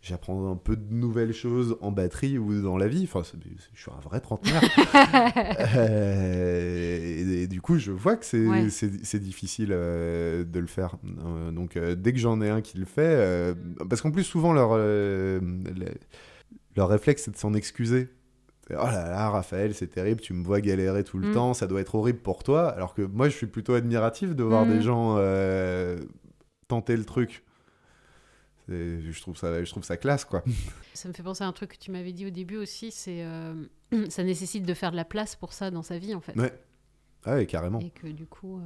J'apprends 0.00 0.52
un 0.52 0.56
peu 0.56 0.76
de 0.76 0.94
nouvelles 0.94 1.32
choses 1.32 1.76
en 1.80 1.90
batterie 1.90 2.38
ou 2.38 2.62
dans 2.62 2.76
la 2.78 2.86
vie. 2.86 3.02
Enfin, 3.02 3.22
je 3.24 3.80
suis 3.80 3.90
un 3.90 4.00
vrai 4.00 4.20
trentenaire. 4.20 4.62
Euh, 5.76 6.98
et, 7.38 7.42
et 7.42 7.46
du 7.46 7.60
coup, 7.60 7.78
je 7.78 7.90
vois 7.92 8.16
que 8.16 8.24
c'est 8.24 8.46
Ouais. 8.46 9.18
difficile 9.18 9.68
euh, 9.72 10.44
de 10.44 10.60
le 10.60 10.66
faire. 10.66 10.96
Euh, 11.24 11.50
donc, 11.50 11.76
euh, 11.76 11.94
dès 11.94 12.12
que 12.12 12.18
j'en 12.18 12.40
ai 12.40 12.48
un 12.48 12.60
qui 12.60 12.78
le 12.78 12.84
fait, 12.84 13.54
parce 13.88 14.00
qu'en 14.00 14.10
plus, 14.10 14.24
souvent, 14.24 14.52
leur, 14.52 14.76
le- 14.76 15.40
leur 16.76 16.88
réflexe, 16.88 17.24
c'est 17.24 17.30
de 17.32 17.36
s'en 17.36 17.54
excuser. 17.54 18.08
Oh 18.70 18.74
là 18.74 19.10
là, 19.10 19.30
Raphaël, 19.30 19.74
c'est 19.74 19.86
terrible, 19.88 20.20
tu 20.20 20.32
me 20.34 20.44
vois 20.44 20.60
galérer 20.60 21.02
tout 21.02 21.18
le 21.18 21.30
Mm. 21.30 21.32
temps, 21.34 21.54
ça 21.54 21.66
doit 21.66 21.80
être 21.80 21.94
horrible 21.94 22.18
pour 22.20 22.42
toi. 22.44 22.68
Alors 22.68 22.94
que 22.94 23.02
moi, 23.02 23.28
je 23.28 23.34
suis 23.34 23.46
plutôt 23.46 23.74
admiratif 23.74 24.34
de 24.36 24.42
voir 24.44 24.66
Mm. 24.66 24.68
des 24.68 24.82
gens 24.82 25.16
tenter 26.68 26.96
le 26.96 27.04
truc. 27.04 27.44
Je 28.68 29.20
trouve, 29.20 29.36
ça, 29.36 29.64
je 29.64 29.70
trouve 29.70 29.84
ça 29.84 29.96
classe, 29.96 30.24
quoi. 30.24 30.42
Ça 30.94 31.08
me 31.08 31.14
fait 31.14 31.22
penser 31.22 31.44
à 31.44 31.46
un 31.46 31.52
truc 31.52 31.70
que 31.72 31.78
tu 31.78 31.90
m'avais 31.90 32.12
dit 32.12 32.26
au 32.26 32.30
début 32.30 32.56
aussi. 32.56 32.90
C'est, 32.90 33.22
euh, 33.22 33.54
ça 34.10 34.24
nécessite 34.24 34.64
de 34.66 34.74
faire 34.74 34.90
de 34.90 34.96
la 34.96 35.04
place 35.04 35.36
pour 35.36 35.52
ça 35.52 35.70
dans 35.70 35.82
sa 35.82 35.98
vie, 35.98 36.14
en 36.14 36.20
fait. 36.20 36.36
Ouais. 36.38 36.52
Ah 37.24 37.36
ouais, 37.36 37.46
carrément. 37.46 37.78
Et 37.80 37.90
que 37.90 38.06
du 38.08 38.26
coup. 38.26 38.58
euh, 38.58 38.62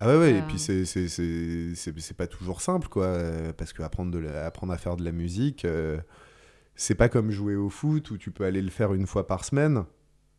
Ah 0.00 0.08
ouais, 0.08 0.16
ouais, 0.18 0.38
et 0.38 0.42
puis 0.42 0.58
c'est- 0.58 0.84
c'est- 0.84 1.08
c'est 1.08 1.74
c'est- 1.74 1.98
c'est 1.98 2.16
pas 2.16 2.26
toujours 2.28 2.60
simple, 2.60 2.88
quoi, 2.88 3.06
euh, 3.06 3.52
parce 3.52 3.72
que 3.72 3.82
apprendre, 3.82 4.12
de 4.12 4.18
la- 4.18 4.46
apprendre 4.46 4.72
à 4.72 4.78
faire 4.78 4.96
de 4.96 5.04
la 5.04 5.10
musique, 5.12 5.64
euh, 5.64 5.98
c'est 6.76 6.94
pas 6.94 7.08
comme 7.08 7.30
jouer 7.32 7.56
au 7.56 7.68
foot 7.70 8.10
où 8.12 8.18
tu 8.18 8.30
peux 8.30 8.44
aller 8.44 8.62
le 8.62 8.70
faire 8.70 8.94
une 8.94 9.06
fois 9.08 9.26
par 9.26 9.44
semaine 9.44 9.84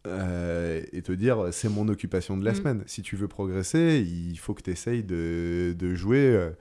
euh, 0.08 0.82
et 0.94 1.02
te 1.02 1.12
dire 1.12 1.50
c'est 1.52 1.68
mon 1.68 1.88
occupation 1.90 2.38
de 2.38 2.46
la 2.46 2.52
Mm. 2.52 2.56
semaine. 2.56 2.84
Si 2.86 3.02
tu 3.02 3.16
veux 3.18 3.28
progresser, 3.28 4.00
il 4.08 4.38
faut 4.38 4.54
que 4.54 4.62
tu 4.64 4.72
essayes 4.72 5.04
de, 5.04 5.76
de 5.78 5.94
jouer, 5.96 6.52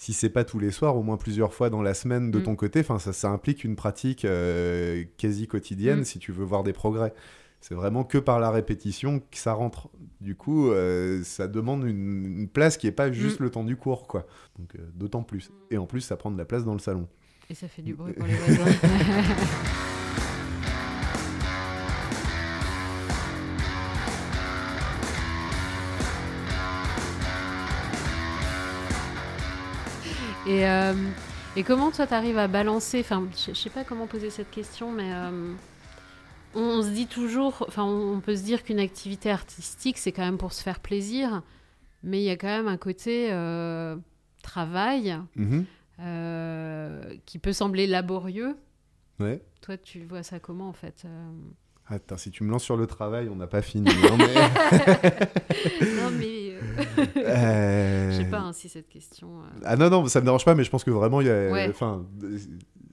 si 0.00 0.12
c'est 0.14 0.30
pas 0.30 0.44
tous 0.44 0.58
les 0.58 0.70
soirs, 0.70 0.96
au 0.96 1.02
moins 1.02 1.16
plusieurs 1.18 1.52
fois 1.52 1.68
dans 1.68 1.82
la 1.82 1.92
semaine 1.92 2.30
de 2.30 2.38
Mm. 2.38 2.42
ton 2.44 2.56
côté. 2.56 2.80
Enfin, 2.80 2.98
ça, 2.98 3.12
ça 3.12 3.28
implique 3.28 3.64
une 3.64 3.76
pratique 3.76 4.24
euh, 4.24 5.04
quasi 5.18 5.46
quotidienne 5.48 6.00
Mm. 6.00 6.04
si 6.04 6.18
tu 6.20 6.32
veux 6.32 6.44
voir 6.44 6.62
des 6.62 6.72
progrès. 6.72 7.12
C'est 7.60 7.74
vraiment 7.74 8.04
que 8.04 8.18
par 8.18 8.38
la 8.38 8.50
répétition 8.52 9.18
que 9.18 9.36
ça 9.36 9.52
rentre. 9.52 9.88
Du 10.20 10.36
coup, 10.36 10.70
euh, 10.70 11.22
ça 11.24 11.48
demande 11.48 11.82
une, 11.84 12.40
une 12.42 12.48
place 12.48 12.76
qui 12.76 12.86
est 12.86 12.92
pas 12.92 13.10
juste 13.12 13.40
Mm. 13.40 13.42
le 13.44 13.50
temps 13.50 13.64
du 13.64 13.74
cours, 13.76 14.06
quoi. 14.06 14.26
Donc, 14.58 14.76
euh, 14.76 14.78
d'autant 14.94 15.24
plus. 15.24 15.50
Et 15.72 15.76
en 15.78 15.86
plus, 15.86 16.00
ça 16.00 16.16
prend 16.16 16.30
de 16.30 16.38
la 16.38 16.44
place 16.44 16.64
dans 16.64 16.74
le 16.74 16.78
salon. 16.78 17.08
Et 17.50 17.54
ça 17.54 17.66
fait 17.66 17.82
du 17.82 17.94
bruit 17.94 18.12
pour 18.12 18.26
les 18.28 18.34
voisins. 18.34 18.70
et, 30.48 30.66
euh, 30.66 30.94
et 31.56 31.62
comment 31.62 31.90
toi 31.90 32.06
t'arrives 32.06 32.38
à 32.38 32.48
balancer 32.48 33.00
Enfin, 33.00 33.26
je 33.46 33.52
sais 33.54 33.70
pas 33.70 33.84
comment 33.84 34.06
poser 34.06 34.30
cette 34.30 34.50
question, 34.50 34.90
mais 34.92 35.12
euh, 35.12 35.52
on, 36.54 36.60
on 36.60 36.82
se 36.82 36.88
dit 36.90 37.06
toujours, 37.06 37.64
enfin, 37.68 37.84
on, 37.84 38.14
on 38.16 38.20
peut 38.20 38.34
se 38.36 38.42
dire 38.42 38.62
qu'une 38.64 38.80
activité 38.80 39.30
artistique 39.30 39.98
c'est 39.98 40.12
quand 40.12 40.24
même 40.24 40.38
pour 40.38 40.52
se 40.52 40.62
faire 40.62 40.80
plaisir, 40.80 41.42
mais 42.02 42.20
il 42.20 42.24
y 42.24 42.30
a 42.30 42.36
quand 42.36 42.46
même 42.48 42.68
un 42.68 42.76
côté 42.78 43.28
euh, 43.30 43.96
travail 44.42 45.18
Mhm. 45.36 45.64
qui 47.26 47.38
peut 47.38 47.52
sembler 47.52 47.86
laborieux. 47.86 48.56
Ouais. 49.20 49.42
Toi, 49.62 49.76
tu 49.76 50.04
vois 50.04 50.22
ça 50.22 50.38
comment 50.38 50.68
en 50.68 50.72
fait 50.72 51.04
putain, 51.90 52.18
si 52.18 52.30
tu 52.30 52.44
me 52.44 52.50
lances 52.50 52.64
sur 52.64 52.76
le 52.76 52.86
travail, 52.86 53.28
on 53.30 53.36
n'a 53.36 53.46
pas 53.46 53.62
fini. 53.62 53.88
hein, 53.90 54.16
mais- 54.18 55.86
Non, 55.96 56.10
mais 56.18 56.47
euh, 57.16 58.10
je 58.12 58.16
sais 58.16 58.30
pas 58.30 58.40
hein, 58.40 58.52
si 58.52 58.68
cette 58.68 58.88
question. 58.88 59.40
euh, 59.40 59.60
Ah 59.64 59.76
non, 59.76 59.90
non, 59.90 60.06
ça 60.06 60.20
me 60.20 60.24
dérange 60.24 60.44
pas, 60.44 60.54
mais 60.54 60.64
je 60.64 60.70
pense 60.70 60.84
que 60.84 60.90
vraiment, 60.90 61.20
il 61.20 61.26
y 61.26 61.30
a. 61.30 61.50
Ouais. 61.50 61.68
Enfin, 61.68 62.06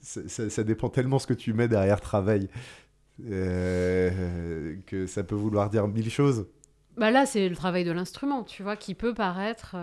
ça, 0.02 0.64
dépend 0.64 0.88
tellement 0.88 1.18
ce 1.18 1.26
que 1.26 1.34
tu 1.34 1.52
mets 1.52 1.68
derrière 1.68 2.00
travail. 2.00 2.48
euh, 3.28 4.76
que 4.86 5.06
ça 5.06 5.24
peut 5.24 5.34
vouloir 5.34 5.70
dire 5.70 5.88
mille 5.88 6.10
choses. 6.10 6.46
Bah 6.96 7.10
là, 7.10 7.26
c'est 7.26 7.48
le 7.48 7.56
travail 7.56 7.84
de 7.84 7.92
l'instrument, 7.92 8.42
tu 8.42 8.62
vois, 8.62 8.76
qui 8.76 8.94
peut 8.94 9.14
paraître. 9.14 9.76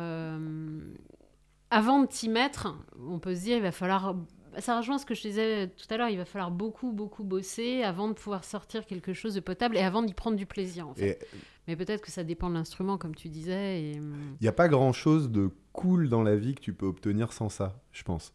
Avant 1.69 2.02
de 2.02 2.08
t'y 2.08 2.30
mettre, 2.30 2.76
on 3.10 3.17
peut 3.17 3.34
se 3.34 3.41
dire 3.41 3.58
il 3.58 3.63
va 3.63 3.72
falloir 3.72 4.15
Ça 4.60 4.78
rejoint 4.78 4.98
ce 4.98 5.06
que 5.06 5.16
je 5.16 5.22
disais 5.22 5.68
tout 5.68 5.86
à 5.89 5.98
l'heure, 5.98 6.10
il 6.10 6.18
va 6.18 6.26
falloir 6.26 6.52
beaucoup, 6.52 6.92
beaucoup 6.92 7.24
bosser 7.24 7.84
avant 7.84 8.08
de 8.08 8.13
pouvoir 8.13 8.44
sortir 8.44 8.86
quelque 8.86 9.13
chose 9.13 9.34
de 9.34 9.39
potable 9.39 9.78
et 9.78 9.82
avant 9.82 10.02
d'y 10.04 10.13
prendre 10.13 10.38
du 10.38 10.46
plaisir. 10.46 10.88
En 10.88 10.94
fait. 10.94 11.20
Et 11.22 11.38
Mais 11.68 11.76
peut-être 11.76 12.02
que 12.02 12.12
ça 12.12 12.24
dépend 12.24 12.50
de 12.50 12.56
l'instrument, 12.56 12.98
comme 12.98 13.16
tu 13.16 13.30
disais. 13.30 13.82
Et... 13.82 14.00
hum, 14.00 14.36
il 14.39 14.44
n'y 14.44 14.50
a 14.50 14.54
pas 14.54 14.68
grand-chose 14.68 15.30
de 15.30 15.50
cool 15.72 16.10
dans 16.10 16.24
la 16.24 16.36
vie 16.36 16.56
que 16.56 16.62
tu 16.62 16.74
peux 16.74 16.86
obtenir 16.86 17.34
sans 17.34 17.50
ça, 17.50 17.82
je 17.92 18.04
pense. 18.04 18.34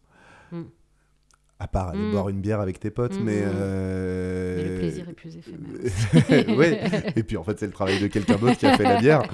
Mm. 0.52 0.62
À 1.61 1.66
part 1.66 1.88
aller 1.88 1.99
Mm. 1.99 2.12
boire 2.12 2.29
une 2.29 2.40
bière 2.40 2.61
avec 2.61 2.79
tes 2.79 2.90
potes, 2.90 3.18
Mm, 3.18 3.25
mais... 3.25 3.42
euh, 3.44 4.57
Mais 4.57 4.68
le 4.75 4.79
plaisir 4.79 5.09
est 5.09 5.12
plus 5.12 5.37
éphémère. 5.37 6.57
ouais. 6.59 6.81
Et 7.16 7.23
puis 7.25 7.37
en 7.37 7.42
fait, 7.42 7.59
c'est 7.59 7.66
le 7.66 7.73
travail 7.73 8.01
de 8.01 8.07
quelqu'un 8.07 8.37
d'autre 8.37 8.57
qui 8.57 8.66
a 8.66 8.77
fait 8.77 8.85
la 8.85 9.01
bière. 9.01 9.23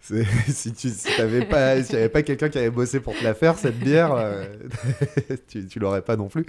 Si 0.00 0.72
tu 0.72 0.88
si 0.88 1.16
t'avais 1.16 1.44
pas, 1.44 1.72
avait 1.72 2.08
pas 2.08 2.22
quelqu'un 2.22 2.48
qui 2.48 2.58
avait 2.58 2.70
bossé 2.70 2.98
pour 3.00 3.14
te 3.16 3.22
la 3.22 3.34
faire, 3.34 3.56
cette 3.58 3.78
bière, 3.78 4.12
euh, 4.14 4.46
tu, 5.48 5.66
tu 5.66 5.78
l'aurais 5.78 6.02
pas 6.02 6.16
non 6.16 6.28
plus. 6.28 6.44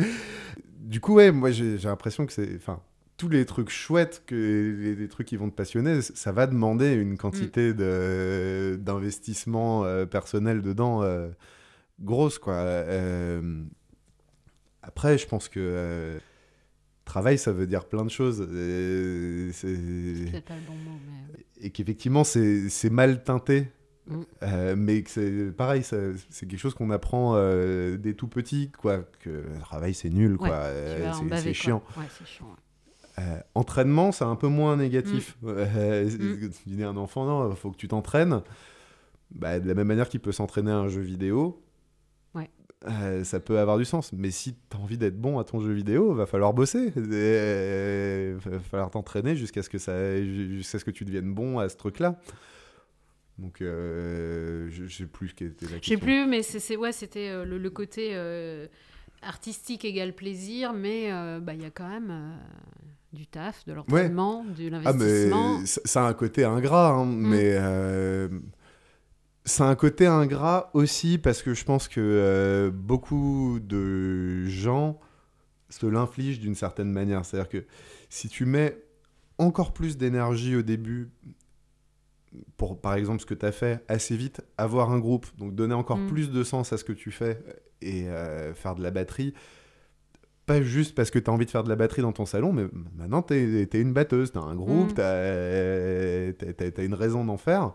Du 0.80 1.00
coup, 1.00 1.16
ouais, 1.16 1.32
moi 1.32 1.52
j'ai 1.52 1.78
l'impression 1.78 2.26
que 2.26 2.34
c'est. 2.34 2.56
Enfin, 2.56 2.80
tous 3.18 3.30
les 3.30 3.46
trucs 3.46 3.70
chouettes, 3.70 4.24
que 4.26 4.34
les, 4.36 4.96
les 4.96 5.08
trucs 5.08 5.28
qui 5.28 5.38
vont 5.38 5.50
te 5.50 5.56
passionner, 5.56 6.02
ça 6.02 6.32
va 6.32 6.48
demander 6.48 6.94
une 6.94 7.18
quantité 7.18 7.74
de 7.74 8.80
d'investissement 8.82 9.84
euh, 9.86 10.06
personnel 10.08 10.62
dedans 10.64 11.04
euh, 11.04 11.28
grosse, 12.00 12.40
quoi. 12.40 12.56
Après, 14.84 15.18
je 15.18 15.28
pense 15.28 15.48
que. 15.50 15.60
euh, 15.60 16.18
Travail, 17.04 17.38
ça 17.38 17.52
veut 17.52 17.68
dire 17.68 17.86
plein 17.86 18.06
de 18.06 18.10
choses. 18.12 18.48
C'est- 19.54 20.42
pas 20.46 20.56
le 20.56 20.62
bon 20.68 20.74
mot, 20.74 20.98
mais. 21.08 21.46
et 21.60 21.70
qu'effectivement 21.72 22.24
c'est 22.24 22.90
mal 22.90 23.24
teinté. 23.24 23.68
Mm. 24.08 24.20
Euh, 24.44 24.76
mais 24.78 25.04
que 25.04 25.10
c'est 25.10 25.52
pareil, 25.52 25.84
c'est 25.84 26.16
quelque 26.48 26.58
chose 26.58 26.74
qu'on 26.74 26.90
apprend 26.90 27.34
euh, 27.36 27.98
dès 27.98 28.14
tout 28.14 28.28
petit, 28.28 28.72
quoi. 28.72 29.00
Que 29.20 29.30
le 29.30 29.60
travail 29.62 29.94
c'est 29.94 30.10
nul, 30.10 30.38
quoi. 30.38 30.50
Ouais, 30.50 30.56
Euh, 30.58 31.12
c'est- 31.38 31.54
chiant. 31.54 31.84
Ouais, 31.98 32.06
c'est 32.18 32.26
chiant. 32.26 32.46
ouais. 32.48 33.24
Euh, 33.24 33.38
entraînement, 33.56 34.12
c'est 34.12 34.24
un 34.24 34.36
peu 34.36 34.48
moins 34.48 34.78
négatif. 34.78 35.38
Mm. 35.42 35.48
Euh, 35.50 36.10
Tu 36.64 36.70
dis 36.70 36.84
à 36.84 36.90
un 36.90 36.98
enfant, 36.98 37.26
non, 37.26 37.54
faut 37.56 37.72
que 37.72 37.78
tu 37.78 37.88
t'entraînes. 37.88 38.42
Bah, 39.32 39.60
de 39.60 39.68
la 39.68 39.74
même 39.74 39.88
manière 39.88 40.08
qu'il 40.10 40.20
peut 40.20 40.32
s'entraîner 40.32 40.72
à 40.72 40.78
un 40.78 40.88
jeu 40.88 41.02
vidéo. 41.02 41.62
Euh, 42.90 43.24
ça 43.24 43.40
peut 43.40 43.60
avoir 43.60 43.78
du 43.78 43.86
sens. 43.86 44.12
Mais 44.14 44.32
si 44.32 44.54
tu 44.54 44.78
as 44.78 44.80
envie 44.80 44.98
d'être 44.98 45.20
bon 45.20 45.38
à 45.40 45.44
ton 45.44 45.60
jeu 45.60 45.72
vidéo, 45.74 46.14
va 46.14 46.26
falloir 46.26 46.54
bosser. 46.54 46.92
Il 46.96 48.36
va 48.52 48.60
falloir 48.60 48.90
t'entraîner 48.90 49.36
jusqu'à 49.36 49.62
ce, 49.64 49.70
que 49.70 49.78
ça- 49.78 50.22
jusqu'à 50.24 50.80
ce 50.80 50.86
que 50.86 50.92
tu 50.92 51.06
deviennes 51.06 51.34
bon 51.34 51.60
à 51.60 51.70
ce 51.70 51.78
truc-là. 51.78 52.20
Donc, 53.38 53.62
euh, 53.62 54.68
je 54.70 54.86
je 54.86 54.98
sais 54.98 55.06
plus 55.06 55.30
ce 55.30 55.34
qu'était 55.36 55.66
la 55.66 55.72
Je 55.74 55.76
question. 55.78 55.96
sais 55.96 56.02
plus, 56.02 56.26
mais 56.28 56.44
c'est, 56.44 56.60
c'est- 56.60 56.76
ouais, 56.76 56.92
c'était 56.92 57.30
euh, 57.30 57.46
le, 57.46 57.58
le 57.58 57.70
côté 57.70 58.10
euh, 58.14 58.68
artistique 59.24 59.86
égale 59.86 60.14
plaisir, 60.14 60.74
mais 60.74 61.12
euh, 61.12 61.40
bah, 61.40 61.54
il 61.54 61.62
y 61.62 61.66
a 61.66 61.72
quand 61.72 61.88
même 61.90 62.34
du 63.14 63.26
taf, 63.28 63.66
de 63.66 63.74
l'entraînement, 63.74 64.44
de 64.46 64.68
Ah, 64.68 64.70
l'investissement. 64.92 65.60
mais 65.60 65.66
ça 65.66 65.82
ça 65.86 66.06
a 66.06 66.10
un 66.10 66.14
côté 66.14 66.44
ingrat, 66.46 66.90
hein, 66.92 67.06
Mm. 67.06 67.28
mais 67.30 67.58
a 69.60 69.64
un 69.64 69.76
côté 69.76 70.06
ingrat 70.08 70.70
aussi 70.74 71.18
parce 71.18 71.42
que 71.42 71.54
je 71.54 71.64
pense 71.66 71.88
que 71.88 72.00
euh, 72.00 72.72
beaucoup 72.72 73.60
de 73.62 74.46
gens 74.46 75.00
se 75.70 75.86
l'infligent 75.86 76.40
d'une 76.40 76.56
certaine 76.56 76.92
manière. 76.92 77.26
C'est-à-dire 77.26 77.50
que 77.50 77.66
si 78.10 78.30
tu 78.30 78.46
mets 78.46 78.78
encore 79.38 79.74
plus 79.74 79.98
d'énergie 79.98 80.56
au 80.56 80.62
début 80.62 81.10
pour, 82.58 82.80
par 82.80 82.94
exemple, 82.96 83.20
ce 83.22 83.26
que 83.26 83.34
tu 83.34 83.46
as 83.46 83.52
fait 83.52 83.84
assez 83.88 84.16
vite, 84.16 84.42
avoir 84.58 84.92
un 84.92 85.00
groupe, 85.00 85.26
donc 85.38 85.54
donner 85.56 85.74
encore 85.74 85.98
Mm. 85.98 86.08
plus 86.08 86.32
de 86.32 86.44
sens 86.44 86.72
à 86.72 86.78
ce 86.78 86.84
que 86.84 86.94
tu 86.94 87.12
fais 87.12 87.44
et 87.82 88.08
euh, 88.08 88.54
faire 88.54 88.76
de 88.76 88.84
la 88.84 88.92
batterie, 88.92 89.34
pas 90.46 90.62
juste 90.62 90.96
parce 90.96 91.12
que 91.12 91.20
tu 91.20 91.30
as 91.30 91.34
envie 91.34 91.46
de 91.46 91.52
faire 91.52 91.64
de 91.64 91.70
la 91.70 91.76
batterie 91.76 92.02
dans 92.02 92.14
ton 92.14 92.26
salon, 92.26 92.54
mais 92.54 92.68
maintenant 92.96 93.22
tu 93.22 93.34
es, 93.34 93.82
une 93.82 93.94
batteuse, 93.94 94.32
tu 94.32 94.38
as 94.38 94.42
un 94.42 94.56
groupe, 94.56 94.92
Mm. 94.92 94.94
tu 94.94 95.02
as, 95.02 96.84
une 96.84 96.94
raison 96.94 97.26
d'en 97.26 97.38
faire. 97.38 97.74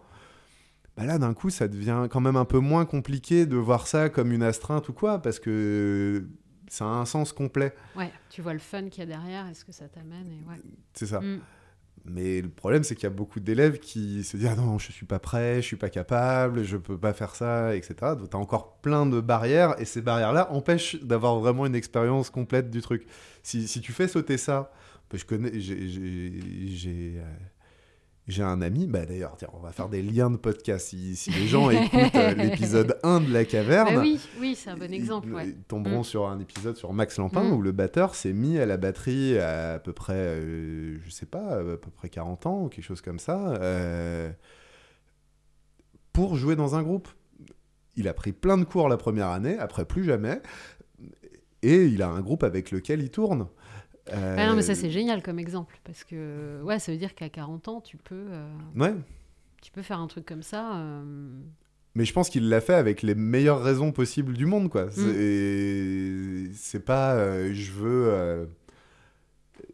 Bah 0.97 1.05
là, 1.05 1.19
d'un 1.19 1.35
coup, 1.35 1.51
ça 1.51 1.69
devient 1.69 2.07
quand 2.11 2.21
même 2.21 2.37
un 2.37 2.45
peu 2.47 2.59
moins 2.59 2.87
compliqué 2.87 3.45
de 3.45 3.57
voir 3.57 3.87
ça 3.87 4.09
comme 4.09 4.33
une 4.33 4.43
astreinte 4.43 4.89
ou 4.89 4.93
quoi, 4.95 5.21
parce 5.21 5.39
que 5.39 6.27
ça 6.69 6.85
a 6.85 6.89
un 6.89 7.05
sens 7.05 7.33
complet. 7.33 7.75
Ouais, 7.97 8.11
tu 8.31 8.41
vois 8.41 8.55
le 8.55 8.59
fun 8.59 8.89
qu'il 8.89 9.01
y 9.01 9.03
a 9.03 9.07
derrière, 9.07 9.47
est-ce 9.49 9.65
que 9.65 9.73
ça 9.73 9.89
t'amène 9.89 10.27
et 10.33 10.49
ouais. 10.49 10.61
C'est 10.95 11.07
ça. 11.07 11.21
Mm. 11.21 11.41
Mais 12.09 12.41
le 12.41 12.49
problème, 12.49 12.85
c'est 12.85 12.95
qu'il 12.95 13.05
y 13.05 13.09
a 13.09 13.11
beaucoup 13.11 13.41
d'élèves 13.41 13.79
qui 13.79 14.23
se 14.23 14.37
disent 14.37 14.49
ah 14.51 14.55
non, 14.55 14.79
je 14.79 14.93
suis 14.93 15.07
pas 15.07 15.19
prêt, 15.19 15.57
je 15.57 15.67
suis 15.67 15.77
pas 15.77 15.91
capable, 15.91 16.63
je 16.63 16.77
peux 16.77 16.97
pas 16.97 17.13
faire 17.13 17.35
ça, 17.35 17.75
etc. 17.75 17.95
Donc 18.17 18.31
t'as 18.31 18.39
encore 18.39 18.77
plein 18.81 19.07
de 19.07 19.21
barrières 19.21 19.75
et 19.81 19.85
ces 19.85 20.03
barrières-là 20.03 20.53
empêchent 20.53 21.03
d'avoir 21.03 21.39
vraiment 21.41 21.67
une 21.67 21.75
expérience 21.75 22.31
complète 22.31 22.71
du 22.71 22.81
truc. 22.81 23.07
Si, 23.43 23.67
si 23.67 23.81
tu 23.81 23.93
fais 23.93 24.07
sauter 24.07 24.39
ça, 24.39 24.71
je 25.13 25.25
connais, 25.25 25.59
j'ai- 25.61 27.21
j'ai 28.29 28.43
un 28.43 28.61
ami, 28.61 28.87
bah 28.89 29.07
d'ailleurs, 29.07 29.37
on 29.53 29.61
va 29.61 29.71
faire 29.71 29.89
des 29.89 30.03
liens 30.03 30.31
de 30.31 30.37
podcast. 30.37 30.89
Si, 30.89 31.15
si 31.15 31.31
les 31.31 31.47
gens 31.47 31.71
écoutent 31.71 32.15
euh, 32.17 32.35
l'épisode 32.35 32.99
1 33.05 33.21
de 33.21 33.33
La 33.33 33.45
Caverne, 33.45 33.95
Bah 33.95 34.01
oui, 34.01 34.21
oui, 34.41 34.55
c'est 34.57 34.71
un 34.71 34.77
bon 34.77 34.93
exemple. 34.93 35.29
Ils, 35.29 35.35
Ouais. 35.35 35.57
tomberont 35.69 36.01
Mm. 36.01 36.05
sur 36.05 36.27
un 36.29 36.41
épisode 36.41 36.77
sur 36.77 36.93
Max 36.93 37.19
Lampin 37.19 37.45
Mm. 37.45 37.53
où 37.53 37.63
le 37.63 37.71
batteur 37.73 38.15
s'est 38.17 38.33
mis 38.33 38.59
à 38.59 38.67
la 38.67 38.77
batterie 38.79 39.39
à, 39.39 39.75
à 39.75 39.79
peu 39.79 39.93
près, 39.93 40.15
euh, 40.17 40.99
je 41.05 41.11
sais 41.11 41.27
pas, 41.27 41.59
à 41.61 41.63
peu 41.63 41.91
près 41.95 42.09
40 42.09 42.47
ans 42.47 42.63
ou 42.65 42.69
quelque 42.69 42.85
chose 42.85 43.01
comme 43.01 43.21
ça, 43.21 43.55
euh, 43.61 44.31
pour 46.13 46.37
jouer 46.37 46.57
dans 46.57 46.75
un 46.75 46.83
groupe. 46.83 47.09
Il 47.97 48.09
a 48.09 48.15
pris 48.15 48.33
plein 48.33 48.59
de 48.59 48.65
cours 48.65 48.89
la 48.89 48.97
première 48.97 49.29
année, 49.29 49.57
après 49.59 49.85
plus 49.85 50.05
jamais, 50.05 50.41
et 51.63 51.85
il 51.87 52.03
a 52.03 52.09
un 52.09 52.21
groupe 52.21 52.43
avec 52.43 52.71
lequel 52.71 53.01
il 53.03 53.11
tourne. 53.11 53.47
Euh, 54.13 54.37
Ah 54.39 54.47
non, 54.49 54.55
mais 54.55 54.63
ça 54.63 54.75
c'est 54.75 54.91
génial 54.91 55.23
comme 55.23 55.39
exemple 55.39 55.79
parce 55.85 56.05
que 56.05 56.61
ouais, 56.63 56.79
ça 56.79 56.93
veut 56.93 56.99
dire 56.99 57.15
qu'à 57.15 57.29
40 57.29 57.69
ans, 57.69 57.81
tu 57.81 57.97
peux, 57.97 58.15
euh, 58.31 58.47
Ouais, 58.77 58.95
tu 59.63 59.73
peux 59.73 59.83
faire 59.83 59.99
un 60.01 60.07
truc 60.07 60.25
comme 60.27 60.43
ça. 60.43 60.77
euh, 60.77 61.03
mais 61.95 62.05
je 62.05 62.13
pense 62.13 62.29
qu'il 62.29 62.49
l'a 62.51 62.61
fait 62.61 62.75
avec 62.75 63.01
les 63.03 63.15
meilleures 63.15 63.63
raisons 63.63 63.91
possibles 63.91 64.35
du 64.35 64.45
monde, 64.47 64.65
Mm. 64.67 64.69
quoi. 64.69 64.91
C'est 64.91 66.51
c'est 66.55 66.85
pas 66.85 67.17
je 67.53 67.73
veux 67.73 68.47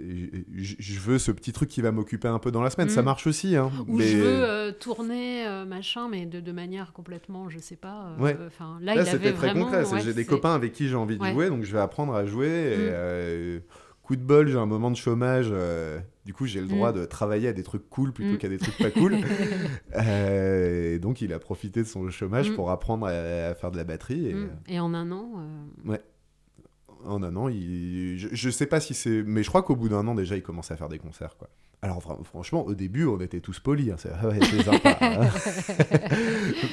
je, 0.00 0.98
veux 1.00 1.18
ce 1.18 1.30
petit 1.32 1.52
truc 1.52 1.68
qui 1.68 1.80
va 1.82 1.92
m'occuper 1.92 2.28
un 2.28 2.38
peu 2.38 2.50
dans 2.50 2.62
la 2.62 2.70
semaine. 2.70 2.88
Mm. 2.88 2.92
Ça 2.92 3.02
marche 3.02 3.26
aussi, 3.26 3.56
hein. 3.56 3.70
Ou 3.88 3.98
mais 3.98 4.06
je 4.06 4.16
veux 4.16 4.44
euh, 4.44 4.72
tourner 4.72 5.46
euh, 5.46 5.64
machin, 5.64 6.08
mais 6.08 6.26
de, 6.26 6.40
de 6.40 6.52
manière 6.52 6.92
complètement, 6.92 7.48
je 7.50 7.58
sais 7.58 7.76
pas. 7.76 8.14
euh, 8.18 8.22
Ouais. 8.22 8.36
Là, 8.80 8.94
là 8.94 9.04
c'était 9.04 9.32
très 9.32 9.48
vraiment. 9.48 9.66
concret. 9.66 9.84
ouais, 9.92 10.00
j'ai 10.00 10.14
des 10.14 10.24
copains 10.24 10.54
avec 10.54 10.72
qui 10.72 10.88
j'ai 10.88 10.94
envie 10.94 11.18
de 11.18 11.24
jouer, 11.24 11.48
donc 11.48 11.64
je 11.64 11.72
vais 11.72 11.80
apprendre 11.80 12.14
à 12.14 12.24
jouer. 12.26 12.48
Et, 12.48 13.58
Mm. 13.58 13.60
Coup 14.02 14.16
de 14.16 14.22
bol, 14.22 14.48
j'ai 14.48 14.58
un 14.58 14.66
moment 14.66 14.90
de 14.90 14.96
chômage. 14.96 15.48
euh, 15.50 15.98
du 16.24 16.32
coup, 16.34 16.46
j'ai 16.46 16.60
le 16.60 16.66
droit 16.68 16.92
Mm. 16.92 16.96
de 17.00 17.04
travailler 17.04 17.48
à 17.48 17.52
des 17.52 17.62
trucs 17.62 17.88
cool 17.90 18.12
plutôt 18.12 18.34
Mm. 18.34 18.38
qu'à 18.38 18.48
des 18.48 18.58
trucs 18.58 18.78
pas 18.78 18.90
cool. 18.90 19.16
Euh, 19.96 20.94
et 20.94 20.98
donc, 20.98 21.20
il 21.20 21.32
a 21.32 21.38
profité 21.38 21.82
de 21.82 21.88
son 21.88 22.08
chômage 22.10 22.50
Mm. 22.50 22.54
pour 22.54 22.70
apprendre 22.70 23.06
à, 23.06 23.10
à 23.10 23.54
faire 23.54 23.70
de 23.70 23.76
la 23.76 23.84
batterie. 23.84 24.26
Et. 24.28 24.74
Et 24.74 24.80
en 24.80 24.94
un 24.94 25.10
an, 25.12 25.30
euh, 25.88 25.96
En 27.04 27.22
un 27.24 27.34
an, 27.34 27.48
il... 27.48 28.16
je, 28.16 28.28
je 28.30 28.50
sais 28.50 28.66
pas 28.66 28.78
si 28.78 28.94
c'est. 28.94 29.24
Mais 29.26 29.42
je 29.42 29.48
crois 29.48 29.62
qu'au 29.64 29.74
bout 29.74 29.88
d'un 29.88 30.06
an, 30.06 30.14
déjà, 30.14 30.36
il 30.36 30.42
commençait 30.42 30.72
à 30.74 30.76
faire 30.76 30.88
des 30.88 30.98
concerts. 30.98 31.36
Quoi. 31.36 31.48
Alors, 31.82 32.00
fran- 32.00 32.22
franchement, 32.22 32.64
au 32.64 32.74
début, 32.74 33.06
on 33.06 33.18
était 33.20 33.40
tous 33.40 33.58
polis. 33.58 33.90
hein. 33.90 33.96
C'est 33.98 34.10
ouais, 34.24 34.38
c'est 34.40 34.62
sympa. 34.62 34.96
hein. 35.00 35.28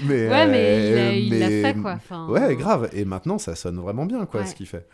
mais, 0.08 0.30
ouais, 0.30 0.48
mais 0.48 0.88
il 0.92 0.98
a- 0.98 1.14
il 1.14 1.40
l'a 1.40 1.50
mais- 1.50 1.62
fait 1.64 1.74
quoi. 1.82 1.94
Enfin, 1.94 2.28
Ouais, 2.28 2.56
grave. 2.56 2.90
Et 2.94 3.06
maintenant, 3.06 3.40
ça 3.40 3.56
sonne 3.56 3.78
vraiment 3.80 4.06
bien, 4.06 4.26
quoi, 4.28 4.42
Ouais. 4.42 4.46
ce 4.48 4.54
qu'il 4.54 4.68
fait. 4.68 4.88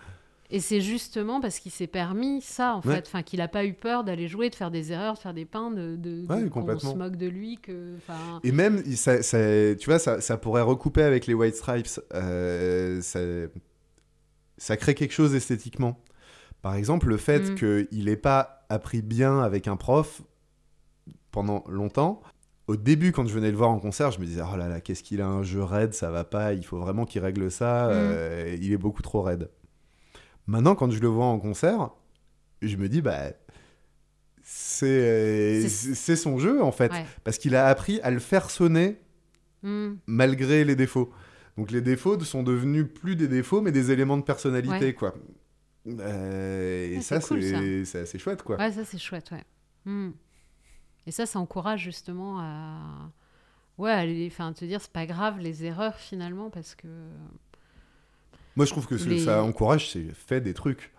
Et 0.51 0.59
c'est 0.59 0.79
justement 0.81 1.41
parce 1.41 1.59
qu'il 1.59 1.71
s'est 1.71 1.87
permis 1.87 2.39
ça, 2.41 2.75
en 2.75 2.81
Ouais. 2.87 2.95
fait. 2.95 3.07
Enfin, 3.07 3.23
qu'il 3.23 3.39
n'a 3.39 3.47
pas 3.47 3.65
eu 3.65 3.73
peur 3.73 4.03
d'aller 4.03 4.27
jouer, 4.27 4.49
de 4.51 4.55
faire 4.55 4.69
des 4.69 4.91
erreurs, 4.91 5.15
de 5.15 5.19
faire 5.19 5.33
des 5.33 5.45
pains, 5.45 5.71
de, 5.71 5.95
de, 5.95 6.21
de- 6.21 6.27
Ouais, 6.27 6.49
qu'on 6.49 6.77
se 6.79 6.93
moque 6.95 7.15
de 7.15 7.25
lui. 7.27 7.57
Que, 7.57 7.95
Et 8.43 8.51
même, 8.51 8.83
ça, 8.95 9.23
ça- 9.23 9.75
tu 9.75 9.85
vois, 9.89 9.97
ça, 9.97 10.21
ça 10.21 10.37
pourrait 10.37 10.61
recouper 10.61 11.01
avec 11.01 11.25
les 11.25 11.33
White 11.33 11.55
Stripes. 11.55 11.99
Euh, 12.13 13.01
ça, 13.01 13.19
ça 14.57 14.77
crée 14.77 14.93
quelque 14.93 15.13
chose 15.13 15.33
esthétiquement. 15.33 15.99
Par 16.61 16.75
exemple, 16.75 17.07
le 17.09 17.17
fait 17.17 17.51
Mm. 17.51 17.55
qu'il 17.87 18.05
n'ait 18.05 18.15
pas 18.15 18.65
appris 18.69 19.01
bien 19.01 19.39
avec 19.41 19.67
un 19.67 19.75
prof 19.77 20.21
pendant 21.31 21.63
longtemps. 21.67 22.21
Au 22.67 22.75
début, 22.75 23.11
quand 23.11 23.27
je 23.27 23.33
venais 23.33 23.51
le 23.51 23.57
voir 23.57 23.69
en 23.69 23.79
concert, 23.79 24.11
je 24.11 24.19
me 24.19 24.25
disais 24.25 24.41
Oh 24.51 24.55
là 24.57 24.67
là, 24.67 24.81
qu'est-ce 24.81 25.03
qu'il 25.03 25.21
a 25.21 25.27
un 25.27 25.43
jeu 25.43 25.61
raide, 25.63 25.93
ça 25.93 26.09
va 26.09 26.23
pas, 26.23 26.53
il 26.53 26.63
faut 26.65 26.77
vraiment 26.79 27.05
qu'il 27.05 27.21
règle 27.21 27.51
ça, 27.51 27.87
Mm. 27.87 27.91
euh, 27.93 28.57
il 28.59 28.71
est 28.71 28.77
beaucoup 28.77 29.01
trop 29.03 29.21
raide. 29.21 29.49
Maintenant, 30.47 30.75
quand 30.75 30.91
je 30.91 30.99
le 30.99 31.07
vois 31.07 31.25
en 31.25 31.39
concert, 31.39 31.89
je 32.61 32.75
me 32.77 32.87
dis 32.89 33.01
Bah. 33.01 33.31
C'est 34.47 36.15
son 36.15 36.37
jeu 36.37 36.61
en 36.61 36.71
fait, 36.71 36.91
ouais. 36.91 37.05
parce 37.23 37.37
qu'il 37.37 37.55
a 37.55 37.67
appris 37.67 37.99
à 38.01 38.11
le 38.11 38.19
faire 38.19 38.49
sonner 38.49 38.99
Mm. 39.63 39.95
malgré 40.05 40.63
les 40.63 40.75
défauts. 40.75 41.11
Donc 41.57 41.71
les 41.71 41.81
défauts 41.81 42.19
sont 42.19 42.43
devenus 42.43 42.85
plus 42.93 43.15
des 43.15 43.27
défauts, 43.27 43.61
mais 43.61 43.71
des 43.71 43.89
éléments 43.89 44.17
de 44.17 44.21
personnalité, 44.21 44.69
Ouais. 44.87 44.93
quoi. 44.93 45.15
Euh, 45.87 46.91
et 46.91 46.95
Ouais, 46.97 47.01
ça, 47.01 47.19
c'est 47.19 47.27
cool, 47.29 47.99
assez 47.99 48.19
chouette, 48.19 48.43
quoi. 48.43 48.57
Ouais, 48.57 48.71
ça 48.71 48.85
c'est 48.85 48.99
chouette, 48.99 49.31
ouais. 49.31 49.43
Mm. 49.85 50.11
Et 51.07 51.11
ça, 51.11 51.25
ça 51.25 51.39
encourage 51.39 51.81
justement 51.83 52.39
à. 52.39 53.11
Ouais, 53.79 54.27
enfin, 54.27 54.53
te 54.53 54.63
dire, 54.65 54.79
c'est 54.81 54.91
pas 54.91 55.07
grave 55.07 55.39
les 55.39 55.65
erreurs 55.65 55.95
finalement, 55.95 56.51
parce 56.51 56.75
que. 56.75 56.87
Moi, 58.55 58.65
je 58.65 58.71
trouve 58.71 58.87
que 58.87 58.97
ce 58.97 59.05
que 59.05 59.09
Les- 59.09 59.19
ça 59.25 59.43
encourage, 59.43 59.91
c'est 59.91 60.13
fait 60.13 60.41
des 60.41 60.53
trucs. 60.53 60.91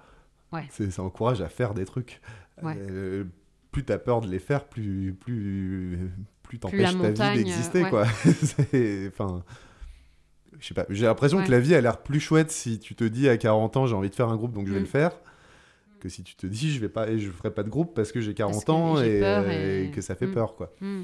Ouais. 0.53 0.67
Ça 0.71 1.03
encourage 1.03 1.41
à 1.41 1.49
faire 1.49 1.75
des 1.75 1.85
trucs. 1.85 2.21
Ouais. 2.63 2.77
Euh, 2.77 3.25
plus 3.73 3.85
t'as 3.85 3.99
peur 3.99 4.21
de 4.21 4.29
les 4.29 4.39
faire, 4.39 4.65
plus 4.67 5.15
plus 5.19 5.99
plus 6.43 6.59
t'empêches 6.59 6.97
ta 7.15 7.33
vie 7.33 7.45
d'exister, 7.45 7.83
ouais. 7.83 7.91
quoi. 7.91 8.07
C'est- 8.43 9.09
Enfin, 9.09 9.45
je 10.59 10.67
sais 10.69 10.75
pas. 10.75 10.87
J'ai 10.89 11.05
l'impression 11.07 11.43
que 11.45 11.51
la 11.51 11.61
vie 11.61 11.75
a 11.75 11.81
l'air 11.81 11.99
plus 12.03 12.21
chouette 12.21 12.51
si 12.51 12.79
tu 12.79 12.95
te 12.95 13.05
dis 13.05 13.29
à 13.29 13.37
40 13.37 13.77
ans 13.77 13.87
j'ai 13.87 13.95
envie 13.95 14.09
de 14.11 14.15
faire 14.15 14.29
un 14.29 14.37
groupe, 14.37 14.53
donc 14.53 14.67
je 14.69 14.73
vais 14.73 14.79
Mm. 14.79 14.83
le 14.85 14.89
faire, 14.89 15.13
que 16.01 16.09
si 16.09 16.23
tu 16.23 16.37
te 16.37 16.47
dis 16.47 16.71
je 16.73 16.81
vais 16.81 16.89
pas 16.89 17.09
et 17.11 17.19
je 17.19 17.31
ferai 17.31 17.51
pas 17.53 17.63
de 17.65 17.69
groupe 17.69 17.95
parce 17.95 18.13
que 18.13 18.21
j'ai 18.21 18.33
40 18.35 18.65
que 18.65 18.71
ans 18.71 18.97
j'ai 18.97 19.17
et, 19.19 19.21
peur 19.21 19.51
et- 19.51 19.85
et 19.87 19.91
que 19.91 20.01
ça 20.01 20.15
fait 20.15 20.27
Mm. 20.29 20.35
peur, 20.35 20.55
quoi. 20.55 20.73
Hmm. 20.81 21.03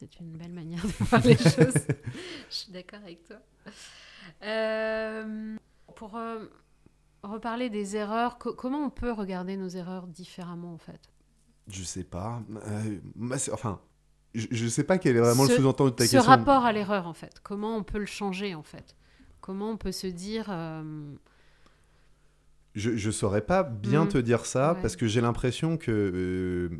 C'est 0.00 0.18
une 0.20 0.32
belle 0.36 0.52
manière 0.52 0.82
de 0.84 0.88
voir 1.04 1.22
les 1.24 1.36
choses. 1.36 1.86
Je 2.50 2.54
suis 2.54 2.72
d'accord 2.72 2.98
avec 3.04 3.22
toi. 3.24 3.36
Euh, 4.42 5.56
pour 5.96 6.16
euh, 6.16 6.46
reparler 7.22 7.70
des 7.70 7.96
erreurs, 7.96 8.38
co- 8.38 8.54
comment 8.54 8.78
on 8.84 8.90
peut 8.90 9.12
regarder 9.12 9.56
nos 9.56 9.68
erreurs 9.68 10.06
différemment 10.06 10.74
en 10.74 10.78
fait? 10.78 11.10
Je 11.68 11.82
sais 11.82 12.04
pas. 12.04 12.42
Euh, 12.66 12.98
c'est- 13.38 13.52
enfin, 13.52 13.80
je, 14.34 14.46
je 14.50 14.66
sais 14.68 14.84
pas 14.84 14.98
quel 14.98 15.16
est 15.16 15.20
vraiment 15.20 15.44
Ce- 15.46 15.52
le 15.52 15.56
sous-entendu 15.58 15.90
de 15.92 15.96
ta 15.96 16.06
Ce 16.06 16.10
question. 16.12 16.30
rapport 16.30 16.64
à 16.64 16.72
l'erreur 16.72 17.06
en 17.06 17.14
fait, 17.14 17.40
comment 17.42 17.76
on 17.76 17.82
peut 17.82 17.98
le 17.98 18.06
changer 18.06 18.54
en 18.54 18.62
fait? 18.62 18.96
Comment 19.40 19.70
on 19.70 19.76
peut 19.76 19.92
se 19.92 20.06
dire 20.06 20.46
Je, 22.74 22.96
je 22.96 23.10
saurais 23.10 23.42
pas 23.42 23.62
bien 23.62 24.04
Mm. 24.04 24.08
te 24.08 24.18
dire 24.18 24.46
ça 24.46 24.72
Ouais. 24.74 24.80
parce 24.82 24.96
que 24.96 25.06
j'ai 25.06 25.20
l'impression 25.20 25.76
que 25.76 26.70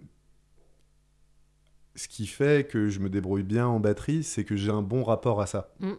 ce 1.95 2.09
qui 2.09 2.27
fait 2.27 2.67
que 2.69 2.89
je 2.89 2.99
me 2.99 3.09
débrouille 3.09 3.45
bien 3.45 3.67
en 3.69 3.79
batterie, 3.81 4.25
c'est 4.25 4.45
que 4.45 4.57
j'ai 4.57 4.71
un 4.71 4.83
bon 4.83 5.05
rapport 5.05 5.41
à 5.41 5.47
ça. 5.47 5.73
Mm. 5.81 5.93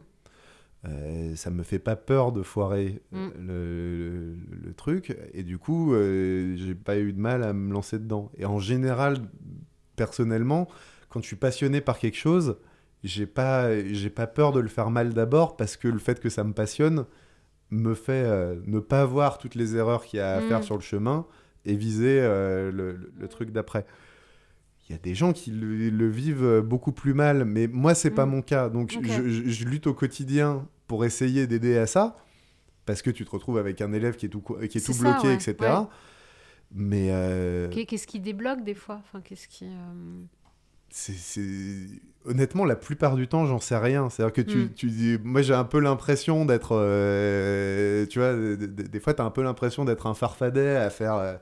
Euh, 0.88 1.36
ça 1.36 1.49
me 1.49 1.63
fait 1.63 1.79
pas 1.79 1.95
peur 1.95 2.31
de 2.31 2.43
foirer 2.43 3.01
Mm. 3.11 3.27
le, 3.39 4.36
le- 4.36 4.36
le 4.67 4.73
truc 4.73 5.17
et 5.33 5.41
du 5.43 5.57
coup 5.57 5.93
euh, 5.95 6.55
j'ai 6.57 6.75
pas 6.75 6.97
eu 6.99 7.11
de 7.11 7.19
mal 7.19 7.43
à 7.43 7.53
me 7.53 7.73
lancer 7.73 7.97
dedans. 7.97 8.29
Et 8.38 8.45
en 8.45 8.59
général, 8.59 9.17
personnellement, 9.95 10.67
quand 11.09 11.21
je 11.21 11.27
suis 11.27 11.36
passionné 11.36 11.81
par 11.81 11.97
quelque 11.97 12.17
chose, 12.17 12.57
j'ai 13.03 13.25
pas 13.25 13.83
j'ai 13.83 14.09
pas 14.09 14.27
peur 14.27 14.51
de 14.51 14.59
le 14.59 14.67
faire 14.67 14.89
mal 14.91 15.13
d'abord 15.13 15.57
parce 15.57 15.77
que 15.77 15.88
le 15.88 15.99
fait 15.99 16.19
que 16.19 16.29
ça 16.29 16.43
me 16.43 16.53
passionne 16.53 17.05
me 17.71 17.93
fait 17.95 18.11
euh, 18.25 18.55
ne 18.65 18.79
pas 18.79 19.05
voir 19.05 19.38
toutes 19.38 19.55
les 19.55 19.75
erreurs 19.75 20.03
qu'il 20.05 20.19
y 20.19 20.21
a 20.21 20.36
à 20.36 20.41
Mm. 20.41 20.47
faire 20.47 20.63
sur 20.63 20.75
le 20.75 20.81
chemin 20.81 21.25
et 21.65 21.75
viser 21.75 22.19
euh, 22.21 22.71
le, 22.71 22.91
le- 22.91 23.11
le 23.17 23.27
truc 23.27 23.51
d'après. 23.51 23.86
Il 24.88 24.91
y 24.91 24.95
a 24.95 24.99
des 24.99 25.15
gens 25.15 25.33
qui 25.33 25.49
le, 25.49 25.89
le 25.89 26.07
vivent 26.07 26.61
beaucoup 26.63 26.91
plus 26.91 27.15
mal, 27.15 27.43
mais 27.43 27.67
moi, 27.67 27.95
c'est 27.95 28.11
pas 28.11 28.27
Mm. 28.27 28.29
mon 28.29 28.41
cas. 28.43 28.69
Donc, 28.69 28.93
Ok. 28.95 29.03
je, 29.07 29.27
je- 29.29 29.49
je 29.49 29.65
lutte 29.65 29.88
au 29.88 29.95
quotidien 29.95 30.67
pour 30.88 31.05
essayer 31.05 31.47
d'aider 31.47 31.77
à 31.77 31.88
ça, 31.88 32.15
parce 32.86 33.01
que 33.01 33.09
tu 33.09 33.25
te 33.25 33.31
retrouves 33.31 33.57
avec 33.57 33.81
un 33.81 33.91
élève 33.93 34.15
qui 34.15 34.25
est 34.27 34.29
tout, 34.29 34.41
qui 34.41 34.77
est 34.77 34.86
tout 34.86 34.93
ça, 34.93 35.01
bloqué, 35.13 35.27
ouais, 35.29 35.33
etc. 35.36 35.55
ouais. 35.59 35.67
Mais 36.73 37.07
euh, 37.11 37.69
qu'est- 37.69 37.86
qu'est-ce 37.86 38.07
qui 38.07 38.19
débloque 38.19 38.63
des 38.63 38.73
fois? 38.73 38.99
Enfin, 39.03 39.21
qu'est-ce 39.21 39.47
qui 39.47 39.65
euh, 39.65 39.69
c'est- 40.89 41.13
c'est- 41.13 41.88
honnêtement, 42.25 42.65
la 42.65 42.75
plupart 42.75 43.15
du 43.15 43.27
temps, 43.27 43.45
j'en 43.45 43.59
sais 43.59 43.77
rien. 43.77 44.09
C'est-à-dire 44.09 44.33
que 44.33 44.41
tu, 44.41 44.57
Mm. 44.57 44.73
tu 44.73 44.88
dis, 44.88 45.17
moi, 45.23 45.41
j'ai 45.41 45.53
un 45.53 45.63
peu 45.63 45.79
l'impression 45.79 46.45
d'être, 46.45 46.69
euh, 46.75 48.05
tu 48.07 48.19
vois, 48.19 48.33
des 48.36 48.99
fois, 48.99 49.13
tu 49.13 49.21
as 49.21 49.25
un 49.25 49.29
peu 49.31 49.43
l'impression 49.43 49.86
d'être 49.86 50.07
un 50.07 50.13
farfadet 50.13 50.75
à 50.77 50.89
faire, 50.89 51.15
euh, 51.15 51.36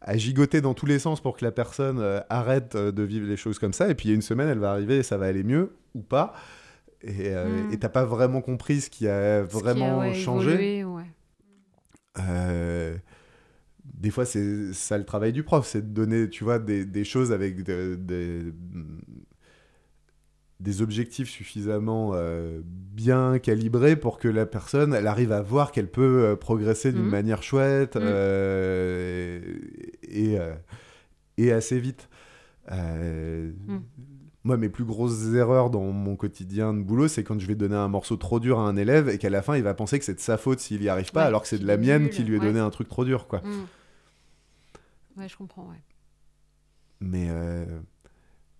à 0.00 0.16
gigoter 0.16 0.60
dans 0.60 0.74
tous 0.74 0.86
les 0.86 0.98
sens 0.98 1.20
pour 1.20 1.36
que 1.36 1.44
la 1.44 1.52
personne 1.52 1.98
euh, 2.00 2.20
arrête 2.28 2.74
euh, 2.74 2.90
de 2.92 3.02
vivre 3.04 3.26
les 3.26 3.36
choses 3.36 3.58
comme 3.58 3.72
ça. 3.72 3.88
Et 3.88 3.94
puis, 3.94 4.08
il 4.08 4.10
y 4.10 4.12
a 4.12 4.16
une 4.16 4.22
semaine, 4.22 4.48
elle 4.48 4.58
va 4.58 4.72
arriver 4.72 4.98
et 4.98 5.02
ça 5.02 5.16
va 5.18 5.26
aller 5.26 5.44
mieux 5.44 5.76
ou 5.94 6.00
pas. 6.02 6.34
Et 7.04 7.30
euh, 7.34 7.64
Mm. 7.68 7.72
et 7.72 7.78
t'as 7.78 7.88
pas 7.88 8.04
vraiment 8.04 8.40
compris 8.40 8.80
ce 8.80 8.88
qui 8.90 9.08
a 9.08 9.42
ce 9.42 9.48
qui 9.48 9.56
a, 9.56 9.60
vraiment 9.60 9.98
ouais, 10.00 10.14
changé. 10.14 10.50
évolué, 10.52 10.84
ouais. 10.84 11.06
Euh, 12.20 12.96
des 13.84 14.10
fois, 14.10 14.24
c'est 14.24 14.72
ça 14.72 14.98
le 14.98 15.04
travail 15.04 15.32
du 15.32 15.42
prof, 15.42 15.66
c'est 15.66 15.80
de 15.82 15.92
donner, 15.94 16.28
tu 16.28 16.44
vois, 16.44 16.58
des, 16.58 16.84
des 16.84 17.04
choses 17.04 17.32
avec 17.32 17.62
de- 17.64 17.96
de- 18.00 18.54
des 20.60 20.80
objectifs 20.80 21.28
suffisamment 21.28 22.12
euh, 22.14 22.60
bien 22.64 23.40
calibrés 23.40 23.96
pour 23.96 24.18
que 24.20 24.28
la 24.28 24.46
personne, 24.46 24.94
elle 24.94 25.08
arrive 25.08 25.32
à 25.32 25.42
voir 25.42 25.72
qu'elle 25.72 25.90
peut 25.90 26.36
progresser 26.40 26.92
d'une 26.92 27.02
Mhm. 27.02 27.10
manière 27.10 27.42
chouette 27.42 27.96
euh, 27.96 29.40
et, 30.08 30.36
et 31.38 31.50
assez 31.52 31.80
vite. 31.80 32.08
Moi, 34.44 34.56
mes 34.56 34.68
plus 34.68 34.84
grosses 34.84 35.34
erreurs 35.34 35.70
dans 35.70 35.84
mon 35.84 36.16
quotidien 36.16 36.74
de 36.74 36.82
boulot, 36.82 37.06
c'est 37.06 37.22
quand 37.22 37.38
je 37.38 37.46
vais 37.46 37.54
donner 37.54 37.76
un 37.76 37.86
morceau 37.88 38.16
trop 38.16 38.40
dur 38.40 38.58
à 38.58 38.62
un 38.62 38.76
élève 38.76 39.08
et 39.08 39.18
qu'à 39.18 39.30
la 39.30 39.40
fin, 39.40 39.56
il 39.56 39.62
va 39.62 39.72
penser 39.74 39.98
que 40.00 40.04
c'est 40.04 40.14
de 40.14 40.20
sa 40.20 40.36
faute 40.36 40.58
s'il 40.58 40.82
y 40.82 40.88
arrive 40.88 41.12
pas, 41.12 41.20
Ouais, 41.20 41.26
alors 41.26 41.42
que 41.42 41.48
c'est 41.48 41.58
de 41.60 41.66
la 41.66 41.76
mienne 41.76 42.10
qui 42.10 42.24
lui 42.24 42.36
a 42.36 42.40
ouais. 42.40 42.46
donné 42.46 42.58
un 42.58 42.70
truc 42.70 42.88
trop 42.88 43.04
dur, 43.04 43.28
quoi. 43.28 43.40
Hmm. 43.40 45.20
Ouais, 45.20 45.28
je 45.28 45.36
comprends, 45.36 45.68
ouais. 45.70 45.80
Mais, 47.00 47.28
euh, 47.30 47.64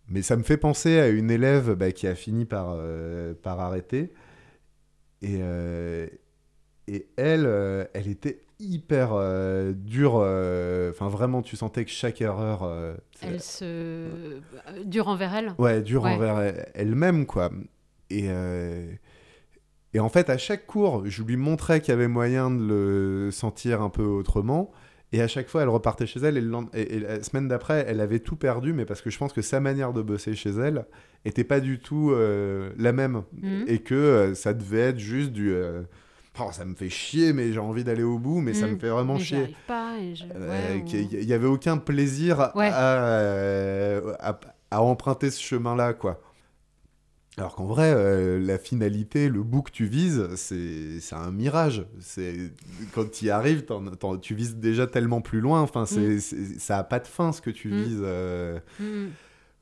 mais 0.09 0.22
ça 0.22 0.37
me 0.37 0.43
fait 0.45 0.57
penser 0.57 1.01
à 1.01 1.09
une 1.09 1.30
élève 1.30 1.74
bah, 1.74 1.91
qui 1.91 2.07
a 2.07 2.14
fini 2.14 2.45
par, 2.45 2.74
euh, 2.76 3.35
par 3.35 3.59
arrêter. 3.59 4.12
Et, 5.22 5.39
euh, 5.41 6.07
et 6.89 7.07
elle, 7.16 7.45
euh, 7.47 7.85
elle 7.95 8.09
était 8.09 8.41
hyper 8.59 9.11
euh, 9.12 9.72
dure. 9.72 10.16
euh, 10.22 10.91
Enfin, 10.91 11.09
vraiment, 11.09 11.43
tu 11.43 11.57
sentais 11.57 11.85
que 11.85 11.91
chaque 11.91 12.20
erreur. 12.20 12.68
Elle 13.22 13.41
se 13.41 14.41
dure 14.85 15.09
envers 15.09 15.35
elle? 15.35 15.55
Ouais, 15.59 15.80
dure 15.83 16.03
Ouais. 16.05 16.14
envers 16.14 16.39
elle- 16.41 16.66
elle-même, 16.74 17.26
quoi. 17.26 17.51
Et, 18.11 18.28
et 19.95 20.01
en 20.01 20.09
fait, 20.09 20.30
à 20.30 20.39
chaque 20.39 20.66
cours, 20.66 21.05
je 21.07 21.22
lui 21.22 21.37
montrais 21.37 21.80
qu'il 21.80 21.91
y 21.93 21.95
avait 21.95 22.09
moyen 22.09 22.51
de 22.51 22.62
le 22.66 23.30
sentir 23.30 23.83
un 23.83 23.91
peu 23.91 24.05
autrement. 24.05 24.70
Et 25.14 25.20
à 25.20 25.28
chaque 25.28 25.49
fois, 25.49 25.62
elle 25.62 25.68
repartait 25.68 26.07
chez 26.07 26.20
elle. 26.20 26.39
Et, 26.39 26.41
le 26.41 26.49
lend- 26.49 26.70
et- 26.72 26.95
et 26.97 27.01
la 27.01 27.22
semaine 27.22 27.47
d'après, 27.49 27.85
elle 27.87 28.01
avait 28.01 28.20
tout 28.20 28.37
perdu, 28.37 28.72
mais 28.72 28.87
parce 28.87 29.03
que 29.03 29.11
je 29.11 29.18
pense 29.18 29.33
que 29.35 29.43
sa 29.43 29.61
manière 29.61 29.93
de 29.93 30.01
bosser 30.01 30.35
chez 30.35 30.51
elle 30.51 30.87
était 31.26 31.45
pas 31.45 31.61
du 31.61 31.78
tout 31.80 32.11
euh, 32.12 32.70
la 32.78 32.93
même. 32.93 33.22
Mhm. 33.43 33.64
Et 33.66 33.80
que 33.80 33.95
euh, 33.95 34.35
ça 34.35 34.55
devait 34.55 34.80
être 34.80 34.99
juste 34.99 35.33
du. 35.33 35.53
euh, 35.53 35.83
Oh, 36.41 36.49
ça 36.51 36.64
me 36.64 36.74
fait 36.74 36.89
chier, 36.89 37.33
mais 37.35 37.53
j'ai 37.53 37.59
envie 37.59 37.85
d'aller 37.85 38.03
au 38.03 38.18
bout, 38.18 38.41
mais 38.41 38.55
ça 38.55 38.66
Mhm. 38.66 38.72
me 38.74 38.78
fait 38.78 38.89
vraiment 38.89 39.18
chier. 39.18 39.55
Et 40.01 40.14
je... 40.14 40.24
Euh, 40.35 40.78
ouais, 40.78 40.85
qu'il 40.85 41.01
ou- 41.01 41.11
y- 41.12 41.16
Il 41.22 41.24
y 41.28 41.33
avait 41.35 41.47
aucun 41.47 41.76
plaisir 41.76 42.51
Ouais. 42.55 42.68
à, 42.72 43.03
euh, 43.05 44.14
à, 44.18 44.41
à 44.70 44.80
emprunter 44.83 45.30
ce 45.30 45.43
chemin-là, 45.43 45.93
quoi. 45.93 46.20
Alors 47.39 47.55
qu'en 47.55 47.64
vrai, 47.66 47.93
euh, 47.95 48.39
la 48.39 48.59
finalité, 48.59 49.28
le 49.30 49.43
bout 49.43 49.62
que 49.62 49.70
tu 49.70 49.87
vises, 49.87 50.28
c'est 50.37 51.01
c'est 51.01 51.14
un 51.14 51.30
mirage. 51.30 51.87
C'est 52.01 52.35
quand 52.95 53.11
tu 53.11 53.26
y 53.26 53.30
arrives, 53.30 53.64
tu 54.20 54.35
vises 54.35 54.57
déjà 54.57 54.87
tellement 54.87 55.22
plus 55.22 55.41
loin. 55.41 55.61
Enfin, 55.62 55.87
c'est 55.87 56.18
c'est- 56.20 56.59
ça 56.59 56.76
a 56.78 56.85
pas 56.85 56.99
de 56.99 57.07
fin 57.07 57.33
ce 57.33 57.41
que 57.41 57.49
tu 57.51 57.68
Mm. 57.68 57.83
vises. 57.83 58.03
euh. 58.03 58.59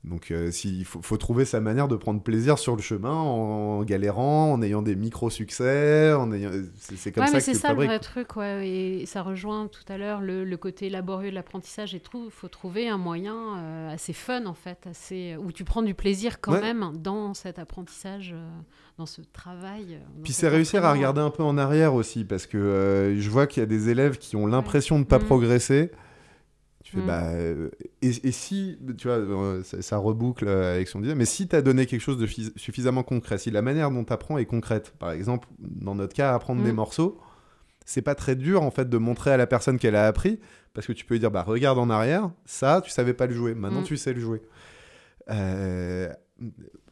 Donc, 0.03 0.31
euh, 0.31 0.49
si- 0.49 0.79
il 0.79 0.83
faut, 0.85 0.99
faut 1.03 1.17
trouver 1.17 1.45
sa 1.45 1.59
manière 1.59 1.87
de 1.87 1.95
prendre 1.95 2.21
plaisir 2.23 2.57
sur 2.57 2.75
le 2.75 2.81
chemin 2.81 3.13
en, 3.13 3.83
galérant, 3.83 4.51
en 4.51 4.61
ayant 4.63 4.81
des 4.81 4.95
micro-succès, 4.95 6.13
en 6.13 6.31
ayant... 6.31 6.49
c'est 6.79 7.11
comme 7.11 7.21
ouais, 7.23 7.27
ça 7.27 7.33
mais 7.33 7.39
que 7.39 7.45
c'est 7.45 7.53
ça 7.53 7.69
le 7.73 7.75
vrai 7.85 7.99
truc, 7.99 8.35
ouais. 8.35 8.67
Et 8.67 9.05
ça 9.05 9.21
rejoint 9.21 9.67
tout 9.67 9.83
à 9.87 9.97
l'heure 9.99 10.19
le, 10.21 10.43
le 10.43 10.57
côté 10.57 10.89
laborieux 10.89 11.29
de 11.29 11.35
l'apprentissage. 11.35 11.93
Et 11.93 12.01
il 12.13 12.31
faut 12.31 12.47
trouver 12.47 12.89
un 12.89 12.97
moyen 12.97 13.35
euh, 13.59 13.93
assez 13.93 14.13
fun, 14.13 14.45
en 14.47 14.55
fait, 14.55 14.79
assez, 14.89 15.35
où 15.37 15.51
tu 15.51 15.63
prends 15.63 15.83
du 15.83 15.93
plaisir 15.93 16.41
quand 16.41 16.53
Ouais. 16.53 16.61
même 16.61 16.93
dans 16.97 17.35
cet 17.35 17.59
apprentissage, 17.59 18.31
euh, 18.35 18.49
dans 18.97 19.05
ce 19.05 19.21
travail. 19.33 19.85
euh, 19.93 19.99
dans 20.17 20.23
Puis 20.23 20.33
c'est 20.33 20.47
réussir 20.49 20.83
à 20.83 20.93
regarder 20.93 21.21
un 21.21 21.29
peu 21.29 21.43
en 21.43 21.59
arrière 21.59 21.93
aussi, 21.93 22.25
parce 22.25 22.47
que 22.47 23.15
je 23.19 23.29
vois 23.29 23.45
qu'il 23.45 23.61
y 23.61 23.63
a 23.63 23.67
des 23.67 23.89
élèves 23.89 24.17
qui 24.17 24.35
ont 24.35 24.47
l'impression 24.47 24.95
de 24.95 25.01
ne 25.01 25.05
pas 25.05 25.19
Mm. 25.19 25.25
progresser. 25.25 25.91
Tu 26.83 26.93
fais, 26.95 27.01
Mm. 27.01 27.05
bah, 27.05 27.23
euh, 27.33 27.69
et, 28.01 28.09
et 28.09 28.31
si, 28.31 28.77
tu 28.97 29.07
vois, 29.07 29.17
euh, 29.17 29.63
ça, 29.63 29.81
ça 29.81 29.97
reboucle 29.97 30.47
euh, 30.47 30.75
avec 30.75 30.87
ce 30.87 30.93
qu'on 30.93 31.01
disait, 31.01 31.15
mais 31.15 31.25
si 31.25 31.47
tu 31.47 31.55
as 31.55 31.61
donné 31.61 31.85
quelque 31.85 32.01
chose 32.01 32.17
de 32.17 32.25
fis- 32.25 32.51
suffisamment 32.55 33.03
concret, 33.03 33.37
si 33.37 33.51
la 33.51 33.61
manière 33.61 33.91
dont 33.91 34.03
tu 34.03 34.11
apprends 34.13 34.37
est 34.37 34.45
concrète, 34.45 34.93
par 34.97 35.11
exemple, 35.11 35.47
dans 35.59 35.93
notre 35.95 36.13
cas, 36.15 36.33
apprendre 36.33 36.61
Mm. 36.61 36.65
des 36.65 36.71
morceaux, 36.71 37.19
c'est 37.85 38.01
pas 38.01 38.15
très 38.15 38.35
dur 38.35 38.61
en 38.63 38.71
fait 38.71 38.89
de 38.89 38.97
montrer 38.97 39.31
à 39.31 39.37
la 39.37 39.47
personne 39.47 39.77
qu'elle 39.77 39.95
a 39.95 40.07
appris, 40.07 40.39
parce 40.73 40.87
que 40.87 40.93
tu 40.93 41.05
peux 41.05 41.13
lui 41.15 41.19
dire, 41.19 41.31
bah, 41.31 41.43
regarde 41.43 41.77
en 41.77 41.89
arrière, 41.89 42.31
ça, 42.45 42.81
tu 42.83 42.89
savais 42.89 43.13
pas 43.13 43.27
le 43.27 43.33
jouer, 43.33 43.53
maintenant 43.53 43.81
Mm. 43.81 43.85
tu 43.85 43.97
sais 43.97 44.13
le 44.13 44.19
jouer. 44.21 44.41
Euh, 45.29 46.09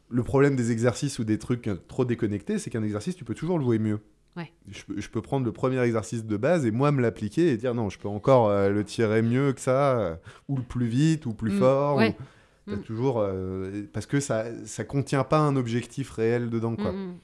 le 0.08 0.22
problème 0.22 0.56
des 0.56 0.70
exercices 0.72 1.18
ou 1.18 1.24
des 1.24 1.38
trucs 1.38 1.68
trop 1.88 2.04
déconnectés, 2.04 2.58
c'est 2.58 2.70
qu'un 2.70 2.82
exercice, 2.82 3.16
tu 3.16 3.24
peux 3.24 3.34
toujours 3.34 3.58
le 3.58 3.64
jouer 3.64 3.78
mieux. 3.78 4.00
Ouais. 4.36 4.52
Je, 4.68 4.84
peux, 4.84 5.00
je 5.00 5.08
peux 5.10 5.20
prendre 5.22 5.44
le 5.44 5.52
premier 5.52 5.80
exercice 5.82 6.24
de 6.24 6.36
base 6.36 6.64
et 6.64 6.70
moi 6.70 6.92
me 6.92 7.02
l'appliquer 7.02 7.48
et 7.48 7.56
dire 7.56 7.74
non, 7.74 7.88
je 7.90 7.98
peux 7.98 8.08
encore 8.08 8.48
euh, 8.48 8.70
le 8.70 8.84
tirer 8.84 9.22
mieux 9.22 9.52
que 9.52 9.60
ça, 9.60 9.98
euh, 9.98 10.14
ou 10.48 10.56
le 10.56 10.62
plus 10.62 10.86
vite, 10.86 11.26
ou 11.26 11.34
plus 11.34 11.52
Mm. 11.52 11.58
fort. 11.58 11.96
Ouais. 11.96 12.16
ou- 12.18 12.72
Mm. 12.72 12.82
toujours, 12.82 13.18
euh, 13.20 13.82
parce 13.92 14.06
que 14.06 14.20
ça, 14.20 14.44
ça 14.66 14.84
contient 14.84 15.24
pas 15.24 15.38
un 15.40 15.56
objectif 15.56 16.10
réel 16.12 16.50
dedans. 16.50 16.76
Quoi. 16.76 16.92
Hmm, 16.92 17.14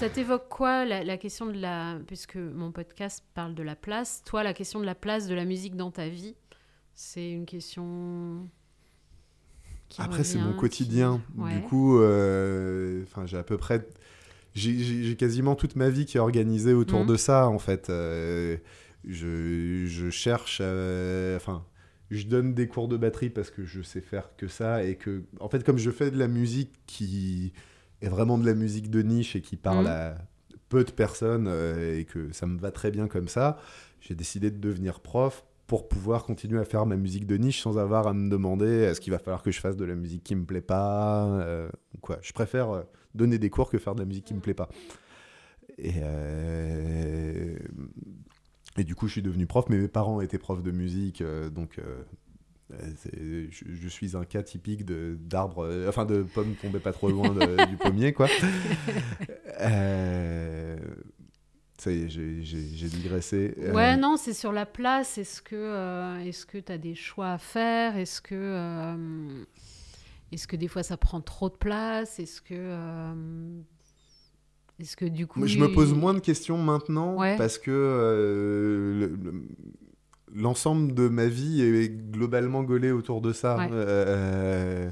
ça 0.00 0.08
t'évoque 0.08 0.48
quoi 0.48 0.84
la, 0.86 1.04
la 1.04 1.16
question 1.18 1.46
de 1.46 1.58
la... 1.60 1.98
Puisque 2.06 2.36
mon 2.36 2.72
podcast 2.72 3.22
parle 3.34 3.54
de 3.54 3.62
la 3.62 3.76
place, 3.76 4.22
toi, 4.24 4.42
la 4.42 4.54
question 4.54 4.80
de 4.80 4.86
la 4.86 4.94
place 4.94 5.26
de 5.28 5.34
la 5.34 5.44
musique 5.44 5.76
dans 5.76 5.90
ta 5.90 6.08
vie, 6.08 6.34
c'est 6.94 7.30
une 7.30 7.44
question... 7.44 8.48
qui 9.90 10.00
Après, 10.00 10.24
c'est 10.24 10.38
mon 10.38 10.52
qui- 10.52 10.58
quotidien. 10.58 11.20
Ouais. 11.36 11.54
Du 11.54 11.60
coup, 11.62 11.98
euh, 12.00 13.04
j'ai 13.26 13.36
à 13.36 13.42
peu 13.42 13.58
près. 13.58 13.86
J'ai- 14.54 15.16
quasiment 15.16 15.54
toute 15.54 15.76
ma 15.76 15.90
vie 15.90 16.06
qui 16.06 16.16
est 16.16 16.20
organisée 16.20 16.72
autour 16.72 17.00
Mhm. 17.00 17.06
de 17.06 17.16
ça, 17.16 17.48
en 17.48 17.58
fait. 17.58 17.90
Euh, 17.90 18.56
je, 19.06 19.84
je 19.86 20.10
cherche. 20.10 20.58
euh, 20.62 21.36
Enfin. 21.36 21.64
je 22.10 22.26
donne 22.26 22.54
des 22.54 22.66
cours 22.66 22.88
de 22.88 22.96
batterie 22.96 23.30
parce 23.30 23.50
que 23.50 23.64
je 23.64 23.82
sais 23.82 24.00
faire 24.00 24.30
que 24.36 24.48
ça. 24.48 24.82
Et 24.82 24.96
que, 24.96 25.22
en 25.40 25.48
fait, 25.48 25.62
comme 25.62 25.78
je 25.78 25.90
fais 25.90 26.10
de 26.10 26.18
la 26.18 26.26
musique 26.26 26.72
qui 26.86 27.52
est 28.02 28.08
vraiment 28.08 28.38
de 28.38 28.46
la 28.46 28.54
musique 28.54 28.90
de 28.90 29.02
niche 29.02 29.36
et 29.36 29.40
qui 29.42 29.56
parle 29.56 29.84
Mhm. 29.86 29.90
à 29.92 30.14
peu 30.68 30.84
de 30.84 30.90
personnes 30.92 31.46
euh, 31.48 31.98
et 31.98 32.04
que 32.04 32.32
ça 32.32 32.46
me 32.46 32.58
va 32.58 32.70
très 32.70 32.90
bien 32.90 33.08
comme 33.08 33.28
ça, 33.28 33.58
j'ai 34.00 34.14
décidé 34.14 34.50
de 34.50 34.58
devenir 34.58 35.00
prof 35.00 35.44
pour 35.66 35.88
pouvoir 35.88 36.24
continuer 36.24 36.58
à 36.60 36.64
faire 36.64 36.84
ma 36.86 36.96
musique 36.96 37.26
de 37.26 37.36
niche 37.36 37.60
sans 37.62 37.78
avoir 37.78 38.06
à 38.08 38.12
me 38.14 38.28
demander 38.28 38.66
est-ce 38.66 39.00
qu'il 39.00 39.12
va 39.12 39.18
falloir 39.18 39.42
que 39.42 39.50
je 39.52 39.60
fasse 39.60 39.76
de 39.76 39.84
la 39.84 39.94
musique 39.94 40.24
qui 40.24 40.34
me 40.34 40.44
plaît 40.44 40.60
pas 40.60 41.26
euh, 41.26 41.68
ou 41.94 41.98
quoi. 41.98 42.18
Je 42.22 42.32
préfère 42.32 42.70
euh, 42.70 42.82
donner 43.14 43.38
des 43.38 43.50
cours 43.50 43.70
que 43.70 43.78
faire 43.78 43.94
de 43.94 44.00
la 44.00 44.06
musique 44.06 44.24
qui 44.24 44.34
me 44.34 44.40
plaît 44.40 44.54
pas. 44.54 44.68
Et, 45.78 45.92
euh, 46.02 47.56
et 48.76 48.84
du 48.84 48.94
coup, 48.94 49.06
je 49.06 49.12
suis 49.12 49.22
devenu 49.22 49.46
prof, 49.46 49.66
mais 49.68 49.78
mes 49.78 49.88
parents 49.88 50.20
étaient 50.20 50.38
profs 50.38 50.62
de 50.62 50.70
musique, 50.70 51.22
donc 51.54 51.78
je, 53.50 53.64
je 53.72 53.88
suis 53.88 54.16
un 54.16 54.24
cas 54.24 54.42
typique 54.42 54.84
de- 54.84 55.16
d'arbre, 55.20 55.64
euh, 55.64 55.88
enfin 55.88 56.04
de 56.04 56.22
pomme 56.22 56.54
tombée 56.54 56.78
pas 56.80 56.92
trop 56.92 57.10
loin 57.10 57.30
de- 57.30 57.66
du 57.70 57.76
pommier, 57.76 58.12
quoi. 58.12 58.28
Euh, 59.60 60.76
ça 61.78 61.90
y 61.92 62.02
est, 62.02 62.08
j'ai- 62.08 62.88
digressé. 62.88 63.54
Euh, 63.58 63.72
Ouais, 63.72 63.96
non, 63.96 64.16
c'est 64.16 64.34
sur 64.34 64.52
la 64.52 64.66
place. 64.66 65.16
Est-ce 65.18 65.40
que 65.42 65.56
euh, 65.56 66.18
est-ce 66.18 66.44
que 66.46 66.58
tu 66.58 66.70
as 66.72 66.78
des 66.78 66.94
choix 66.94 67.32
à 67.32 67.38
faire? 67.38 67.96
Est-ce 67.96 68.20
que 68.20 68.34
euh, 68.34 69.44
est-ce 70.32 70.46
que 70.46 70.56
des 70.56 70.68
fois 70.68 70.82
ça 70.82 70.96
prend 70.96 71.20
trop 71.20 71.48
de 71.48 71.54
place? 71.56 72.18
Est-ce 72.18 72.40
que 72.42 72.54
euh, 72.54 73.60
est-ce 74.78 74.96
que 74.96 75.06
du 75.06 75.26
coup 75.26 75.46
je 75.46 75.58
me 75.58 75.68
pose 75.72 75.94
moins 75.94 76.14
de 76.14 76.20
questions 76.20 76.58
maintenant 76.58 77.16
Ouais. 77.16 77.36
parce 77.36 77.58
que 77.58 77.70
euh, 77.70 79.00
le- 79.00 79.16
le- 79.30 79.42
l'ensemble 80.34 80.94
de 80.94 81.08
ma 81.08 81.26
vie 81.26 81.62
est 81.62 81.88
globalement 82.10 82.62
gaulé 82.62 82.90
autour 82.92 83.20
de 83.20 83.32
ça. 83.32 83.56
Ouais. 83.58 83.68
Euh, 83.72 84.90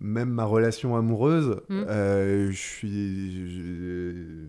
même 0.00 0.30
ma 0.30 0.44
relation 0.44 0.96
amoureuse, 0.96 1.60
Mm. 1.68 1.84
euh, 1.88 2.50
je 2.50 2.56
suis. 2.56 4.48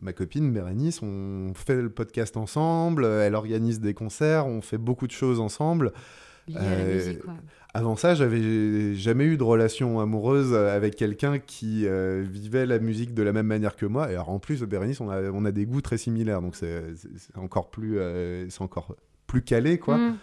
ma 0.00 0.12
copine 0.12 0.52
Bérénice, 0.52 1.02
on 1.02 1.52
fait 1.54 1.80
le 1.80 1.88
podcast 1.90 2.36
ensemble, 2.36 3.04
elle 3.06 3.34
organise 3.34 3.80
des 3.80 3.94
concerts, 3.94 4.46
on 4.46 4.60
fait 4.60 4.78
beaucoup 4.78 5.06
de 5.06 5.12
choses 5.12 5.40
ensemble. 5.40 5.92
lié 6.48 6.56
à 6.58 6.62
la 6.62 6.66
euh, 6.68 6.94
musique. 6.94 7.22
Avant 7.74 7.96
ça, 7.96 8.14
j'avais 8.14 8.94
jamais 8.94 9.24
eu 9.24 9.36
de 9.36 9.42
relation 9.42 9.98
amoureuse 10.00 10.54
avec 10.54 10.94
quelqu'un 10.96 11.38
qui 11.38 11.86
euh, 11.86 12.24
vivait 12.28 12.66
la 12.66 12.78
musique 12.78 13.14
de 13.14 13.22
la 13.22 13.32
même 13.32 13.46
manière 13.48 13.74
que 13.76 13.84
moi. 13.84 14.08
Et 14.10 14.14
alors, 14.14 14.30
en 14.30 14.38
plus, 14.38 14.62
Bérénice, 14.62 15.00
on 15.00 15.10
a, 15.10 15.22
on 15.30 15.44
a 15.44 15.50
des 15.52 15.66
goûts 15.66 15.80
très 15.82 15.98
similaires, 15.98 16.40
donc 16.40 16.54
c'est 16.56 16.82
encore 17.36 17.68
plus, 17.70 17.98
euh, 17.98 18.48
c'est 18.48 18.62
encore 18.62 18.94
plus 19.26 19.42
calé, 19.42 19.78
quoi. 19.78 19.96
Mm. 19.98 20.16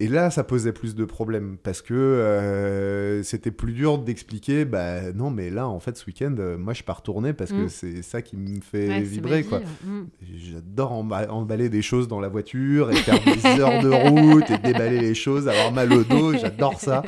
Et 0.00 0.06
là, 0.06 0.30
ça 0.30 0.44
posait 0.44 0.72
plus 0.72 0.94
de 0.94 1.04
problèmes 1.04 1.56
parce 1.60 1.82
que 1.82 1.92
euh, 1.92 3.20
c'était 3.24 3.50
plus 3.50 3.72
dur 3.72 3.98
d'expliquer. 3.98 4.64
Bah 4.64 5.12
non, 5.12 5.28
mais 5.30 5.50
là, 5.50 5.66
en 5.66 5.80
fait, 5.80 5.96
ce 5.96 6.06
week-end, 6.06 6.36
euh, 6.38 6.56
moi, 6.56 6.72
je 6.72 6.84
pars 6.84 7.02
tourner 7.02 7.32
parce 7.32 7.50
que 7.50 7.64
Mm. 7.64 7.68
c'est 7.68 8.02
ça 8.02 8.22
qui 8.22 8.36
me 8.36 8.60
fait 8.60 8.86
Ouais, 8.88 9.00
vibrer, 9.00 9.42
quoi. 9.42 9.58
Mm. 9.84 10.04
J'adore 10.36 10.92
emba- 10.92 11.28
emballer 11.28 11.68
des 11.68 11.82
choses 11.82 12.06
dans 12.06 12.20
la 12.20 12.28
voiture 12.28 12.92
et 12.92 12.94
faire 12.94 13.18
des 13.24 13.60
heures 13.60 13.82
de 13.82 13.88
route 13.90 14.48
et 14.52 14.58
déballer 14.58 15.00
les 15.00 15.14
choses, 15.14 15.48
avoir 15.48 15.72
mal 15.72 15.92
au 15.92 16.04
dos, 16.04 16.32
j'adore 16.38 16.78
ça. 16.80 17.02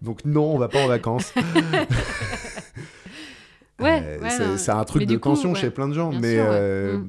Donc 0.00 0.24
non, 0.24 0.44
on 0.54 0.58
va 0.58 0.68
pas 0.68 0.84
en 0.84 0.86
vacances. 0.88 1.32
Ouais, 3.80 4.00
Euh, 4.04 4.20
ouais, 4.20 4.58
c'est 4.58 4.70
un 4.70 4.84
truc 4.84 5.00
Mais 5.02 5.06
de 5.06 5.14
coup, 5.16 5.30
tension 5.30 5.52
ouais, 5.54 5.58
chez 5.58 5.70
plein 5.70 5.88
de 5.88 5.94
gens, 5.94 6.10
bien 6.10 6.20
mais 6.20 6.34
sûr. 6.36 7.02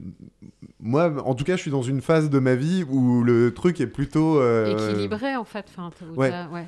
Moi, 0.84 1.12
en 1.26 1.34
tout 1.34 1.44
cas, 1.46 1.56
je 1.56 1.62
suis 1.62 1.72
dans 1.72 1.82
une 1.82 2.02
phase 2.02 2.30
de 2.30 2.38
ma 2.40 2.56
vie 2.56 2.84
où 2.90 3.24
le 3.24 3.54
truc 3.54 3.80
est 3.82 3.88
plutôt 3.88 4.40
euh, 4.40 4.68
équilibré 4.92 5.36
en 5.36 5.46
fait. 5.46 5.66
Enfin, 5.70 5.90
où, 6.12 6.16
ouais. 6.20 6.30
t'as- 6.30 6.50
ouais. 6.50 6.68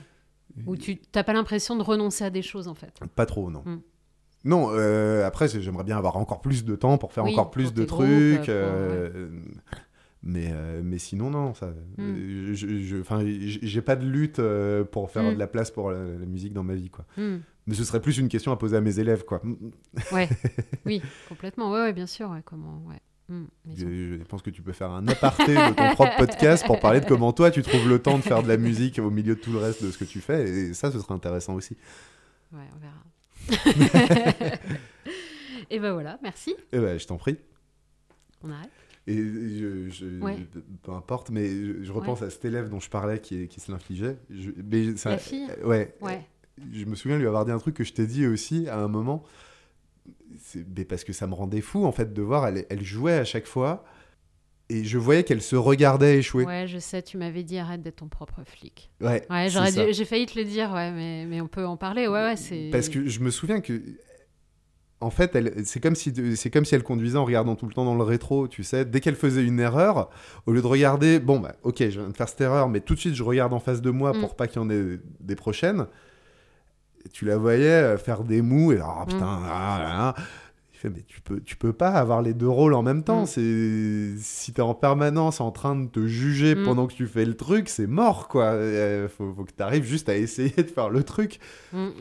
Où 0.66 0.78
tu 0.78 0.98
t'as 0.98 1.24
pas 1.24 1.34
l'impression 1.34 1.76
de 1.76 1.84
renoncer 1.84 2.24
à 2.24 2.30
des 2.30 2.42
choses 2.42 2.68
en 2.70 2.74
fait. 2.76 2.98
Pas 3.16 3.26
trop, 3.26 3.52
non. 3.52 3.62
Mm. 3.66 3.82
Non, 4.46 4.70
euh, 4.72 5.26
après, 5.26 5.48
j'aimerais 5.50 5.84
bien 5.84 5.98
avoir 5.98 6.16
encore 6.18 6.40
plus 6.40 6.64
de 6.64 6.76
temps 6.76 6.98
pour 6.98 7.12
faire 7.12 7.26
Oui, 7.26 7.34
encore 7.34 7.52
plus 7.52 7.74
de 7.74 7.84
groupes, 7.84 7.98
trucs. 8.06 8.46
pour- 8.46 8.46
euh, 8.50 9.30
mais, 10.24 10.54
mais 10.84 10.98
sinon, 10.98 11.30
non. 11.30 11.54
Ça, 11.54 11.74
Mm. 11.98 12.54
je- 12.54 13.60
j'ai 13.62 13.82
pas 13.82 13.96
de 13.98 14.06
lutte 14.06 14.40
pour 14.92 15.12
faire 15.12 15.24
Mm. 15.24 15.34
de 15.34 15.40
la 15.40 15.48
place 15.48 15.72
pour 15.72 15.92
la, 15.92 15.98
la 16.04 16.26
musique 16.26 16.54
dans 16.54 16.64
ma 16.64 16.76
vie. 16.76 16.90
Quoi. 16.90 17.06
Mm. 17.18 17.38
Mais 17.68 17.74
ce 17.74 17.84
serait 17.84 18.00
plus 18.02 18.18
une 18.20 18.30
question 18.30 18.52
à 18.52 18.56
poser 18.58 18.78
à 18.78 18.82
mes 18.82 19.00
élèves. 19.00 19.26
Quoi. 19.26 19.42
Ouais, 20.14 20.30
oui, 20.86 21.02
complètement. 21.28 21.72
Ouais, 21.72 21.80
ouais, 21.82 21.94
bien 21.94 22.06
sûr. 22.08 22.30
Ouais, 22.30 22.42
comment, 22.46 22.82
ouais. 22.88 23.02
Mm, 23.28 23.44
ça- 23.76 23.86
Je, 23.88 24.18
je 24.20 24.24
pense 24.24 24.42
que 24.44 24.50
tu 24.52 24.62
peux 24.62 24.72
faire 24.72 24.92
un 24.92 25.08
aparté 25.08 25.56
de 25.56 25.74
ton 25.74 25.94
propre 25.96 26.16
podcast 26.18 26.66
pour 26.66 26.80
parler 26.80 27.00
de 27.02 27.06
comment 27.06 27.34
toi 27.34 27.50
tu 27.52 27.64
trouves 27.64 27.88
le 27.90 28.00
temps 28.00 28.18
de 28.18 28.24
faire 28.24 28.44
de 28.44 28.48
la 28.48 28.58
musique 28.58 29.00
au 29.00 29.10
milieu 29.10 29.36
de 29.36 29.40
tout 29.40 29.52
le 29.52 29.58
reste 29.60 29.84
de 29.84 29.90
ce 29.92 29.98
que 29.98 30.06
tu 30.06 30.22
fais. 30.22 30.48
Et 30.48 30.74
ça, 30.74 30.92
ce 30.92 31.00
serait 31.00 31.14
intéressant 31.16 31.56
aussi. 31.56 31.76
Ouais, 32.54 32.60
on 32.76 32.80
verra. 32.80 33.76
Et 35.70 35.80
ben 35.80 35.94
voilà, 35.94 36.20
merci. 36.22 36.56
Eh 36.72 36.80
ben, 36.80 37.00
je 37.00 37.08
t'en 37.08 37.18
prie. 37.18 37.38
On 38.44 38.52
arrête. 38.52 38.70
Et 39.08 39.16
je, 39.18 39.90
je- 39.90 40.20
Ouais. 40.20 40.38
peu 40.84 40.92
importe, 40.92 41.30
mais 41.30 41.48
je, 41.50 41.84
je 41.84 41.92
repense 41.92 42.22
à 42.22 42.30
cet 42.30 42.46
élève 42.46 42.70
dont 42.70 42.80
je 42.80 42.90
parlais 42.90 43.20
qui, 43.20 43.48
qui 43.48 43.60
se 43.60 43.72
l'infligeait. 43.72 44.18
La 44.30 45.18
fille 45.18 45.48
Ouais. 45.64 45.96
Ouais. 46.02 46.22
Je 46.72 46.86
me 46.86 46.96
souviens 46.96 47.18
lui 47.18 47.28
avoir 47.28 47.46
dit 47.46 47.52
un 47.52 47.60
truc 47.60 47.76
que 47.76 47.84
je 47.84 47.94
t'ai 47.94 48.08
dit 48.08 48.26
aussi 48.28 48.68
à 48.70 48.80
un 48.80 48.88
moment. 48.88 49.24
Mais 50.76 50.86
parce 50.86 51.04
que 51.04 51.14
ça 51.14 51.28
me 51.28 51.34
rendait 51.34 51.62
fou 51.62 51.86
en 51.86 51.92
fait 51.92 52.14
de 52.14 52.22
voir. 52.22 52.48
Elle, 52.48 52.66
elle 52.70 52.84
jouait 52.84 53.14
à 53.14 53.24
chaque 53.26 53.46
fois 53.48 53.84
et 54.70 54.84
je 54.84 54.98
voyais 54.98 55.24
qu'elle 55.24 55.42
se 55.42 55.56
regardait 55.56 56.18
échouer. 56.18 56.44
Ouais, 56.46 56.68
je 56.68 56.80
sais, 56.80 57.02
tu 57.02 57.18
m'avais 57.18 57.44
dit 57.44 57.58
arrête 57.58 57.82
d'être 57.82 57.98
ton 57.98 58.08
propre 58.08 58.42
flic. 58.46 58.90
Ouais. 59.02 59.26
Ouais, 59.30 59.48
j'aurais 59.50 59.94
j'ai 59.94 60.06
failli 60.06 60.26
te 60.26 60.38
le 60.38 60.46
dire, 60.46 60.72
ouais, 60.74 60.92
mais, 60.92 61.26
mais 61.28 61.40
on 61.42 61.48
peut 61.48 61.66
en 61.66 61.78
parler. 61.78 62.08
Ouais, 62.08 62.22
ouais, 62.24 62.36
c'est. 62.36 62.70
Parce 62.72 62.90
que 62.90 63.08
je 63.08 63.20
me 63.20 63.30
souviens 63.32 63.62
que. 63.62 63.82
En 65.02 65.10
fait, 65.10 65.36
elle- 65.36 65.66
c'est 65.66 65.82
comme, 65.82 65.94
si, 65.94 66.14
c'est 66.38 66.50
comme 66.50 66.64
si 66.66 66.74
elle 66.74 66.82
conduisait 66.82 67.18
en 67.18 67.26
regardant 67.26 67.56
tout 67.56 67.68
le 67.68 67.74
temps 67.74 67.84
dans 67.86 67.96
le 67.96 68.04
rétro, 68.04 68.48
tu 68.48 68.64
sais. 68.64 68.86
Dès 68.86 69.02
qu'elle 69.02 69.16
faisait 69.16 69.44
une 69.44 69.60
erreur, 69.60 70.10
au 70.46 70.54
lieu 70.54 70.62
de 70.62 70.68
regarder, 70.68 71.20
bon, 71.20 71.40
bah, 71.40 71.56
ok, 71.64 71.80
je 71.82 72.00
viens 72.00 72.08
de 72.10 72.16
faire 72.16 72.30
cette 72.30 72.42
erreur, 72.42 72.70
mais 72.70 72.80
tout 72.80 72.96
de 72.96 73.00
suite, 73.00 73.14
je 73.14 73.22
regarde 73.22 73.54
en 73.54 73.60
face 73.60 73.82
de 73.82 73.92
moi 73.92 74.14
Mm. 74.14 74.22
pour 74.22 74.36
pas 74.36 74.48
qu'il 74.48 74.62
y 74.62 74.66
en 74.66 74.70
ait 74.70 75.00
des 75.20 75.36
prochaines. 75.36 75.86
Et 77.06 77.10
tu 77.10 77.26
la 77.26 77.38
voyais 77.38 77.70
euh, 77.70 77.98
faire 77.98 78.24
des 78.24 78.42
mous 78.42 78.72
et, 78.72 78.80
oh 78.82 79.06
putain, 79.06 79.40
Mm. 79.40 79.46
ah, 79.50 79.78
là, 79.80 79.90
là. 79.90 80.16
Il 80.74 80.78
fait, 80.80 80.90
mais 80.90 81.04
tu 81.08 81.22
peux, 81.22 81.40
tu 81.40 81.56
peux 81.56 81.72
pas 81.72 81.92
avoir 81.92 82.22
les 82.22 82.34
deux 82.34 82.50
rôles 82.50 82.74
en 82.74 82.84
même 82.84 83.02
temps. 83.04 83.22
Mm. 83.24 83.26
C'est, 83.28 84.14
si 84.18 84.52
t'es 84.52 84.62
en 84.62 84.74
permanence 84.74 85.40
en 85.40 85.52
train 85.52 85.74
de 85.76 85.88
te 85.88 86.06
juger 86.06 86.54
Mm. 86.56 86.64
pendant 86.66 86.88
que 86.88 86.94
tu 86.94 87.08
fais 87.08 87.24
le 87.24 87.38
truc, 87.38 87.70
c'est 87.70 87.88
mort, 87.88 88.28
quoi. 88.28 88.46
Euh, 88.54 89.08
faut, 89.08 89.34
faut 89.34 89.46
que 89.46 89.52
t'arrives 89.54 89.86
juste 89.86 90.10
à 90.10 90.18
essayer 90.18 90.50
de 90.50 90.64
faire 90.70 90.90
le 90.90 91.04
truc. 91.04 91.40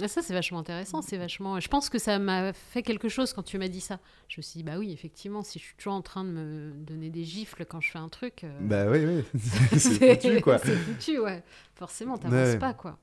Ça, 0.09 0.23
c'est 0.23 0.33
vachement 0.33 0.59
intéressant. 0.59 1.03
C'est 1.03 1.19
vachement. 1.19 1.61
Je 1.61 1.69
pense 1.69 1.89
que 1.89 1.99
ça 2.01 2.19
m'a 2.19 2.53
fait 2.53 2.83
quelque 2.83 3.09
chose 3.09 3.33
quand 3.33 3.45
tu 3.45 3.59
m'as 3.59 3.69
dit 3.69 3.81
ça. 3.81 4.01
Je 4.29 4.39
me 4.41 4.43
suis 4.43 4.59
dit, 4.59 4.65
bah 4.65 4.75
oui, 4.79 4.91
effectivement, 4.93 5.43
si 5.45 5.59
je 5.61 5.65
suis 5.67 5.77
toujours 5.77 5.93
en 5.95 6.03
train 6.03 6.25
de 6.25 6.31
me 6.31 6.73
donner 6.73 7.11
des 7.11 7.23
gifles 7.25 7.65
quand 7.67 7.81
je 7.81 7.91
fais 7.93 7.99
un 8.01 8.09
truc. 8.09 8.43
euh, 8.43 8.59
Bah 8.63 8.87
oui, 8.91 9.05
oui. 9.07 9.25
c'est 9.79 10.17
foutu, 10.21 10.41
quoi. 10.41 10.59
C'est 10.59 10.75
foutu, 10.75 11.19
ouais. 11.21 11.45
Forcément, 11.75 12.17
t'avances 12.19 12.55
Ouais. 12.55 12.59
pas, 12.59 12.73
quoi. 12.75 12.99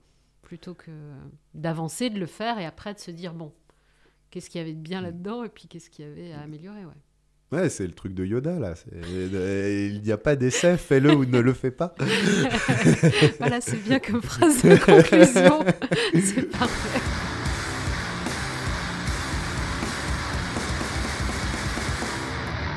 Plutôt 0.52 0.74
que 0.74 0.90
d'avancer, 1.54 2.10
de 2.10 2.20
le 2.20 2.26
faire 2.26 2.58
et 2.58 2.66
après 2.66 2.92
de 2.92 2.98
se 2.98 3.10
dire, 3.10 3.32
bon, 3.32 3.54
qu'est-ce 4.30 4.50
qu'il 4.50 4.58
y 4.60 4.62
avait 4.62 4.74
de 4.74 4.82
bien 4.82 5.00
là-dedans 5.00 5.44
et 5.44 5.48
puis 5.48 5.66
qu'est-ce 5.66 5.88
qu'il 5.88 6.04
y 6.04 6.08
avait 6.08 6.32
à 6.34 6.42
améliorer, 6.42 6.84
ouais. 6.84 7.56
Ouais, 7.58 7.70
c'est 7.70 7.86
le 7.86 7.94
truc 7.94 8.12
de 8.12 8.22
Yoda, 8.22 8.58
là. 8.58 8.74
Euh, 8.92 9.88
Il 9.94 10.02
n'y 10.02 10.12
a 10.12 10.18
pas 10.18 10.36
d'essai, 10.36 10.76
fais-le 10.76 11.14
ou 11.14 11.24
ne 11.24 11.38
le 11.38 11.54
fais 11.54 11.70
pas. 11.70 11.94
voilà, 13.38 13.62
c'est 13.62 13.82
bien 13.82 13.98
comme 13.98 14.20
phrase 14.20 14.62
de 14.62 14.76
conclusion. 14.76 15.64
c'est 16.22 16.50
parfait. 16.50 17.00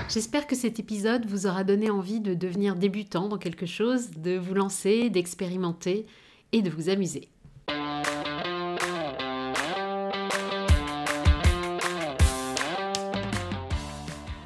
J'espère 0.07 0.47
que 0.47 0.55
cet 0.55 0.80
épisode 0.80 1.26
vous 1.26 1.45
aura 1.45 1.65
donné 1.65 1.89
envie 1.89 2.21
de 2.21 2.36
devenir 2.36 2.78
débutant 2.78 3.28
dans 3.28 3.38
quelque 3.38 3.65
chose, 3.65 4.11
de 4.11 4.38
vous 4.38 4.53
lancer, 4.53 5.09
d'expérimenter 5.09 6.05
et 6.53 6.61
de 6.61 6.69
vous 6.69 6.88
amuser. 6.88 7.28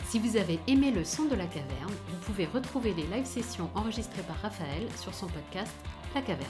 Si 0.10 0.18
vous 0.18 0.38
avez 0.38 0.60
aimé 0.66 0.90
le 0.90 1.04
son 1.06 1.26
de 1.26 1.36
la 1.36 1.46
caverne, 1.46 1.94
vous 2.08 2.18
pouvez 2.26 2.48
retrouver 2.48 2.96
les 2.96 3.04
live 3.04 3.28
sessions 3.28 3.70
enregistrées 3.76 4.24
par 4.24 4.38
Raphaël 4.38 4.88
sur 5.00 5.14
son 5.14 5.28
podcast 5.28 5.72
La 6.16 6.24
Caverne. 6.24 6.50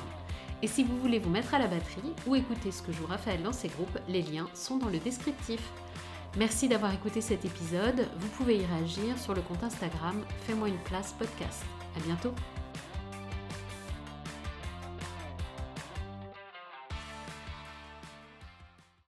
Et 0.62 0.68
si 0.68 0.86
vous 0.86 0.98
voulez 0.98 1.20
vous 1.20 1.30
mettre 1.30 1.54
à 1.54 1.60
la 1.60 1.68
batterie 1.68 2.14
ou 2.26 2.38
écouter 2.38 2.72
ce 2.72 2.82
que 2.82 2.94
joue 2.94 3.06
Raphaël 3.06 3.44
dans 3.44 3.52
ses 3.52 3.68
groupes, 3.68 4.00
les 4.08 4.22
liens 4.22 4.48
sont 4.54 4.78
dans 4.78 4.88
le 4.88 5.00
descriptif. 5.00 5.60
Merci 6.38 6.70
d'avoir 6.70 6.94
écouté 6.94 7.20
cet 7.20 7.44
épisode. 7.44 8.08
Vous 8.20 8.30
pouvez 8.30 8.60
y 8.60 8.66
réagir 8.66 9.20
sur 9.20 9.34
le 9.34 9.42
compte 9.42 9.62
Instagram 9.62 10.24
Fais-moi 10.48 10.70
une 10.70 10.78
place 10.78 11.14
podcast. 11.20 11.66
À 11.98 12.00
bientôt. 12.00 12.34